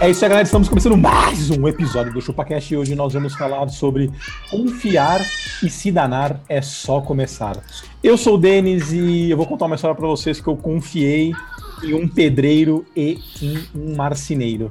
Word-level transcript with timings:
É 0.00 0.08
isso 0.08 0.24
aí, 0.24 0.28
galera. 0.28 0.46
Estamos 0.46 0.68
começando 0.68 0.96
mais 0.96 1.50
um 1.50 1.66
episódio 1.66 2.12
do 2.12 2.20
ChupaCast 2.20 2.72
e 2.72 2.76
hoje 2.76 2.94
nós 2.94 3.14
vamos 3.14 3.34
falar 3.34 3.68
sobre 3.68 4.08
confiar 4.48 5.20
e 5.60 5.68
se 5.68 5.90
danar 5.90 6.40
é 6.48 6.62
só 6.62 7.00
começar. 7.00 7.56
Eu 8.00 8.16
sou 8.16 8.36
o 8.36 8.38
Denis 8.38 8.92
e 8.92 9.28
eu 9.28 9.36
vou 9.36 9.44
contar 9.44 9.66
uma 9.66 9.74
história 9.74 9.96
para 9.96 10.06
vocês 10.06 10.40
que 10.40 10.46
eu 10.46 10.56
confiei 10.56 11.32
em 11.82 11.94
um 11.94 12.06
pedreiro 12.06 12.86
e 12.94 13.18
em 13.42 13.58
um 13.74 13.96
marceneiro. 13.96 14.70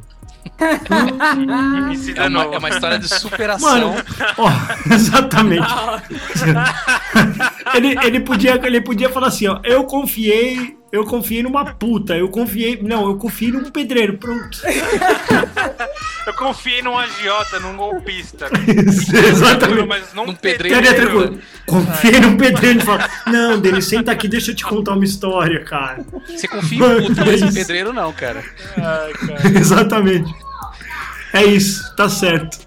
É 2.15 2.27
uma, 2.27 2.43
é 2.43 2.57
uma 2.57 2.69
história 2.69 2.97
de 2.97 3.07
superação. 3.07 3.69
Mano, 3.69 3.95
ó, 4.37 4.49
exatamente. 4.93 5.67
ele, 7.75 7.95
ele, 8.03 8.19
podia, 8.21 8.59
ele 8.65 8.81
podia 8.81 9.09
falar 9.09 9.27
assim, 9.27 9.47
ó, 9.47 9.59
eu 9.63 9.83
confiei, 9.83 10.76
eu 10.91 11.05
confiei 11.05 11.43
numa 11.43 11.65
puta, 11.65 12.15
eu 12.15 12.29
confiei, 12.29 12.81
não, 12.81 13.07
eu 13.07 13.17
confiei 13.17 13.51
num 13.51 13.69
pedreiro, 13.69 14.17
pronto. 14.17 14.61
eu 16.25 16.33
confiei 16.33 16.81
num 16.81 16.97
agiota, 16.97 17.59
num 17.59 17.75
golpista. 17.75 18.47
exatamente. 19.27 19.87
Mas 19.87 20.13
num 20.13 20.33
pedreiro. 20.33 20.75
Cadê 20.75 20.89
a 20.89 20.93
tranquilo? 20.93 21.39
Confiei 21.65 22.19
num 22.19 22.37
pedreiro 22.37 22.79
e 22.79 22.81
fala, 22.81 23.09
não, 23.27 23.59
Denis, 23.59 23.85
senta 23.85 24.11
aqui, 24.11 24.27
deixa 24.27 24.51
eu 24.51 24.55
te 24.55 24.63
contar 24.63 24.93
uma 24.93 25.03
história, 25.03 25.63
cara. 25.63 26.05
Você 26.27 26.47
confia 26.47 26.77
em 26.77 27.07
puta, 27.07 27.25
mas 27.25 27.41
em 27.41 27.53
pedreiro 27.53 27.91
não, 27.91 28.13
cara. 28.13 28.43
Ai, 28.77 29.13
cara. 29.13 29.47
Exatamente. 29.59 30.33
É 31.33 31.43
isso, 31.43 31.95
tá 31.95 32.07
certo. 32.07 32.65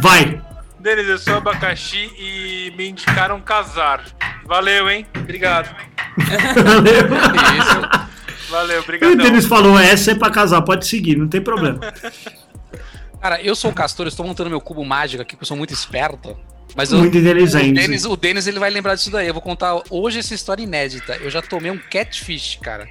Vai. 0.00 0.40
Denis, 0.78 1.06
eu 1.06 1.18
sou 1.18 1.34
abacaxi 1.34 2.10
e 2.18 2.72
me 2.74 2.88
indicaram 2.88 3.38
casar. 3.38 4.02
Valeu, 4.46 4.88
hein? 4.88 5.06
Obrigado. 5.14 5.68
Valeu. 6.16 7.06
Isso. 7.58 8.10
Valeu, 8.50 8.80
obrigado. 8.80 9.12
O 9.12 9.16
Denis 9.16 9.46
falou, 9.46 9.78
essa 9.78 10.10
é 10.10 10.14
pra 10.14 10.28
casar, 10.28 10.60
pode 10.62 10.86
seguir, 10.86 11.16
não 11.16 11.28
tem 11.28 11.40
problema. 11.40 11.78
Cara, 13.20 13.40
eu 13.42 13.54
sou 13.54 13.70
o 13.70 13.74
Castor, 13.74 14.06
estou 14.06 14.26
montando 14.26 14.50
meu 14.50 14.60
cubo 14.60 14.84
mágico 14.84 15.22
aqui, 15.22 15.36
porque 15.36 15.44
eu 15.44 15.46
sou 15.46 15.56
muito 15.56 15.72
esperto. 15.72 16.36
Mas 16.74 16.92
muito 16.92 17.16
eu, 17.16 17.20
inteligente. 17.20 17.70
O 17.70 17.74
Denis, 17.74 18.04
o 18.04 18.16
Denis, 18.16 18.46
ele 18.46 18.58
vai 18.58 18.70
lembrar 18.70 18.94
disso 18.94 19.10
daí. 19.10 19.26
Eu 19.26 19.34
vou 19.34 19.42
contar 19.42 19.80
hoje 19.90 20.20
essa 20.20 20.34
história 20.34 20.62
inédita. 20.62 21.16
Eu 21.16 21.30
já 21.30 21.42
tomei 21.42 21.70
um 21.70 21.78
catfish, 21.78 22.58
cara. 22.62 22.88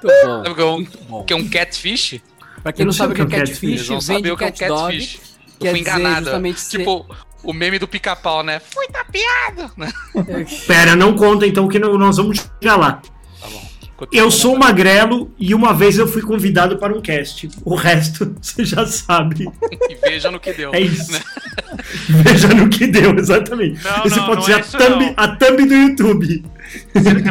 Sabe 0.00 0.48
o 0.48 0.54
que 0.54 0.60
é 0.60 0.64
um, 0.64 1.24
que 1.24 1.32
é 1.32 1.36
um 1.36 1.48
catfish? 1.48 2.20
Pra 2.62 2.72
quem 2.72 2.86
não, 2.86 2.92
sabe 2.92 3.12
o 3.12 3.16
que 3.16 3.22
é 3.22 3.40
catfish, 3.40 3.88
não 3.88 4.00
vem 4.00 4.16
sabe 4.16 4.30
o 4.30 4.36
que 4.36 4.44
é 4.44 4.46
um 4.46 4.52
catfish. 4.52 5.20
Eu 5.60 5.70
fui 5.70 5.80
enganado. 5.80 6.30
Tipo, 6.68 7.06
o 7.44 7.52
meme 7.52 7.78
do 7.78 7.86
pica-pau, 7.86 8.42
né? 8.42 8.60
Fui 8.60 8.86
tapeado! 8.88 9.70
Pera, 10.66 10.96
não 10.96 11.14
conta 11.14 11.46
então 11.46 11.68
que 11.68 11.78
nós 11.78 12.16
vamos 12.16 12.38
chegar 12.38 12.76
lá. 12.76 13.02
Tá 13.40 13.48
bom. 13.48 14.08
Eu 14.10 14.30
sou 14.30 14.58
magrelo 14.58 15.32
e 15.38 15.54
uma 15.54 15.72
vez 15.72 15.98
eu 15.98 16.08
fui 16.08 16.22
convidado 16.22 16.78
para 16.78 16.92
um 16.92 17.00
cast. 17.00 17.48
O 17.64 17.74
resto 17.74 18.34
você 18.40 18.64
já 18.64 18.86
sabe. 18.86 19.46
E 19.88 19.94
veja 19.94 20.30
no 20.30 20.40
que 20.40 20.52
deu. 20.52 20.74
É 20.74 20.80
isso. 20.80 21.12
Né? 21.12 21.20
veja 22.24 22.48
no 22.48 22.68
que 22.68 22.86
deu, 22.86 23.16
exatamente. 23.16 23.82
Não, 23.84 24.04
Esse 24.04 24.16
não, 24.16 24.26
pode 24.26 24.40
não 24.40 24.46
ser 24.46 24.52
é 24.52 24.56
a, 24.56 24.62
thumb, 24.62 25.14
a 25.16 25.28
thumb 25.36 25.66
do 25.66 25.74
YouTube. 25.74 26.44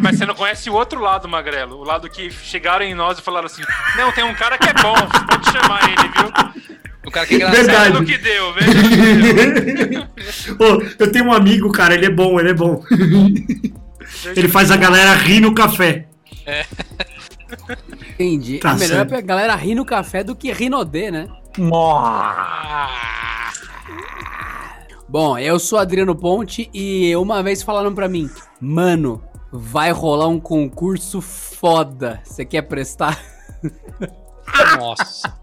Mas 0.02 0.18
você 0.18 0.26
não 0.26 0.36
conhece 0.36 0.70
o 0.70 0.74
outro 0.74 1.02
lado, 1.02 1.28
Magrelo. 1.28 1.78
O 1.78 1.84
lado 1.84 2.10
que 2.10 2.32
chegaram 2.32 2.86
em 2.86 2.94
nós 2.94 3.20
e 3.20 3.22
falaram 3.22 3.48
assim: 3.48 3.64
Não, 3.98 4.12
tem 4.12 4.24
um 4.24 4.34
cara 4.34 4.58
que 4.58 4.70
é 4.70 4.74
bom, 4.74 4.96
você 4.96 5.26
pode 5.26 5.52
chamar 5.52 5.82
ele, 5.90 6.10
viu? 6.10 6.74
O 7.06 7.12
cara 7.12 7.26
que 7.28 7.34
é 7.34 7.38
engraçado 7.38 7.66
Verdade. 7.66 8.06
que 8.06 8.18
deu, 8.18 8.54
veja 8.54 8.74
no 8.74 8.90
que 8.90 9.88
deu. 9.88 10.04
oh, 10.60 11.04
eu 11.04 11.12
tenho 11.12 11.26
um 11.26 11.34
amigo, 11.34 11.72
cara, 11.72 11.94
ele 11.94 12.06
é 12.06 12.10
bom, 12.10 12.40
ele 12.40 12.50
é 12.50 12.54
bom. 12.54 12.84
ele 14.36 14.48
faz 14.48 14.72
a 14.72 14.78
galera 14.78 15.14
rir 15.14 15.42
no 15.42 15.54
café. 15.54 16.08
É. 16.46 16.66
Entendi. 18.14 18.60
Tá 18.60 18.72
é 18.72 18.76
melhor 18.76 19.10
certo. 19.10 19.16
a 19.16 19.22
galera 19.22 19.56
rir 19.56 19.76
no 19.76 19.86
café 19.86 20.24
do 20.24 20.36
que 20.36 20.52
rir 20.52 20.70
no 20.70 20.84
D, 20.86 21.12
né? 21.12 21.28
Bom, 25.08 25.38
eu 25.38 25.60
sou 25.60 25.78
Adriano 25.78 26.16
Ponte 26.16 26.70
e 26.74 27.16
uma 27.16 27.44
vez 27.44 27.62
falaram 27.62 27.94
pra 27.94 28.08
mim, 28.08 28.30
mano, 28.60 29.24
vai 29.52 29.92
rolar 29.92 30.28
um 30.28 30.40
concurso 30.40 31.22
foda. 31.22 32.22
Você 32.24 32.44
quer 32.44 32.64
prestar? 32.64 33.22
Nossa. 34.80 35.43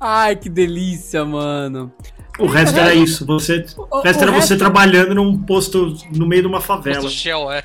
Ai, 0.00 0.36
que 0.36 0.48
delícia, 0.48 1.24
mano. 1.24 1.92
O 2.38 2.46
resto 2.46 2.78
era 2.78 2.94
isso. 2.94 3.26
Você, 3.26 3.66
o, 3.76 4.00
resto 4.00 4.20
o 4.20 4.22
era 4.22 4.32
resto... 4.32 4.48
você 4.48 4.56
trabalhando 4.56 5.14
num 5.14 5.36
posto 5.36 5.94
no 6.10 6.26
meio 6.26 6.42
de 6.42 6.48
uma 6.48 6.60
favela. 6.60 7.02
Posto 7.02 7.18
Shell, 7.18 7.52
é. 7.52 7.62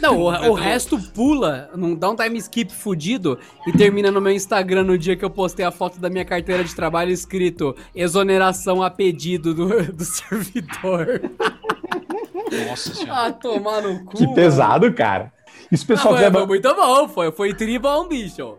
Não, 0.00 0.20
o, 0.20 0.26
o 0.50 0.54
resto 0.54 0.98
pula, 1.14 1.70
não 1.74 1.94
dá 1.94 2.10
um 2.10 2.16
time 2.16 2.38
skip 2.38 2.72
fudido 2.72 3.38
e 3.66 3.72
termina 3.72 4.10
no 4.10 4.20
meu 4.20 4.32
Instagram 4.32 4.84
no 4.84 4.98
dia 4.98 5.16
que 5.16 5.24
eu 5.24 5.30
postei 5.30 5.64
a 5.64 5.70
foto 5.70 5.98
da 5.98 6.10
minha 6.10 6.24
carteira 6.26 6.62
de 6.62 6.74
trabalho 6.74 7.10
escrito 7.10 7.74
exoneração 7.94 8.82
a 8.82 8.90
pedido 8.90 9.54
do, 9.54 9.92
do 9.92 10.04
servidor. 10.04 11.22
Nossa 12.68 12.94
senhora. 12.94 13.20
Ah, 13.26 13.32
tomar 13.32 13.80
no 13.82 14.04
cu. 14.04 14.16
Que 14.16 14.34
pesado, 14.34 14.92
cara. 14.92 15.32
Isso 15.72 15.86
pessoal 15.86 16.14
ah, 16.14 16.18
foi, 16.18 16.30
foi 16.30 16.46
muito 16.46 16.74
bom, 16.74 17.08
foi, 17.08 17.32
foi 17.32 17.54
tribom, 17.54 18.06
bicho. 18.06 18.58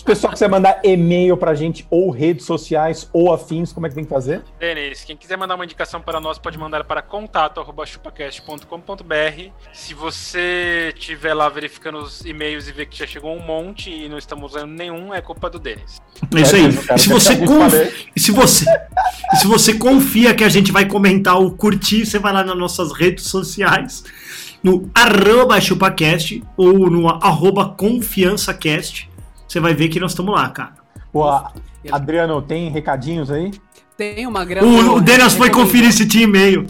Se 0.00 0.02
o 0.02 0.06
pessoal 0.06 0.32
quiser 0.32 0.48
mandar 0.48 0.80
e-mail 0.82 1.36
pra 1.36 1.54
gente, 1.54 1.86
ou 1.90 2.08
redes 2.08 2.46
sociais, 2.46 3.06
ou 3.12 3.34
afins, 3.34 3.70
como 3.70 3.84
é 3.84 3.90
que 3.90 3.94
tem 3.94 4.04
que 4.04 4.08
fazer? 4.08 4.40
Denis, 4.58 5.04
quem 5.04 5.14
quiser 5.14 5.36
mandar 5.36 5.56
uma 5.56 5.64
indicação 5.64 6.00
para 6.00 6.18
nós, 6.18 6.38
pode 6.38 6.56
mandar 6.56 6.84
para 6.84 7.02
contato.chupacast.com.br. 7.02 9.50
Se 9.74 9.92
você 9.92 10.94
estiver 10.96 11.34
lá 11.34 11.50
verificando 11.50 11.98
os 11.98 12.24
e-mails 12.24 12.66
e 12.66 12.72
ver 12.72 12.86
que 12.86 12.96
já 12.96 13.06
chegou 13.06 13.36
um 13.36 13.44
monte 13.44 13.90
e 13.90 14.08
não 14.08 14.16
estamos 14.16 14.54
usando 14.54 14.70
nenhum, 14.70 15.12
é 15.12 15.20
culpa 15.20 15.50
do 15.50 15.58
Denis. 15.58 16.00
É 16.34 16.40
isso 16.40 16.56
aí. 16.56 16.64
É, 16.88 16.96
se 16.96 17.10
você, 17.10 17.36
confia, 17.36 17.92
se, 18.16 18.32
você, 18.32 18.64
se 19.38 19.46
você 19.46 19.74
confia 19.74 20.34
que 20.34 20.44
a 20.44 20.48
gente 20.48 20.72
vai 20.72 20.86
comentar 20.86 21.36
ou 21.36 21.50
curtir, 21.50 22.06
você 22.06 22.18
vai 22.18 22.32
lá 22.32 22.42
nas 22.42 22.56
nossas 22.56 22.90
redes 22.90 23.24
sociais 23.24 24.02
no 24.62 24.90
arroba 24.94 25.60
chupacast 25.60 26.42
ou 26.56 26.90
no 26.90 27.08
arroba 27.08 27.70
confiançacast 27.70 29.09
você 29.50 29.58
vai 29.58 29.74
ver 29.74 29.88
que 29.88 29.98
nós 29.98 30.12
estamos 30.12 30.32
lá, 30.32 30.48
cara. 30.48 30.74
Pô, 31.12 31.24
Adriano, 31.90 32.40
tem 32.40 32.70
recadinhos 32.70 33.32
aí? 33.32 33.50
Tem 33.96 34.24
uma 34.26 34.44
grana. 34.44 34.66
O, 34.66 34.96
o 34.96 35.00
Denis 35.00 35.34
foi 35.34 35.50
conferir 35.50 35.92
se 35.92 36.06
tinha 36.06 36.24
e-mail. 36.24 36.66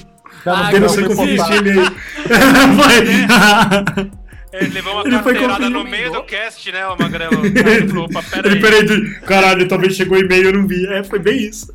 Ah, 0.46 0.68
o 0.68 0.72
Denis 0.72 0.94
foi 0.94 1.04
conferir 1.04 1.38
se 1.38 1.46
tinha 1.46 1.58
e-mail. 1.58 1.84
foi. 2.80 4.20
Ele 4.52 4.70
levou 4.70 4.94
uma 4.94 5.02
ele 5.02 5.10
carteirada 5.10 5.70
no 5.70 5.84
meio 5.84 6.10
do 6.10 6.24
cast, 6.24 6.72
né, 6.72 6.84
o 6.88 6.98
Magrelo? 6.98 7.36
Opa, 8.02 8.22
pera 8.22 8.48
ele, 8.48 8.60
peraí, 8.60 9.14
caralho, 9.20 9.68
talvez 9.68 9.94
chegou 9.94 10.18
e-mail 10.18 10.42
e 10.42 10.46
eu 10.46 10.52
não 10.54 10.66
vi. 10.66 10.86
É, 10.86 11.04
foi 11.04 11.20
bem 11.20 11.38
isso. 11.38 11.72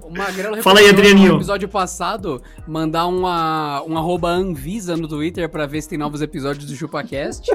O 0.00 0.10
Magrelo 0.10 0.56
Fala 0.64 0.80
aí, 0.80 0.88
Adrianinho. 0.88 1.34
No 1.34 1.38
episódio 1.38 1.68
passado, 1.68 2.42
mandar 2.66 3.06
uma, 3.06 3.84
um 3.86 3.96
arroba 3.96 4.28
Anvisa 4.28 4.96
no 4.96 5.06
Twitter 5.06 5.48
pra 5.48 5.66
ver 5.66 5.82
se 5.82 5.90
tem 5.90 5.98
novos 5.98 6.20
episódios 6.20 6.64
do 6.64 6.74
ChupaCast. 6.74 7.48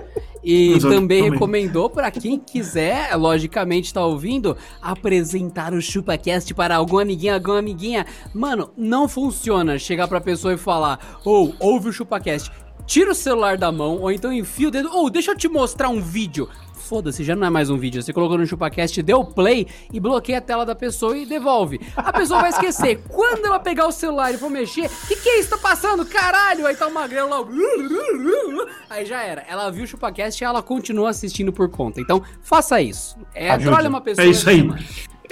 E 0.45 0.79
também 0.79 1.31
recomendou 1.31 1.89
para 1.89 2.11
quem 2.11 2.39
quiser, 2.39 3.15
logicamente 3.15 3.91
tá 3.91 4.05
ouvindo, 4.05 4.55
apresentar 4.79 5.73
o 5.73 5.81
ChupaCast 5.81 6.53
para 6.53 6.75
algum 6.75 6.99
amiguinho, 6.99 7.33
alguma 7.33 7.57
amiguinha. 7.57 8.05
Mano, 8.31 8.69
não 8.77 9.09
funciona 9.09 9.79
chegar 9.79 10.07
pra 10.07 10.21
pessoa 10.21 10.53
e 10.53 10.57
falar, 10.57 11.19
ou 11.25 11.55
oh, 11.59 11.65
ouve 11.65 11.89
o 11.89 11.93
ChupaCast 11.93 12.51
tira 12.85 13.11
o 13.11 13.15
celular 13.15 13.57
da 13.57 13.71
mão, 13.71 13.99
ou 13.99 14.11
então 14.11 14.31
enfia 14.31 14.67
o 14.67 14.71
dedo. 14.71 14.89
Ou 14.91 15.05
oh, 15.05 15.09
deixa 15.09 15.31
eu 15.31 15.37
te 15.37 15.47
mostrar 15.47 15.89
um 15.89 16.01
vídeo. 16.01 16.49
Foda-se, 16.73 17.23
já 17.23 17.35
não 17.35 17.47
é 17.47 17.49
mais 17.49 17.71
um 17.71 17.77
vídeo. 17.77 18.01
Você 18.01 18.13
colocou 18.13 18.37
no 18.37 18.45
ChupaCast, 18.45 19.01
deu 19.01 19.25
play 19.25 19.67
e 19.91 19.99
bloqueia 19.99 20.37
a 20.37 20.41
tela 20.41 20.63
da 20.63 20.75
pessoa 20.75 21.17
e 21.17 21.25
devolve. 21.25 21.81
A 21.97 22.13
pessoa 22.13 22.41
vai 22.41 22.51
esquecer. 22.51 23.01
Quando 23.09 23.43
ela 23.43 23.59
pegar 23.59 23.87
o 23.87 23.91
celular 23.91 24.31
e 24.31 24.37
for 24.37 24.51
mexer, 24.51 24.85
o 24.85 25.07
que, 25.07 25.15
que 25.15 25.29
é 25.29 25.39
isso? 25.39 25.49
Tá 25.49 25.57
passando? 25.57 26.05
Caralho! 26.05 26.67
Aí 26.67 26.75
tá 26.75 26.85
o 26.85 26.93
magrelo 26.93 27.29
lá. 27.29 27.37
Aí 28.87 29.03
já 29.03 29.23
era. 29.23 29.43
Ela 29.49 29.71
viu 29.71 29.85
o 29.85 29.87
ChupaCast 29.87 30.43
e 30.43 30.45
ela 30.45 30.61
continua 30.61 31.09
assistindo 31.09 31.51
por 31.51 31.69
conta. 31.69 31.99
Então, 31.99 32.21
faça 32.43 32.79
isso. 32.79 33.17
É, 33.33 33.57
trolha 33.57 33.89
uma 33.89 34.01
pessoa. 34.01 34.23
É 34.23 34.29
isso 34.29 34.47
aí. 34.47 34.69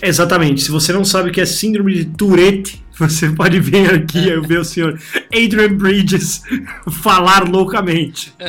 Exatamente. 0.02 0.62
Se 0.62 0.72
você 0.72 0.92
não 0.92 1.06
sabe 1.06 1.30
o 1.30 1.32
que 1.32 1.42
é 1.42 1.46
síndrome 1.46 1.94
de 1.94 2.06
Tourette, 2.06 2.84
você 2.98 3.30
pode 3.30 3.60
vir 3.60 3.94
aqui 3.94 4.30
e 4.30 4.40
ver 4.42 4.60
o 4.60 4.66
senhor 4.66 5.00
Adrian 5.28 5.76
Bridges 5.76 6.42
falar 7.04 7.48
loucamente. 7.48 8.34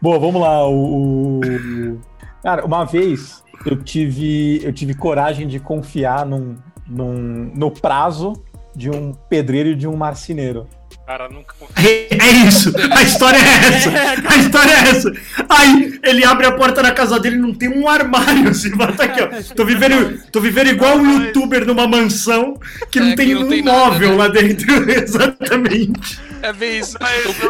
Boa, 0.00 0.18
vamos 0.18 0.40
lá. 0.40 0.68
O, 0.68 1.40
o, 1.40 2.00
Cara, 2.42 2.64
uma 2.64 2.84
vez 2.84 3.42
eu 3.64 3.82
tive, 3.82 4.60
eu 4.62 4.72
tive 4.72 4.94
coragem 4.94 5.48
de 5.48 5.58
confiar 5.58 6.24
num, 6.24 6.56
num, 6.86 7.50
no 7.54 7.70
prazo 7.70 8.34
de 8.74 8.90
um 8.90 9.12
pedreiro 9.12 9.70
e 9.70 9.74
de 9.74 9.88
um 9.88 9.96
marceneiro. 9.96 10.68
Cara, 11.06 11.28
nunca 11.28 11.54
é, 11.76 12.16
é, 12.16 12.48
isso, 12.48 12.72
a 12.90 13.02
história 13.04 13.38
é 13.38 13.76
essa. 13.76 13.90
A 14.28 14.36
história 14.38 14.72
é 14.72 14.88
essa. 14.88 15.12
Aí 15.48 16.00
ele 16.02 16.24
abre 16.24 16.46
a 16.46 16.52
porta 16.52 16.82
da 16.82 16.90
casa 16.90 17.20
dele 17.20 17.36
e 17.36 17.38
não 17.38 17.54
tem 17.54 17.68
um 17.68 17.88
armário. 17.88 18.48
Assim, 18.50 18.76
tá 18.76 19.04
aqui, 19.04 19.22
ó. 19.22 19.54
Tô 19.54 19.64
vivendo, 19.64 20.20
tô 20.32 20.40
vivendo 20.40 20.68
igual 20.70 20.98
um 20.98 21.22
youtuber 21.22 21.64
numa 21.64 21.86
mansão 21.86 22.58
que 22.90 22.98
não 22.98 23.10
é, 23.10 23.14
tem 23.14 23.28
que 23.28 23.34
não 23.34 23.42
um 23.42 23.48
tem 23.48 23.62
móvel 23.62 24.16
nada, 24.16 24.32
né? 24.32 24.42
lá 24.42 24.48
dentro. 24.48 24.90
Exatamente. 24.90 26.20
É 26.42 26.52
bem 26.52 26.80
isso. 26.80 26.98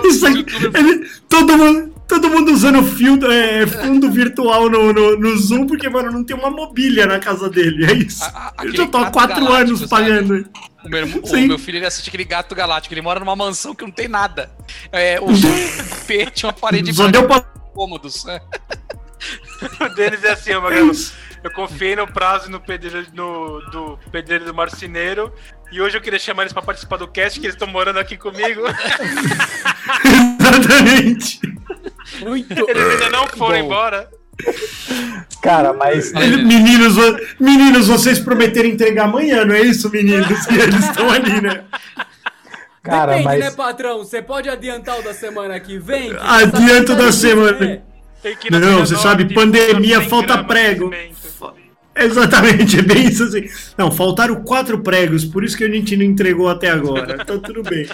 isso 0.05 0.27
aí, 0.27 0.45
ele, 0.75 1.11
todo 1.27 1.57
mundo 1.57 1.97
todo 2.07 2.29
mundo 2.31 2.53
usando 2.53 2.79
é, 3.31 3.67
fundo 3.67 4.11
virtual 4.11 4.71
no, 4.71 4.93
no, 4.93 5.19
no, 5.19 5.37
Zoom, 5.37 5.67
porque, 5.67 5.89
mano, 5.89 6.13
não 6.13 6.23
tem 6.23 6.37
uma 6.37 6.51
mobília 6.51 7.05
na 7.05 7.19
casa 7.19 7.51
dele. 7.51 7.85
É 7.85 7.95
isso. 7.95 8.23
A, 8.25 8.53
a, 8.59 8.65
eu 8.65 8.73
já 8.73 8.87
tô 8.87 8.99
há 8.99 9.11
quatro 9.11 9.53
anos 9.53 9.85
pagando. 9.87 10.47
O 10.87 10.89
meu, 10.89 11.07
o 11.07 11.49
meu, 11.49 11.59
filho 11.59 11.79
ele 11.79 11.87
assiste 11.87 12.09
aquele 12.09 12.25
gato 12.25 12.55
galáctico, 12.55 12.95
ele 12.95 13.03
mora 13.03 13.19
numa 13.19 13.35
mansão 13.35 13.75
que 13.75 13.85
não 13.85 13.91
tem 13.91 14.07
nada. 14.07 14.51
É, 14.93 15.19
o 15.21 15.27
P 16.07 16.27
tinha 16.31 16.49
uma 16.49 16.53
parede 16.53 16.95
Só 16.95 17.09
deu 17.09 17.27
pra... 17.27 17.41
cômodos. 17.41 18.25
É. 18.27 18.41
o 19.85 19.89
Denis 19.95 20.23
é 20.23 20.33
assim, 20.33 20.55
Magrelo. 20.55 20.93
Eu 21.43 21.53
confiei 21.53 21.97
no 21.97 22.07
prazo 22.07 22.51
no 22.51 22.61
pedreiro, 22.61 23.07
no, 23.13 23.61
do 23.71 23.99
pedreiro 24.11 24.45
do 24.45 24.55
marceneiro. 24.55 25.33
E 25.73 25.81
hoje 25.81 25.97
eu 25.97 26.01
queria 26.01 26.19
chamar 26.19 26.43
eles 26.43 26.53
pra 26.53 26.63
participar 26.63 26.97
do 26.97 27.09
cast, 27.09 27.41
que 27.41 27.47
eles 27.47 27.55
estão 27.55 27.69
morando 27.69 27.99
aqui 27.99 28.17
comigo. 28.17 28.63
Exatamente. 30.41 31.41
Muito. 32.21 32.71
Eles 32.71 32.87
ainda 32.91 33.11
não 33.11 33.27
foram 33.29 33.59
Bom. 33.59 33.65
embora. 33.65 34.09
Cara, 35.43 35.73
mas. 35.73 36.13
Meninos, 36.13 36.95
meninos, 37.39 37.89
vocês 37.89 38.19
prometeram 38.19 38.69
entregar 38.69 39.05
amanhã, 39.05 39.45
não 39.45 39.55
é 39.55 39.63
isso, 39.63 39.91
meninos? 39.91 40.47
E 40.47 40.55
eles 40.59 40.85
estão 40.85 41.11
ali, 41.11 41.41
né? 41.41 41.65
Cara, 42.83 43.13
Depende, 43.13 43.25
mas... 43.25 43.41
né, 43.41 43.51
patrão? 43.51 43.99
Você 43.99 44.23
pode 44.23 44.49
adiantar 44.49 44.99
o 44.99 45.03
da 45.03 45.13
semana 45.13 45.59
que 45.59 45.79
vem? 45.79 46.11
Que 46.11 46.17
Adianto 46.21 46.95
da 46.95 47.11
semana. 47.11 47.83
Não, 48.51 48.81
você 48.81 48.97
sabe, 48.97 49.33
pandemia, 49.33 50.01
falta 50.01 50.43
prego. 50.43 50.91
Exatamente, 51.97 52.79
é 52.79 52.83
bem 52.83 53.07
isso 53.07 53.25
assim. 53.25 53.49
Não, 53.79 53.91
faltaram 53.91 54.43
quatro 54.43 54.81
pregos, 54.81 55.25
por 55.25 55.43
isso 55.43 55.57
que 55.57 55.65
a 55.65 55.71
gente 55.71 55.97
não 55.97 56.05
entregou 56.05 56.49
até 56.49 56.69
agora. 56.69 57.25
Tá 57.25 57.39
tudo 57.39 57.63
bem. 57.63 57.89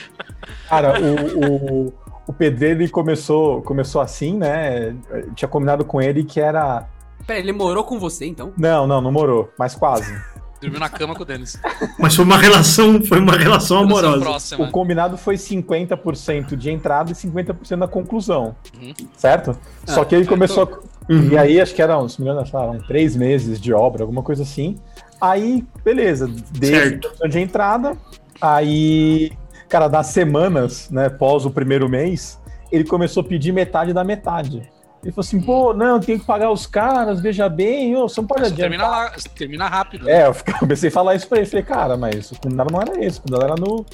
Cara, 0.68 1.00
o, 1.00 1.86
o, 1.86 1.94
o 2.32 2.34
pedreiro 2.34 2.88
começou, 2.90 3.62
começou 3.62 4.00
assim, 4.00 4.36
né? 4.36 4.96
Eu 5.10 5.34
tinha 5.34 5.48
combinado 5.48 5.84
com 5.84 6.00
ele 6.00 6.24
que 6.24 6.40
era. 6.40 6.88
Pera, 7.26 7.38
ele 7.38 7.52
morou 7.52 7.84
com 7.84 7.98
você 7.98 8.24
então? 8.24 8.52
Não, 8.56 8.86
não, 8.86 9.00
não 9.00 9.12
morou, 9.12 9.50
mas 9.58 9.74
quase. 9.74 10.12
Dormiu 10.60 10.78
na 10.78 10.88
cama 10.88 11.12
com 11.12 11.22
o 11.24 11.26
Denis. 11.26 11.60
Mas 11.98 12.14
foi 12.14 12.24
uma 12.24 12.38
relação, 12.38 13.02
foi 13.02 13.18
uma 13.18 13.36
relação 13.36 13.78
amorosa. 13.78 14.20
Próxima. 14.20 14.64
O 14.64 14.70
combinado 14.70 15.18
foi 15.18 15.34
50% 15.34 16.54
de 16.54 16.70
entrada 16.70 17.10
e 17.10 17.14
50% 17.14 17.78
da 17.80 17.88
conclusão. 17.88 18.54
Uhum. 18.80 18.94
Certo? 19.16 19.58
Ah, 19.88 19.92
Só 19.92 20.04
que 20.04 20.14
ele 20.14 20.24
começou. 20.24 20.66
Tô... 20.66 20.82
Uhum. 21.10 21.30
E 21.32 21.36
aí, 21.36 21.60
acho 21.60 21.74
que 21.74 21.82
eram, 21.82 22.08
se 22.08 22.22
me 22.22 22.28
engano, 22.28 22.46
eram 22.48 22.78
três 22.78 23.16
meses 23.16 23.60
de 23.60 23.72
obra, 23.72 24.04
alguma 24.04 24.22
coisa 24.22 24.44
assim. 24.44 24.78
Aí, 25.20 25.64
beleza, 25.84 26.30
dei 26.52 27.00
de 27.28 27.40
entrada. 27.40 27.96
Aí 28.40 29.32
Cara, 29.72 29.88
das 29.88 30.08
semanas, 30.08 30.90
né, 30.90 31.08
pós 31.08 31.46
o 31.46 31.50
primeiro 31.50 31.88
mês, 31.88 32.38
ele 32.70 32.84
começou 32.84 33.22
a 33.22 33.24
pedir 33.24 33.52
metade 33.52 33.94
da 33.94 34.04
metade. 34.04 34.70
Ele 35.02 35.12
falou 35.12 35.26
assim, 35.26 35.40
pô, 35.40 35.72
não, 35.72 35.98
tem 35.98 36.18
que 36.18 36.26
pagar 36.26 36.50
os 36.50 36.66
caras, 36.66 37.22
veja 37.22 37.48
bem, 37.48 37.96
ô, 37.96 38.06
você 38.06 38.20
não 38.20 38.28
pode 38.28 38.42
adiantar. 38.42 38.68
Termina, 38.68 38.86
lá, 38.86 39.12
termina 39.34 39.68
rápido. 39.68 40.04
Né? 40.04 40.12
É, 40.12 40.26
eu 40.26 40.36
comecei 40.60 40.90
a 40.90 40.92
falar 40.92 41.14
isso 41.14 41.26
pra 41.26 41.38
ele. 41.38 41.46
Falei, 41.46 41.64
cara, 41.64 41.96
mas 41.96 42.30
o 42.32 42.38
combinado 42.38 42.70
não 42.70 42.82
era 42.82 43.02
esse, 43.02 43.18
o 43.18 43.22
combinado 43.22 43.44
era 43.46 43.54
no, 43.54 43.86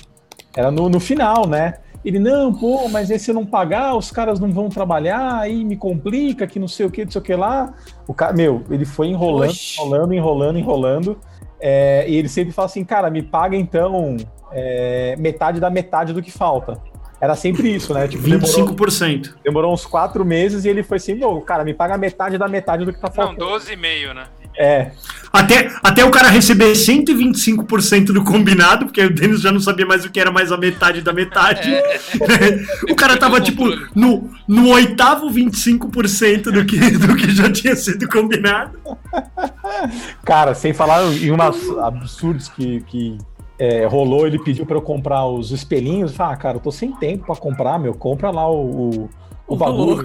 era 0.56 0.70
no, 0.72 0.88
no 0.88 0.98
final, 0.98 1.46
né? 1.46 1.74
Ele, 2.04 2.18
não, 2.18 2.52
pô, 2.52 2.88
mas 2.88 3.08
aí 3.12 3.18
se 3.20 3.30
eu 3.30 3.36
não 3.36 3.46
pagar, 3.46 3.94
os 3.94 4.10
caras 4.10 4.40
não 4.40 4.50
vão 4.50 4.68
trabalhar, 4.68 5.38
aí 5.38 5.64
me 5.64 5.76
complica, 5.76 6.44
que 6.48 6.58
não 6.58 6.66
sei 6.66 6.86
o 6.86 6.90
que, 6.90 7.04
não 7.04 7.12
sei 7.12 7.20
o 7.20 7.24
que 7.24 7.36
lá. 7.36 7.72
O 8.04 8.12
cara, 8.12 8.32
meu, 8.32 8.64
ele 8.68 8.84
foi 8.84 9.06
enrolando, 9.06 9.50
Oxi. 9.50 9.80
enrolando, 9.80 10.12
enrolando, 10.12 10.58
enrolando. 10.58 11.20
É, 11.60 12.04
e 12.08 12.16
ele 12.16 12.28
sempre 12.28 12.52
fala 12.52 12.66
assim, 12.66 12.84
cara, 12.84 13.08
me 13.10 13.22
paga 13.22 13.56
então 13.56 14.16
é, 14.52 15.16
metade 15.18 15.60
da 15.60 15.70
metade 15.70 16.12
do 16.12 16.22
que 16.22 16.30
falta. 16.30 16.80
Era 17.20 17.34
sempre 17.34 17.74
isso, 17.74 17.92
né? 17.92 18.06
Tipo, 18.06 18.22
25%. 18.22 18.28
Demorou, 18.28 19.34
demorou 19.44 19.74
uns 19.74 19.84
quatro 19.84 20.24
meses 20.24 20.64
e 20.64 20.68
ele 20.68 20.84
foi 20.84 20.98
assim, 20.98 21.14
meu, 21.14 21.40
cara, 21.40 21.64
me 21.64 21.74
paga 21.74 21.98
metade 21.98 22.38
da 22.38 22.46
metade 22.46 22.84
do 22.84 22.92
que 22.92 23.00
tá 23.00 23.10
faltando. 23.10 23.44
Não, 23.44 23.58
12,5, 23.58 24.14
né? 24.14 24.26
É. 24.56 24.90
Até, 25.32 25.70
até 25.82 26.04
o 26.04 26.10
cara 26.10 26.28
receber 26.28 26.72
125% 26.72 28.06
do 28.06 28.24
combinado, 28.24 28.86
porque 28.86 29.04
o 29.04 29.12
Denis 29.12 29.40
já 29.40 29.52
não 29.52 29.60
sabia 29.60 29.84
mais 29.84 30.04
o 30.04 30.10
que 30.10 30.18
era 30.18 30.30
mais 30.30 30.50
a 30.50 30.56
metade 30.56 31.00
da 31.00 31.12
metade. 31.12 31.72
É. 31.72 32.00
o 32.90 32.96
cara 32.96 33.16
tava, 33.16 33.40
tipo, 33.40 33.64
no, 33.94 34.30
no 34.46 34.70
oitavo 34.70 35.30
25% 35.30 36.50
do 36.50 36.64
que, 36.64 36.78
do 36.78 37.14
que 37.16 37.30
já 37.30 37.50
tinha 37.50 37.76
sido 37.76 38.08
combinado. 38.08 38.78
Cara, 40.24 40.54
sem 40.54 40.72
falar 40.72 41.04
em 41.12 41.30
umas 41.30 41.56
absurdos 41.78 42.48
que, 42.48 42.80
que 42.82 43.18
é, 43.58 43.86
rolou, 43.86 44.26
ele 44.26 44.38
pediu 44.38 44.64
para 44.64 44.76
eu 44.76 44.82
comprar 44.82 45.26
os 45.26 45.50
espelhinhos. 45.50 46.18
Ah, 46.20 46.36
cara, 46.36 46.56
eu 46.56 46.60
tô 46.60 46.70
sem 46.70 46.92
tempo 46.92 47.26
para 47.26 47.36
comprar, 47.36 47.78
meu. 47.78 47.94
Compra 47.94 48.30
lá 48.30 48.48
o, 48.50 48.90
o, 48.90 49.10
o 49.46 49.56
bagulho. 49.56 50.04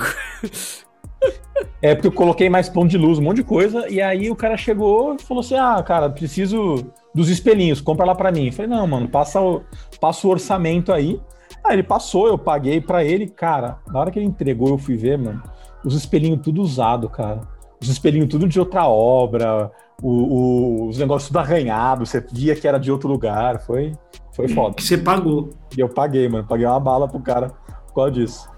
É 1.82 1.94
porque 1.94 2.08
eu 2.08 2.12
coloquei 2.14 2.50
mais 2.50 2.70
ponto 2.70 2.90
de 2.90 2.98
luz, 2.98 3.20
um 3.20 3.22
monte 3.22 3.38
de 3.38 3.44
coisa. 3.44 3.90
E 3.90 4.02
aí 4.02 4.32
o 4.32 4.36
cara 4.36 4.56
chegou 4.56 5.16
e 5.16 5.22
falou 5.22 5.42
assim: 5.42 5.56
Ah, 5.56 5.84
cara, 5.84 6.10
preciso 6.10 6.94
dos 7.14 7.30
espelhinhos, 7.30 7.80
compra 7.80 8.06
lá 8.06 8.16
para 8.16 8.32
mim. 8.32 8.48
Eu 8.48 8.54
falei, 8.54 8.72
não, 8.72 8.88
mano, 8.88 9.08
passa 9.08 9.40
o, 9.40 9.62
passa 10.00 10.28
o 10.28 10.32
orçamento 10.32 10.92
aí. 10.92 11.22
Aí 11.64 11.76
ele 11.76 11.84
passou, 11.84 12.28
eu 12.28 12.38
paguei 12.38 12.82
para 12.82 13.04
ele, 13.04 13.28
cara. 13.28 13.78
Na 13.88 14.00
hora 14.00 14.12
que 14.12 14.20
ele 14.20 14.26
entregou, 14.26 14.70
eu 14.70 14.78
fui 14.78 14.98
ver, 14.98 15.18
mano, 15.18 15.42
os 15.86 15.96
espelhinhos 15.96 16.42
tudo 16.42 16.62
usado, 16.62 17.08
cara. 17.10 17.42
Os 17.82 17.90
espelhinhos 17.90 18.30
tudo 18.30 18.48
de 18.48 18.60
outra 18.60 18.88
obra, 18.88 19.72
o, 20.04 20.10
o, 20.10 20.90
os 20.90 20.98
negócios 20.98 21.30
tudo 21.30 21.40
arranhado, 21.40 22.06
você 22.06 22.24
via 22.31 22.54
que 22.56 22.68
era 22.68 22.78
de 22.78 22.92
outro 22.92 23.07
lugar, 23.07 23.62
foi, 23.62 23.94
foi 24.33 24.50
foda. 24.50 24.76
Que 24.76 24.83
você 24.83 24.98
pagou. 24.98 25.52
E 25.76 25.80
eu 25.80 25.88
paguei, 25.88 26.28
mano, 26.28 26.45
paguei 26.45 26.66
uma 26.66 26.80
bala 26.80 27.07
pro 27.07 27.22
cara 27.22 27.54
por 27.88 27.95
causa 27.95 28.12
disso. 28.12 28.50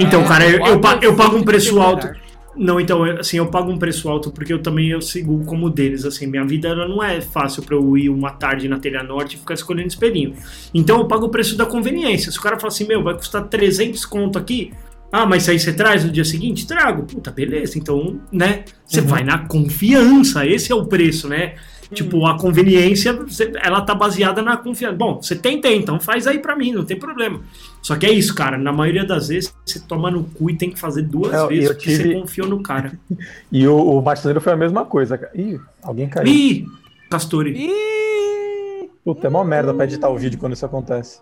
Então, 0.00 0.24
cara, 0.24 0.48
eu, 0.48 0.64
eu, 0.66 0.80
eu 1.02 1.14
pago 1.14 1.36
um 1.36 1.42
preço 1.42 1.78
alto. 1.78 2.08
Não, 2.56 2.80
então, 2.80 3.04
assim, 3.04 3.36
eu 3.36 3.46
pago 3.46 3.70
um 3.70 3.78
preço 3.78 4.08
alto 4.08 4.32
porque 4.32 4.52
eu 4.52 4.60
também 4.60 4.88
eu 4.88 5.00
sigo 5.00 5.44
como 5.44 5.70
deles, 5.70 6.04
assim, 6.04 6.26
minha 6.26 6.44
vida 6.44 6.68
ela 6.68 6.88
não 6.88 7.02
é 7.02 7.20
fácil 7.20 7.62
para 7.62 7.76
eu 7.76 7.96
ir 7.96 8.08
uma 8.08 8.32
tarde 8.32 8.68
na 8.68 8.78
Telha 8.78 9.02
Norte 9.02 9.36
e 9.36 9.38
ficar 9.38 9.54
escolhendo 9.54 9.88
espelhinho. 9.88 10.34
Então 10.74 10.98
eu 10.98 11.06
pago 11.06 11.26
o 11.26 11.28
preço 11.28 11.56
da 11.56 11.66
conveniência. 11.66 12.32
Se 12.32 12.38
o 12.38 12.42
cara 12.42 12.56
fala 12.56 12.68
assim, 12.68 12.84
meu, 12.84 13.02
vai 13.02 13.14
custar 13.14 13.46
300 13.46 14.04
conto 14.06 14.38
aqui, 14.38 14.72
ah, 15.10 15.24
mas 15.24 15.48
aí 15.48 15.58
você 15.58 15.72
traz 15.72 16.04
no 16.04 16.12
dia 16.12 16.24
seguinte? 16.24 16.66
Trago. 16.66 17.04
Puta, 17.04 17.30
beleza. 17.30 17.78
Então, 17.78 18.20
né? 18.30 18.64
Você 18.86 19.00
uhum. 19.00 19.06
vai 19.06 19.24
na 19.24 19.46
confiança. 19.46 20.46
Esse 20.46 20.70
é 20.70 20.74
o 20.74 20.84
preço, 20.84 21.28
né? 21.28 21.54
Uhum. 21.90 21.94
Tipo, 21.94 22.26
a 22.26 22.38
conveniência, 22.38 23.18
ela 23.62 23.80
tá 23.80 23.94
baseada 23.94 24.42
na 24.42 24.58
confiança. 24.58 24.94
Bom, 24.94 25.20
você 25.22 25.34
tem, 25.34 25.60
tem, 25.60 25.78
então 25.78 25.98
faz 25.98 26.26
aí 26.26 26.38
para 26.38 26.54
mim, 26.54 26.72
não 26.72 26.84
tem 26.84 26.98
problema. 26.98 27.40
Só 27.80 27.96
que 27.96 28.04
é 28.04 28.12
isso, 28.12 28.34
cara. 28.34 28.58
Na 28.58 28.72
maioria 28.72 29.06
das 29.06 29.28
vezes, 29.28 29.54
você 29.64 29.80
toma 29.80 30.10
no 30.10 30.24
cu 30.24 30.50
e 30.50 30.56
tem 30.56 30.70
que 30.70 30.78
fazer 30.78 31.02
duas 31.02 31.32
eu, 31.32 31.48
vezes, 31.48 31.64
eu 31.64 31.74
porque 31.74 31.90
tive... 31.90 32.12
você 32.12 32.20
confiou 32.20 32.48
no 32.48 32.62
cara. 32.62 32.92
e 33.50 33.66
o, 33.66 33.76
o 33.76 34.02
marceneiro 34.02 34.42
foi 34.42 34.52
a 34.52 34.56
mesma 34.56 34.84
coisa. 34.84 35.18
Ih, 35.34 35.58
alguém 35.82 36.08
caiu. 36.08 36.30
Ih, 36.30 36.66
Pastore. 37.08 37.54
Ih! 37.56 38.90
Puta, 39.02 39.26
é 39.26 39.30
uma 39.30 39.44
merda 39.44 39.72
pra 39.72 39.84
editar 39.84 40.10
o 40.10 40.18
vídeo 40.18 40.38
quando 40.38 40.52
isso 40.52 40.66
acontece. 40.66 41.20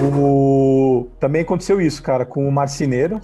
O... 0.00 1.08
Também 1.18 1.42
aconteceu 1.42 1.80
isso, 1.80 2.02
cara, 2.02 2.24
com 2.24 2.46
o 2.46 2.52
marceneiro. 2.52 3.20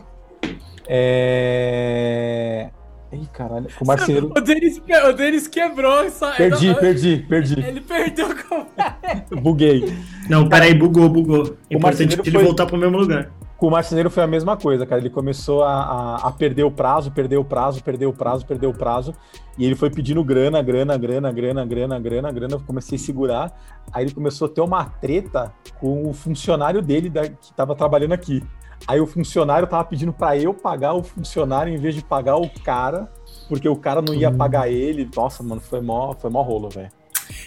É... 0.88 2.71
Ih, 3.12 3.26
caralho, 3.33 3.69
com 3.78 3.85
o 3.85 3.87
marceneiro. 3.87 4.33
O 4.37 4.40
Denis, 4.40 4.83
o 5.09 5.12
Denis 5.12 5.47
quebrou 5.47 6.02
essa. 6.02 6.33
Perdi, 6.33 6.75
perdi, 6.75 7.25
perdi. 7.28 7.61
Ele 7.61 7.81
perdeu 7.81 8.28
com. 8.45 8.66
Buguei. 9.40 9.95
Não, 10.28 10.49
peraí, 10.49 10.75
bugou, 10.75 11.09
bugou. 11.09 11.57
É 11.71 11.76
importante 11.76 12.19
ele 12.21 12.31
foi... 12.31 12.43
voltar 12.43 12.66
pro 12.66 12.76
mesmo 12.76 12.97
lugar. 12.97 13.31
Com 13.56 13.68
o 13.68 13.70
marceneiro 13.70 14.11
foi 14.11 14.23
a 14.23 14.26
mesma 14.26 14.56
coisa, 14.56 14.84
cara. 14.84 15.00
Ele 15.00 15.11
começou 15.11 15.62
a, 15.62 15.73
a, 15.73 16.28
a, 16.28 16.32
perder 16.32 16.64
o 16.64 16.70
prazo, 16.70 17.12
perder 17.12 17.37
o 17.37 17.44
prazo, 17.44 17.82
perder 17.82 18.06
o 18.06 18.12
prazo, 18.12 18.44
perder 18.44 18.66
o 18.66 18.75
prazo. 18.75 19.14
E 19.56 19.64
ele 19.64 19.76
foi 19.76 19.90
pedindo 19.90 20.25
grana, 20.25 20.61
grana, 20.61 20.96
grana, 20.99 21.32
grana, 21.32 21.64
grana, 21.64 22.00
grana, 22.00 22.32
grana. 22.32 22.54
Eu 22.54 22.61
comecei 22.61 22.96
a 22.96 22.99
segurar. 22.99 23.56
Aí 23.92 24.04
ele 24.04 24.14
começou 24.14 24.46
a 24.46 24.50
ter 24.50 24.61
uma 24.61 24.84
treta 24.84 25.52
com 25.78 26.08
o 26.08 26.12
funcionário 26.12 26.82
dele 26.82 27.08
da, 27.08 27.28
que 27.28 27.37
estava 27.42 27.76
trabalhando 27.76 28.12
aqui. 28.12 28.42
Aí 28.88 29.00
o 29.00 29.06
funcionário 29.06 29.68
tava 29.68 29.84
pedindo 29.84 30.12
para 30.12 30.37
eu 30.37 30.52
pagar 30.52 30.94
o 30.94 31.02
funcionário 31.02 31.73
em 31.73 31.78
vez 31.78 31.94
de 31.94 32.02
pagar 32.02 32.37
o 32.37 32.50
cara, 32.64 33.11
porque 33.49 33.68
o 33.68 33.76
cara 33.76 34.02
não 34.02 34.12
ia 34.12 34.30
hum. 34.30 34.37
pagar 34.37 34.68
ele. 34.68 35.08
Nossa, 35.14 35.42
mano, 35.42 35.61
foi 35.61 35.80
mó, 35.80 36.12
foi 36.14 36.28
mó 36.28 36.42
rolo, 36.42 36.68
velho. 36.68 36.90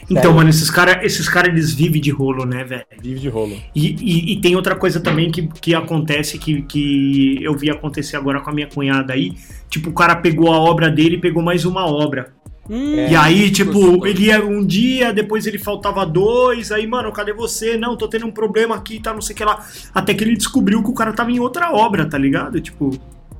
Então, 0.10 0.34
mano, 0.34 0.50
esses 0.50 0.70
caras, 0.70 1.04
esses 1.04 1.28
cara, 1.28 1.48
eles 1.48 1.74
vivem 1.74 2.02
de 2.02 2.12
rolo, 2.12 2.46
né, 2.46 2.64
velho? 2.64 2.86
Vive 3.02 3.20
de 3.20 3.30
rolo. 3.30 3.58
E, 3.76 3.96
e, 4.00 4.34
e, 4.34 4.42
tem 4.42 4.56
outra 4.56 4.76
coisa 4.76 5.00
também 5.00 5.32
que, 5.32 5.48
que 5.48 5.76
acontece, 5.76 6.38
que, 6.38 6.62
que 6.62 7.44
eu 7.44 7.56
vi 7.56 7.70
acontecer 7.70 8.16
agora 8.16 8.40
com 8.40 8.50
a 8.50 8.54
minha 8.54 8.68
cunhada 8.68 9.14
aí. 9.14 9.34
Tipo, 9.70 9.90
o 9.90 9.94
cara 9.94 10.16
pegou 10.16 10.54
a 10.54 10.60
obra 10.60 10.90
dele 10.90 11.16
e 11.16 11.20
pegou 11.20 11.44
mais 11.44 11.66
uma 11.66 11.86
obra. 11.86 12.34
Hum, 12.70 13.08
E 13.10 13.16
aí, 13.16 13.50
tipo, 13.50 13.74
gostoso. 13.74 14.08
ele 14.08 14.26
ia 14.26 14.44
um 14.44 14.66
dia, 14.66 15.14
depois 15.14 15.48
ele 15.48 15.58
faltava 15.58 16.06
dois, 16.06 16.72
aí, 16.72 16.86
mano, 16.86 17.12
cadê 17.12 17.34
você? 17.34 17.78
Não, 17.78 17.96
tô 17.96 18.08
tendo 18.08 18.26
um 18.26 18.32
problema 18.32 18.76
aqui, 18.76 19.00
tá, 19.00 19.14
não 19.14 19.22
sei 19.22 19.34
o 19.34 19.38
que 19.38 19.46
lá. 19.46 19.66
Até 19.94 20.14
que 20.14 20.24
ele 20.24 20.36
descobriu 20.36 20.84
que 20.84 20.90
o 20.90 20.94
cara 20.94 21.14
tava 21.14 21.32
em 21.32 21.40
outra 21.40 21.72
obra, 21.72 22.06
tá 22.06 22.18
ligado? 22.18 22.60
Tipo, 22.60 22.92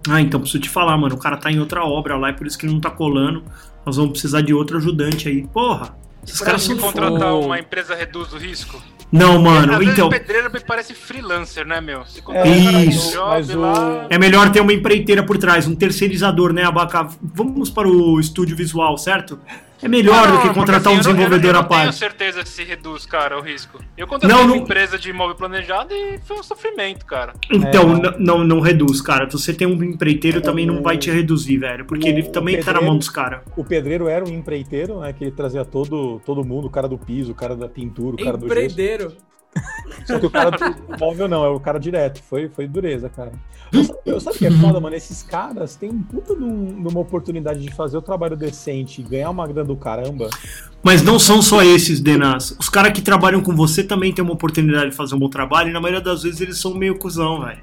ah, 0.10 0.22
então 0.22 0.40
preciso 0.40 0.62
te 0.62 0.70
falar, 0.70 0.98
mano, 0.98 1.16
o 1.16 1.20
cara 1.20 1.36
tá 1.38 1.52
em 1.52 1.60
outra 1.60 1.84
obra 1.84 2.16
lá, 2.16 2.30
é 2.30 2.34
por 2.34 2.48
isso 2.48 2.58
que 2.58 2.66
ele 2.66 2.74
não 2.74 2.80
tá 2.80 2.90
colando. 2.90 3.44
Nós 3.86 3.98
vamos 3.98 4.12
precisar 4.12 4.42
de 4.42 4.54
outro 4.54 4.78
ajudante 4.78 5.28
aí. 5.28 5.46
Porra, 5.48 5.96
esses 6.28 6.42
caras 6.42 6.62
se 6.62 6.68
são 6.68 6.78
contratar 6.78 7.20
foda. 7.32 7.36
uma 7.36 7.60
empresa 7.60 7.96
reduz 7.96 8.32
o 8.34 8.38
risco? 8.38 8.82
Não, 9.10 9.38
Às 9.38 9.42
mano, 9.42 9.78
vezes 9.80 9.94
então. 9.94 10.10
pedreiro 10.10 10.52
parece 10.68 10.94
freelancer, 10.94 11.66
né, 11.66 11.80
meu? 11.80 12.04
É, 12.34 12.44
um 12.44 12.84
Isso. 12.90 13.14
job 13.14 13.54
o- 13.54 13.60
lá... 13.62 14.06
É 14.10 14.18
melhor 14.18 14.52
ter 14.52 14.60
uma 14.60 14.74
empreiteira 14.74 15.24
por 15.24 15.38
trás, 15.38 15.66
um 15.66 15.74
terceirizador, 15.76 16.52
né, 16.52 16.64
Abaca? 16.66 17.08
Vamos 17.22 17.70
para 17.70 17.88
o 17.88 18.20
estúdio 18.20 18.56
visual, 18.58 18.98
certo? 18.98 19.40
É 19.82 19.88
melhor 19.88 20.32
do 20.32 20.42
que 20.42 20.54
contratar 20.54 20.92
um 20.94 20.98
assim, 20.98 21.10
eu 21.10 21.14
não- 21.14 21.20
desenvolvedor 21.20 21.52
eu 21.54 21.60
à 21.60 21.62
não 21.62 21.70
tenho 21.70 21.82
parte. 21.84 21.96
certeza 21.98 22.46
se 22.46 22.64
reduz, 22.64 23.06
cara, 23.06 23.38
o 23.38 23.42
risco. 23.42 23.80
Eu 23.98 24.08
contratei 24.08 24.36
Não, 24.36 24.44
uma 24.46 24.56
não- 24.56 24.64
empresa 24.64 24.98
de 24.98 25.10
imóvel 25.10 25.36
planejado 25.36 25.94
e 25.94 26.18
foi 26.26 26.38
um 26.40 26.44
sofrimento, 26.44 27.06
cara. 27.06 27.34
Então, 27.52 27.98
É. 27.98 28.16
não, 28.18 28.44
não 28.44 28.60
reduz, 28.60 29.02
cara. 29.02 29.30
Você 29.30 29.54
tem 29.54 29.68
um 29.68 29.82
empreiteiro 29.84 30.42
também 30.42 30.66
não 30.66 30.82
vai 30.82 30.98
te 30.98 31.12
reduzir, 31.12 31.58
velho. 31.58 31.86
Porque 31.86 32.08
O- 32.08 32.10
ele 32.10 32.24
também 32.24 32.56
tá 32.56 32.60
na 32.60 32.66
pedreiro- 32.66 32.86
mão 32.88 32.98
dos 32.98 33.10
caras. 33.10 33.42
O 33.56 33.64
pedreiro 33.64 34.08
era 34.08 34.26
um 34.26 34.30
empreiteiro, 34.30 35.00
né? 35.02 35.14
Que 35.14 35.26
ele 35.26 35.32
trazia 35.32 35.64
todo, 35.64 36.22
todo 36.26 36.44
mundo, 36.44 36.68
o 36.68 36.70
cara 36.70 36.88
do 36.88 36.98
piso, 36.98 37.32
o 37.32 37.36
cara 37.36 37.56
da 37.56 37.68
pintura, 37.70 38.16
o 38.16 38.24
cara 38.24 38.38
do 38.38 38.48
gesso. 38.48 38.60
Empreendeiro. 38.60 39.14
Só 40.06 40.20
que 40.20 40.26
o 40.26 40.30
cara 40.30 40.52
do 40.52 40.98
móvel 41.00 41.28
não, 41.28 41.44
é 41.46 41.50
o 41.50 41.60
cara 41.60 41.80
direto. 41.80 42.22
Foi, 42.24 42.48
foi 42.50 42.68
dureza, 42.68 43.10
cara. 43.10 43.32
Eu, 43.74 43.84
sa- 43.84 43.96
eu 44.06 44.20
sabe 44.22 44.36
o 44.38 44.40
que 44.40 44.46
é 44.46 44.52
foda, 44.52 44.80
mano? 44.80 44.96
Esses 44.96 45.22
caras 45.22 45.76
têm 45.76 45.90
um 45.90 46.02
puta 46.02 46.34
de, 46.36 46.44
um- 46.44 46.82
de 46.82 46.88
uma 46.88 47.00
oportunidade 47.02 47.60
de 47.60 47.74
fazer 47.74 47.98
o 47.98 48.02
trabalho 48.02 48.36
decente 48.38 49.02
e 49.02 49.04
ganhar 49.04 49.30
uma 49.30 49.46
grana 49.46 49.66
do 49.66 49.76
caramba. 49.76 50.30
Mas 50.82 51.02
não 51.02 51.20
são 51.20 51.42
só 51.42 51.62
esses, 51.62 52.00
Denas. 52.00 52.56
Os 52.60 52.70
caras 52.70 52.94
que 52.94 53.02
trabalham 53.02 53.42
com 53.42 53.54
você 53.56 53.84
também 53.84 54.14
têm 54.14 54.24
uma 54.24 54.34
oportunidade 54.34 54.92
de 54.92 54.96
fazer 54.96 55.16
um 55.16 55.20
bom 55.20 55.30
trabalho 55.30 55.70
e 55.70 55.74
na 55.74 55.82
maioria 55.82 56.02
das 56.02 56.24
vezes 56.24 56.40
eles 56.40 56.58
são 56.60 56.74
meio 56.74 56.98
cuzão, 56.98 57.42
velho. 57.44 57.60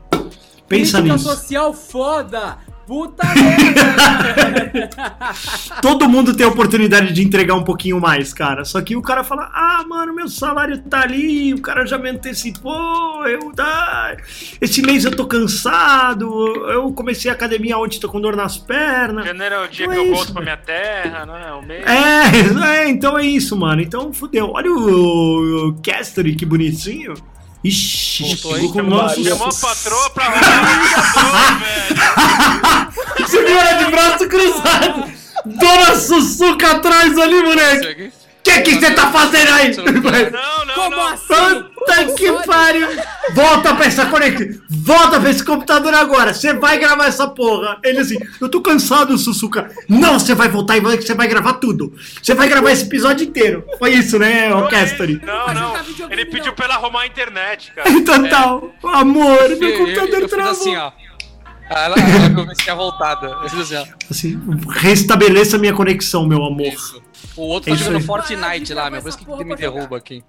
Pensa 0.66 0.98
Crítica 0.98 1.02
nisso. 1.14 1.24
social 1.28 1.72
foda. 1.74 2.56
Puta 2.86 3.26
merda. 3.34 4.90
Todo 5.80 6.08
mundo 6.08 6.34
tem 6.34 6.44
a 6.44 6.48
oportunidade 6.48 7.12
de 7.12 7.22
entregar 7.24 7.54
um 7.54 7.64
pouquinho 7.64 8.00
mais, 8.00 8.32
cara. 8.32 8.64
Só 8.64 8.80
que 8.82 8.94
o 8.96 9.02
cara 9.02 9.24
fala: 9.24 9.50
ah, 9.54 9.84
mano, 9.88 10.14
meu 10.14 10.28
salário 10.28 10.78
tá 10.78 11.02
ali, 11.02 11.54
o 11.54 11.60
cara 11.60 11.86
já 11.86 11.96
me 11.96 12.10
antecipou, 12.10 13.26
eu 13.26 13.52
tá. 13.52 14.16
Esse 14.60 14.82
mês 14.82 15.04
eu 15.04 15.14
tô 15.14 15.26
cansado, 15.26 16.28
eu 16.70 16.92
comecei 16.92 17.30
a 17.30 17.34
academia 17.34 17.78
ontem, 17.78 17.98
tô 17.98 18.08
com 18.08 18.20
dor 18.20 18.36
nas 18.36 18.58
pernas. 18.58 19.24
Janeiro 19.24 19.54
é 19.54 19.64
o 19.64 19.68
dia 19.68 19.86
Não 19.86 19.94
que 19.94 19.98
é 19.98 20.02
eu 20.02 20.06
isso, 20.06 20.14
volto 20.14 20.32
pra 20.32 20.42
minha 20.42 20.56
terra, 20.56 21.26
né? 21.26 21.52
O 21.52 21.62
mês. 21.62 21.84
É, 21.86 22.82
é, 22.84 22.88
então 22.88 23.18
é 23.18 23.24
isso, 23.24 23.56
mano. 23.56 23.80
Então 23.80 24.12
fudeu. 24.12 24.50
Olha 24.52 24.70
o, 24.70 25.68
o 25.68 25.74
Castory, 25.82 26.34
que 26.34 26.44
bonitinho. 26.44 27.14
Ixi, 27.64 28.36
chegou 28.36 28.72
com 28.72 28.78
Chamou 28.80 28.90
nossos... 28.90 29.26
Chamou 29.26 29.48
a 29.48 29.54
patroa 29.54 30.10
pra 30.10 30.24
arrumar 30.26 31.58
velho. 31.60 33.26
Segura 33.26 33.72
de 33.78 33.90
braço 33.90 34.28
cruzado. 34.28 35.12
Dona 35.46 35.96
Sussuca 35.96 36.72
atrás 36.72 37.18
ali, 37.18 37.42
moleque. 37.42 38.12
Que 38.44 38.60
que 38.60 38.74
você 38.74 38.90
tá 38.90 39.10
fazendo 39.10 39.50
aí? 39.52 39.74
Não, 40.30 40.64
não, 40.66 40.74
Como 40.74 40.96
não. 40.96 41.06
assim? 41.08 41.24
Puta 41.74 42.04
que 42.14 42.30
pariu! 42.46 42.88
Volta 43.32 43.74
pra 43.74 43.86
essa 43.86 44.04
conexão! 44.06 44.60
Volta 44.68 45.18
pra 45.18 45.30
esse 45.30 45.42
computador 45.42 45.94
agora! 45.94 46.34
Você 46.34 46.52
vai 46.52 46.78
gravar 46.78 47.06
essa 47.06 47.26
porra! 47.26 47.78
Ele 47.82 48.00
assim, 48.00 48.18
eu 48.40 48.48
tô 48.50 48.60
cansado, 48.60 49.16
Sussuca! 49.16 49.70
Não, 49.88 50.18
você 50.18 50.34
vai 50.34 50.48
voltar 50.48 50.76
e 50.76 50.80
você 50.80 51.14
vai 51.14 51.26
gravar 51.26 51.54
tudo! 51.54 51.94
Você 52.22 52.34
vai 52.34 52.46
gravar 52.46 52.70
esse 52.70 52.84
episódio 52.84 53.26
inteiro! 53.26 53.64
Foi 53.78 53.94
isso, 53.94 54.18
né, 54.18 54.54
o 54.54 54.68
Castory? 54.68 55.20
Não, 55.24 55.54
não. 55.54 55.74
Ele 56.10 56.26
pediu 56.26 56.52
pra 56.52 56.66
ela 56.66 56.74
arrumar 56.74 57.02
a 57.02 57.06
internet, 57.06 57.72
cara. 57.74 57.88
Então 57.90 58.28
tá, 58.28 58.60
amor, 58.98 59.50
Eu, 59.50 59.58
meu 59.58 59.70
eu, 59.70 59.78
computador 59.78 60.14
eu 60.20 60.28
fiz 60.28 60.30
travou! 60.30 60.52
assim, 60.52 60.76
ó. 60.76 60.92
Ela, 61.70 61.96
ela. 62.68 62.92
Eu 63.42 63.48
fiz 63.48 63.60
assim, 63.72 63.76
ó. 63.76 63.84
Assim, 64.10 64.40
restabeleça 64.68 65.56
minha 65.56 65.72
conexão, 65.72 66.26
meu 66.26 66.44
amor. 66.44 66.66
Isso. 66.66 67.02
O 67.36 67.42
outro 67.42 67.70
É 67.70 67.76
tá 67.76 67.78
jogando 67.78 67.96
aí. 67.96 68.02
Fortnite 68.02 68.74
lá, 68.74 68.90
meu. 68.90 69.02
Por 69.02 69.08
isso 69.08 69.18
que 69.18 69.24
gravar 69.24 69.44
me 69.44 69.56
derruba 69.56 69.96
aqui. 69.96 70.22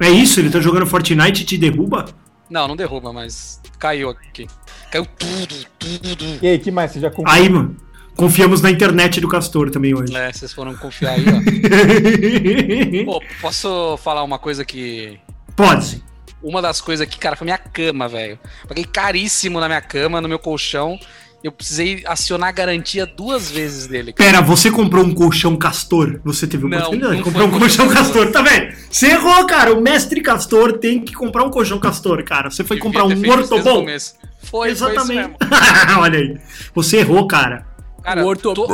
É 0.00 0.10
isso? 0.10 0.40
Ele 0.40 0.50
tá 0.50 0.60
jogando 0.60 0.86
Fortnite 0.86 1.42
e 1.42 1.46
te 1.46 1.56
derruba? 1.56 2.06
Não, 2.50 2.68
não 2.68 2.76
derruba, 2.76 3.12
mas 3.12 3.60
caiu 3.78 4.10
aqui. 4.10 4.46
Caiu 4.90 5.06
tudo, 5.06 5.54
tudo. 5.78 6.38
E 6.42 6.46
aí, 6.46 6.58
que 6.58 6.70
mais? 6.70 6.92
Você 6.92 7.00
já 7.00 7.10
comprou? 7.10 7.34
Aí, 7.34 7.48
mano, 7.48 7.76
confiamos 8.16 8.60
na 8.60 8.70
internet 8.70 9.20
do 9.20 9.28
Castor 9.28 9.70
também 9.70 9.94
hoje. 9.94 10.14
É, 10.14 10.32
vocês 10.32 10.52
foram 10.52 10.74
confiar 10.76 11.14
aí, 11.14 11.24
ó. 11.26 13.04
Pô, 13.04 13.22
posso 13.40 13.96
falar 13.98 14.22
uma 14.22 14.38
coisa 14.38 14.64
que. 14.64 15.18
Pode. 15.56 16.02
Uma 16.42 16.60
das 16.60 16.80
coisas 16.80 17.08
que, 17.08 17.18
cara, 17.18 17.36
foi 17.36 17.46
minha 17.46 17.56
cama, 17.56 18.06
velho. 18.06 18.38
Paguei 18.68 18.84
caríssimo 18.84 19.58
na 19.60 19.66
minha 19.66 19.80
cama, 19.80 20.20
no 20.20 20.28
meu 20.28 20.38
colchão. 20.38 20.98
Eu 21.44 21.52
precisei 21.52 22.02
acionar 22.06 22.48
a 22.48 22.52
garantia 22.52 23.04
duas 23.04 23.50
vezes 23.50 23.86
dele. 23.86 24.14
cara. 24.14 24.30
Pera, 24.30 24.40
você 24.42 24.70
comprou 24.70 25.04
um 25.04 25.12
colchão 25.12 25.54
castor? 25.56 26.18
Você 26.24 26.46
teve 26.46 26.66
Não, 26.66 26.78
oportunidade 26.78 27.12
de 27.12 27.18
não 27.18 27.22
comprar 27.24 27.40
foi 27.42 27.48
um 27.48 27.50
colchão 27.60 27.86
colchão 27.86 28.02
castor, 28.02 28.32
tá 28.32 28.40
vendo? 28.40 28.74
Você 28.90 29.08
errou, 29.08 29.46
cara. 29.46 29.74
O 29.74 29.82
mestre 29.82 30.22
castor 30.22 30.78
tem 30.78 31.04
que 31.04 31.12
comprar 31.12 31.44
um 31.44 31.50
colchão 31.50 31.78
castor, 31.78 32.24
cara. 32.24 32.50
Você 32.50 32.64
foi 32.64 32.78
Devia 32.78 32.90
comprar 32.90 33.04
um 33.04 33.10
feito 33.10 33.26
isso 33.26 33.36
desde 33.36 33.52
o 33.52 33.56
ortobon? 33.58 33.80
começo. 33.80 34.14
Foi, 34.44 34.70
Exatamente. 34.70 35.04
foi 35.06 35.14
isso 35.16 35.28
mesmo. 35.28 35.36
Olha 36.00 36.18
aí. 36.18 36.38
Você 36.74 36.96
errou, 36.96 37.26
cara. 37.26 37.66
Cara, 38.02 38.24
o 38.24 38.34
tô- 38.36 38.66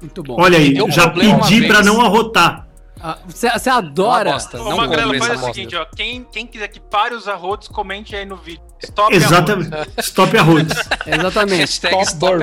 Muito 0.00 0.22
bom. 0.22 0.36
Olha 0.40 0.56
aí, 0.56 0.76
Eu 0.78 0.90
já 0.90 1.12
uma 1.12 1.40
pedi 1.46 1.66
pra 1.66 1.82
não 1.82 2.00
arrotar. 2.00 2.67
Ah, 3.00 3.18
Você 3.26 3.48
Uma 3.70 3.78
adora. 3.78 4.32
bosta. 4.32 4.60
Ô, 4.60 4.64
Não 4.70 4.76
compre 4.88 5.18
faz 5.18 5.30
o 5.30 5.34
bosta. 5.40 5.52
seguinte, 5.54 5.76
ó. 5.76 5.84
Quem, 5.96 6.24
quem 6.24 6.46
quiser 6.46 6.68
que 6.68 6.80
pare 6.80 7.14
os 7.14 7.28
arrotos, 7.28 7.68
comente 7.68 8.14
aí 8.16 8.24
no 8.24 8.36
vídeo. 8.36 8.62
Stop 8.82 9.14
Exatamente. 9.14 9.70
Stop 9.98 10.36
arrotos. 10.38 10.76
Exatamente. 11.06 11.60
Hashtag 11.60 12.02
Stop 12.02 12.42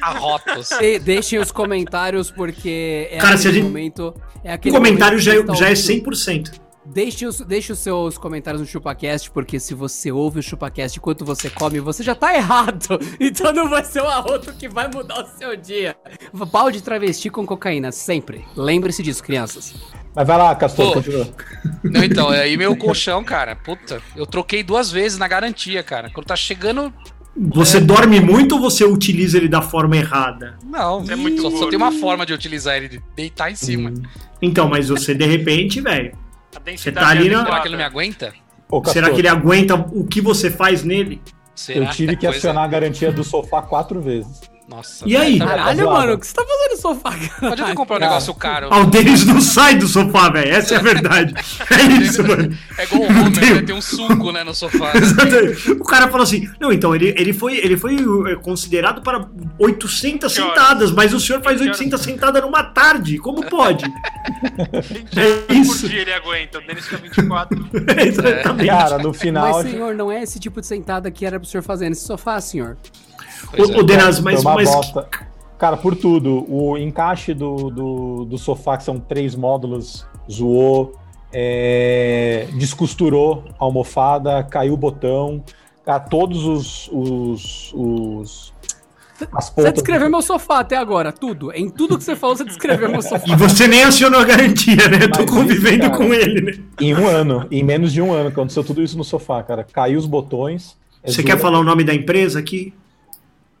arrotos. 0.00 0.70
E 0.80 0.98
deixem 0.98 1.38
os 1.38 1.50
comentários, 1.50 2.30
porque 2.30 3.08
é 3.10 3.18
Cara, 3.18 3.36
se 3.36 3.46
a 3.46 3.50
aquele 3.50 3.62
gente- 3.62 3.72
momento. 3.72 4.14
É 4.44 4.50
O 4.52 4.54
aquele 4.54 4.74
comentário 4.76 5.18
momento 5.18 5.24
já 5.24 5.32
já 5.32 5.66
é 5.66 5.70
ouvindo. 5.70 6.10
100%. 6.10 6.65
Deixe 6.96 7.26
os, 7.26 7.40
deixe 7.42 7.72
os 7.72 7.78
seus 7.80 8.16
comentários 8.16 8.58
no 8.62 8.66
ChupaCast, 8.66 9.30
porque 9.30 9.60
se 9.60 9.74
você 9.74 10.10
ouve 10.10 10.40
o 10.40 10.42
ChupaCast 10.42 10.98
enquanto 10.98 11.26
você 11.26 11.50
come, 11.50 11.78
você 11.78 12.02
já 12.02 12.14
tá 12.14 12.34
errado. 12.34 12.98
Então 13.20 13.52
não 13.52 13.68
vai 13.68 13.84
ser 13.84 14.00
o 14.00 14.06
arroto 14.06 14.52
que 14.54 14.66
vai 14.66 14.88
mudar 14.88 15.22
o 15.22 15.26
seu 15.38 15.54
dia. 15.56 15.94
Pau 16.50 16.70
de 16.70 16.82
travesti 16.82 17.28
com 17.28 17.44
cocaína, 17.44 17.92
sempre. 17.92 18.46
Lembre-se 18.56 19.02
disso, 19.02 19.22
crianças. 19.22 19.74
Mas 20.14 20.26
vai 20.26 20.38
lá, 20.38 20.54
Castor, 20.54 20.86
Pô. 20.86 20.92
continua. 20.94 21.28
Não, 21.84 22.02
então, 22.02 22.30
aí 22.30 22.56
meu 22.56 22.74
colchão, 22.78 23.22
cara, 23.22 23.54
puta, 23.54 24.00
eu 24.14 24.26
troquei 24.26 24.62
duas 24.62 24.90
vezes 24.90 25.18
na 25.18 25.28
garantia, 25.28 25.82
cara. 25.82 26.08
Quando 26.10 26.26
tá 26.26 26.36
chegando. 26.36 26.90
Você 27.36 27.78
dorme 27.78 28.20
muito 28.20 28.54
ou 28.54 28.60
você 28.60 28.84
utiliza 28.84 29.36
ele 29.36 29.48
da 29.48 29.60
forma 29.60 29.96
errada? 29.98 30.56
Não, 30.64 31.04
É 31.10 31.14
muito 31.16 31.42
só, 31.42 31.68
tem 31.68 31.76
uma 31.76 31.92
forma 31.92 32.24
de 32.24 32.32
utilizar 32.32 32.76
ele, 32.76 32.88
de 32.88 33.02
deitar 33.14 33.50
em 33.50 33.56
cima. 33.56 33.92
Então, 34.40 34.66
mas 34.68 34.88
você 34.88 35.14
de 35.14 35.26
repente, 35.26 35.80
velho, 35.82 36.16
Você 36.76 36.92
tá 36.92 37.08
ali 37.08 37.28
na- 37.28 37.40
adequada. 37.40 37.44
Será 37.46 37.60
que 37.62 37.68
ele 37.68 37.72
não 37.72 37.78
me 37.78 37.84
aguenta? 37.84 38.34
Ô, 38.68 38.84
será 38.84 39.10
que 39.10 39.20
ele 39.20 39.28
aguenta 39.28 39.74
o 39.74 40.06
que 40.06 40.20
você 40.20 40.50
faz 40.50 40.82
nele? 40.82 41.20
Será? 41.54 41.86
eu 41.86 41.90
tive 41.90 42.16
que 42.16 42.26
Coisa- 42.26 42.36
acionar 42.38 42.64
a 42.64 42.66
garantia 42.66 43.10
do 43.10 43.24
sofá 43.24 43.62
quatro 43.62 44.00
vezes. 44.00 44.40
Nossa. 44.68 45.04
E 45.08 45.16
aí? 45.16 45.38
Tá? 45.38 45.46
Caralho, 45.46 45.84
zoado. 45.84 45.96
mano, 46.00 46.12
o 46.14 46.18
que 46.18 46.26
você 46.26 46.34
tá 46.34 46.44
fazendo 46.44 46.70
no 46.72 46.76
sofá, 46.76 47.10
cara? 47.10 47.52
adianta 47.52 47.74
comprar 47.74 47.96
um 47.96 47.98
Cara. 48.00 48.10
negócio 48.10 48.34
caro. 48.34 48.68
Ah, 48.70 48.80
o 48.80 48.86
Denis 48.86 49.24
não 49.24 49.40
sai 49.40 49.76
do 49.76 49.86
sofá, 49.86 50.28
velho. 50.28 50.50
Essa 50.50 50.74
é 50.74 50.78
a 50.78 50.82
verdade. 50.82 51.34
É 51.70 51.82
isso, 52.02 52.26
mano. 52.26 52.56
É 52.78 52.84
igual 52.84 53.02
o 53.02 53.04
Homer, 53.06 53.54
né? 53.56 53.62
Tem 53.62 53.74
um 53.74 53.80
suco, 53.80 54.32
né, 54.32 54.42
no 54.42 54.54
sofá. 54.54 54.92
O 55.80 55.84
cara 55.84 56.08
falou 56.08 56.22
assim: 56.24 56.48
não, 56.60 56.72
então 56.72 56.94
ele, 56.94 57.14
ele 57.16 57.32
foi, 57.32 57.56
ele 57.58 57.76
foi 57.76 57.96
é, 58.32 58.36
considerado 58.36 59.02
para 59.02 59.28
800 59.58 60.32
Que 60.34 60.40
horas? 60.40 60.54
sentadas, 60.54 60.90
mas 60.90 61.14
o 61.14 61.20
senhor 61.20 61.40
faz 61.42 61.58
Que 61.58 61.64
horas? 61.68 61.78
800 61.78 62.00
sentadas 62.00 62.42
numa 62.42 62.62
tarde. 62.64 63.18
Como 63.18 63.44
pode? 63.46 63.84
20 63.84 63.94
É 65.18 65.26
horas 65.26 65.44
por 65.46 65.54
isso. 65.54 65.88
dia 65.88 66.00
ele 66.00 66.12
aguenta. 66.12 66.58
O 66.58 66.66
Denis 66.66 66.84
fica 66.84 66.96
24. 66.96 67.68
Exatamente. 68.04 68.66
Cara, 68.68 68.98
no 68.98 69.12
final. 69.12 69.62
Mas, 69.62 69.70
senhor, 69.70 69.94
não 69.94 70.10
é 70.10 70.22
esse 70.22 70.38
tipo 70.40 70.60
de 70.60 70.66
sentada 70.66 71.10
que 71.10 71.24
era 71.24 71.38
pro 71.38 71.48
senhor 71.48 71.62
fazer 71.62 71.88
nesse 71.88 72.04
sofá, 72.04 72.40
senhor. 72.40 72.76
Pois 73.54 73.70
O, 73.70 73.76
o 73.76 73.80
é. 73.80 73.84
Denas, 73.84 74.16
Foi 74.18 74.32
mas, 74.32 74.42
uma 74.42 74.54
mas 74.54 74.70
bosta. 74.70 75.08
Cara, 75.58 75.76
por 75.76 75.96
tudo. 75.96 76.44
O 76.48 76.76
encaixe 76.76 77.32
do, 77.32 77.70
do, 77.70 78.24
do 78.26 78.38
sofá, 78.38 78.76
que 78.76 78.84
são 78.84 78.98
três 79.00 79.34
módulos, 79.34 80.06
zoou, 80.30 80.94
é, 81.32 82.46
descosturou 82.54 83.44
a 83.58 83.64
almofada, 83.64 84.42
caiu 84.42 84.74
o 84.74 84.76
botão. 84.76 85.42
Cara, 85.84 86.00
todos 86.00 86.44
os. 86.44 86.90
os, 86.92 87.72
os 87.74 88.52
Você 89.56 89.72
descreveu 89.72 90.10
meu 90.10 90.20
sofá 90.20 90.58
até 90.60 90.76
agora, 90.76 91.12
tudo. 91.12 91.52
Em 91.52 91.70
tudo 91.70 91.96
que 91.96 92.04
você 92.04 92.16
falou, 92.16 92.36
você 92.36 92.44
descreveu 92.44 92.90
meu 92.90 93.00
sofá. 93.00 93.24
E 93.26 93.36
você 93.36 93.66
nem 93.66 93.82
acionou 93.84 94.20
a 94.20 94.24
garantia, 94.24 94.88
né? 94.88 94.98
Eu 95.02 95.10
tô 95.12 95.20
Mas 95.20 95.30
convivendo 95.30 95.86
isso, 95.86 95.94
com 95.94 96.12
ele, 96.12 96.40
né? 96.42 96.64
Em 96.80 96.94
um 96.94 97.06
ano, 97.06 97.46
em 97.50 97.62
menos 97.62 97.92
de 97.92 98.02
um 98.02 98.12
ano, 98.12 98.28
aconteceu 98.28 98.62
tudo 98.64 98.82
isso 98.82 98.98
no 98.98 99.04
sofá, 99.04 99.42
cara. 99.42 99.64
Caiu 99.64 99.98
os 99.98 100.06
botões. 100.06 100.76
é 101.02 101.06
Você 101.10 101.22
zoou. 101.22 101.26
quer 101.26 101.38
falar 101.38 101.60
o 101.60 101.64
nome 101.64 101.82
da 101.84 101.94
empresa 101.94 102.38
aqui? 102.40 102.74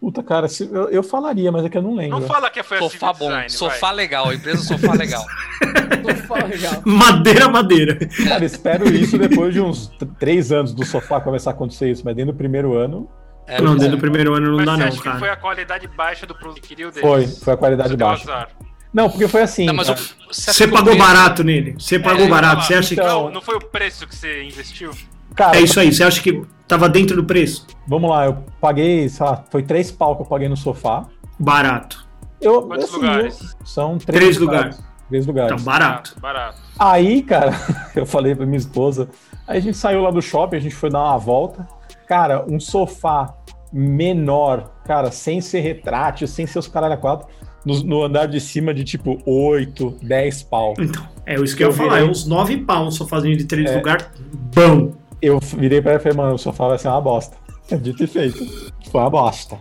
Puta, 0.00 0.22
cara, 0.22 0.46
se- 0.46 0.68
eu, 0.70 0.88
eu 0.90 1.02
falaria, 1.02 1.50
mas 1.50 1.64
é 1.64 1.68
que 1.70 1.78
eu 1.78 1.82
não 1.82 1.94
lembro. 1.94 2.20
Não 2.20 2.26
fala 2.26 2.50
que 2.50 2.62
foi 2.62 2.76
a 2.76 2.80
Sofá 2.82 3.12
bom, 3.14 3.26
Design, 3.28 3.50
sofá 3.50 3.90
legal, 3.90 4.32
empresa 4.32 4.62
sofá 4.62 4.92
legal. 4.92 5.24
Sofá 6.16 6.44
legal. 6.46 6.82
Madeira, 6.84 7.48
madeira. 7.48 7.98
Cara, 8.28 8.44
espero 8.44 8.88
isso 8.94 9.16
depois 9.18 9.52
de 9.54 9.60
uns 9.60 9.90
três 10.18 10.52
anos 10.52 10.72
do 10.74 10.84
sofá 10.84 11.20
começar 11.20 11.50
a 11.50 11.52
acontecer 11.54 11.90
isso, 11.90 12.02
mas 12.04 12.14
dentro 12.14 12.32
do 12.32 12.36
primeiro 12.36 12.74
ano 12.74 13.08
É, 13.46 13.60
não, 13.60 13.72
dentro 13.72 13.88
é. 13.88 13.90
do 13.96 13.98
primeiro 13.98 14.34
ano 14.34 14.48
não 14.50 14.56
Mas 14.56 14.66
dá 14.66 14.72
você 14.74 14.78
não, 14.80 14.86
acha 14.88 14.96
que 14.96 15.02
foi 15.02 15.20
cara. 15.20 15.32
a 15.32 15.36
qualidade 15.36 15.88
baixa 15.88 16.26
do 16.26 16.34
produto 16.34 16.60
que 16.60 16.68
queria 16.68 16.88
o 16.88 16.92
foi, 16.92 17.20
deles? 17.20 17.42
foi 17.42 17.54
a 17.54 17.56
qualidade 17.56 17.90
Você 17.90 17.96
baixa. 17.96 18.22
azar. 18.24 18.48
Não, 18.92 19.10
porque 19.10 19.26
foi 19.28 19.42
assim. 19.42 19.66
Não, 19.66 19.74
mas 19.74 19.88
o, 19.88 19.94
cara. 19.94 20.06
você 20.30 20.52
Você 20.52 20.64
que 20.66 20.72
pagou 20.72 20.94
preço- 20.94 21.06
barato 21.08 21.42
nele. 21.44 21.74
Você 21.78 21.98
pagou 21.98 22.26
É, 22.26 22.28
barato. 22.28 22.54
falar, 22.56 22.66
Você 22.66 22.74
acha 22.74 22.94
que. 22.94 23.00
então- 23.00 23.24
Não, 23.24 23.30
não 23.32 23.40
foi 23.42 23.56
o 23.56 23.60
preço 23.60 24.06
que 24.06 24.14
você 24.14 24.42
investiu? 24.44 24.90
Cara, 25.36 25.56
É 25.56 25.60
isso 25.60 25.78
aí. 25.78 25.92
Você 25.92 26.02
acha 26.02 26.20
que 26.22 26.42
tava 26.66 26.88
dentro 26.88 27.14
do 27.14 27.24
preço? 27.24 27.66
vamos 27.86 28.10
lá, 28.10 28.26
eu 28.26 28.38
paguei, 28.60 29.08
sei 29.08 29.24
lá, 29.24 29.44
foi 29.50 29.62
três 29.62 29.90
pau 29.92 30.16
que 30.16 30.22
eu 30.22 30.26
paguei 30.26 30.48
no 30.48 30.56
sofá. 30.56 31.06
Barato. 31.38 32.04
Eu, 32.40 32.62
Quantos 32.62 32.86
assim, 32.86 32.96
lugares? 32.96 33.56
são 33.64 33.98
três, 33.98 34.18
Três 34.20 34.36
lugares. 34.38 34.82
Três 35.08 35.26
lugares. 35.26 35.52
Então, 35.52 35.64
barato. 35.64 36.16
Barato. 36.20 36.60
Aí, 36.78 37.22
cara, 37.22 37.52
eu 37.94 38.04
falei 38.04 38.34
pra 38.34 38.44
minha 38.44 38.58
esposa. 38.58 39.08
Aí 39.46 39.58
a 39.58 39.60
gente 39.60 39.76
saiu 39.76 40.02
lá 40.02 40.10
do 40.10 40.20
shopping, 40.20 40.56
a 40.56 40.60
gente 40.60 40.74
foi 40.74 40.90
dar 40.90 40.98
uma 41.02 41.16
volta. 41.18 41.66
Cara, 42.08 42.44
um 42.48 42.58
sofá 42.58 43.32
menor, 43.72 44.70
cara, 44.84 45.10
sem 45.10 45.40
ser 45.40 45.60
retrátil, 45.60 46.26
sem 46.26 46.46
ser 46.46 46.58
os 46.58 46.66
caralho 46.66 46.94
a 46.94 46.96
quatro, 46.96 47.28
no, 47.64 47.82
no 47.84 48.02
andar 48.02 48.26
de 48.26 48.40
cima 48.40 48.72
de 48.74 48.82
tipo 48.84 49.18
8, 49.26 49.98
10 50.02 50.42
pau. 50.44 50.74
Então, 50.78 51.06
é 51.24 51.34
isso 51.36 51.56
que 51.56 51.62
eu 51.62 51.68
Eu 51.68 51.72
ia 51.72 51.76
falar. 51.78 51.98
É 52.00 52.04
uns 52.04 52.26
nove 52.26 52.56
pau 52.58 52.86
um 52.86 52.90
sofazinho 52.90 53.36
de 53.36 53.44
três 53.44 53.70
É. 53.70 53.76
lugares. 53.76 54.06
Bom. 54.54 54.92
Eu 55.20 55.38
virei 55.40 55.80
pra 55.80 55.92
ela 55.92 56.00
e 56.00 56.02
falei, 56.02 56.16
mano, 56.16 56.34
o 56.34 56.38
sofá 56.38 56.68
vai 56.68 56.78
ser 56.78 56.88
uma 56.88 57.00
bosta. 57.00 57.36
Dito 57.80 58.04
e 58.04 58.06
feito. 58.06 58.46
Foi 58.92 59.00
uma 59.00 59.10
bosta. 59.10 59.58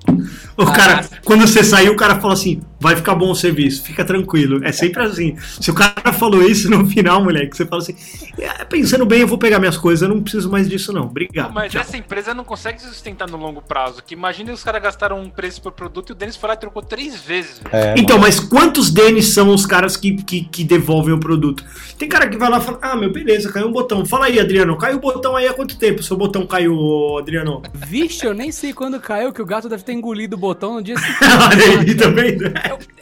O 0.55 0.65
cara, 0.67 1.03
quando 1.23 1.47
você 1.47 1.63
saiu, 1.63 1.93
o 1.93 1.95
cara 1.95 2.19
fala 2.19 2.33
assim: 2.33 2.61
vai 2.79 2.95
ficar 2.95 3.15
bom 3.15 3.31
o 3.31 3.35
serviço, 3.35 3.81
fica 3.81 4.05
tranquilo. 4.05 4.63
É 4.63 4.71
sempre 4.71 5.01
assim. 5.01 5.35
Se 5.59 5.71
o 5.71 5.73
cara 5.73 6.13
falou 6.13 6.43
isso 6.43 6.69
no 6.69 6.85
final, 6.85 7.23
moleque, 7.23 7.57
você 7.57 7.65
fala 7.65 7.81
assim: 7.81 7.95
"É, 8.37 8.63
pensando 8.65 9.05
bem, 9.05 9.21
eu 9.21 9.27
vou 9.27 9.39
pegar 9.39 9.57
minhas 9.57 9.75
coisas, 9.77 10.07
eu 10.07 10.13
não 10.13 10.21
preciso 10.21 10.51
mais 10.51 10.69
disso, 10.69 10.93
não. 10.93 11.05
Obrigado. 11.05 11.51
Mas 11.51 11.71
Tchau." 11.71 11.81
essa 11.81 11.97
empresa 11.97 12.33
não 12.35 12.43
consegue 12.43 12.79
se 12.79 12.87
sustentar 12.87 13.27
no 13.27 13.37
longo 13.37 13.61
prazo. 13.61 14.03
Que 14.05 14.13
imagina 14.13 14.53
os 14.53 14.63
caras 14.63 14.83
gastaram 14.83 15.19
um 15.19 15.29
preço 15.29 15.59
por 15.61 15.71
produto 15.71 16.09
e 16.09 16.13
o 16.13 16.15
Denis 16.15 16.35
foi 16.35 16.49
lá 16.49 16.53
e 16.53 16.57
trocou 16.59 16.83
três 16.83 17.19
vezes. 17.19 17.59
É, 17.71 17.95
Então, 17.97 18.19
mas 18.19 18.39
quantos 18.39 18.91
deles 18.91 19.33
são 19.33 19.49
os 19.49 19.65
caras 19.65 19.97
que, 19.97 20.15
que, 20.17 20.41
que 20.43 20.63
devolvem 20.63 21.13
o 21.15 21.19
produto? 21.19 21.63
Tem 21.97 22.07
cara 22.07 22.29
que 22.29 22.37
vai 22.37 22.51
lá 22.51 22.59
e 22.59 22.61
fala: 22.61 22.77
Ah, 22.83 22.95
meu, 22.95 23.11
beleza, 23.11 23.51
caiu 23.51 23.67
um 23.67 23.71
botão. 23.71 24.05
Fala 24.05 24.27
aí, 24.27 24.39
Adriano, 24.39 24.77
caiu 24.77 24.97
o 24.97 25.01
botão 25.01 25.35
aí 25.35 25.47
há 25.47 25.53
quanto 25.53 25.75
tempo? 25.77 26.03
Seu 26.03 26.15
botão 26.15 26.45
caiu, 26.45 27.17
Adriano. 27.17 27.63
Vixe, 28.01 28.25
eu 28.25 28.33
nem 28.33 28.51
sei 28.51 28.73
quando 28.73 28.99
caiu, 28.99 29.31
que 29.31 29.41
o 29.41 29.45
gato 29.45 29.69
deve 29.69 29.83
ter 29.83 29.93
engolido 29.93 30.35
o 30.35 30.39
botão 30.39 30.73
no 30.73 30.81
dia 30.83 30.97
seguinte. 30.97 31.17
Olha 31.23 31.79
aí, 31.79 31.95
tá 31.95 32.09
vendo? 32.09 32.43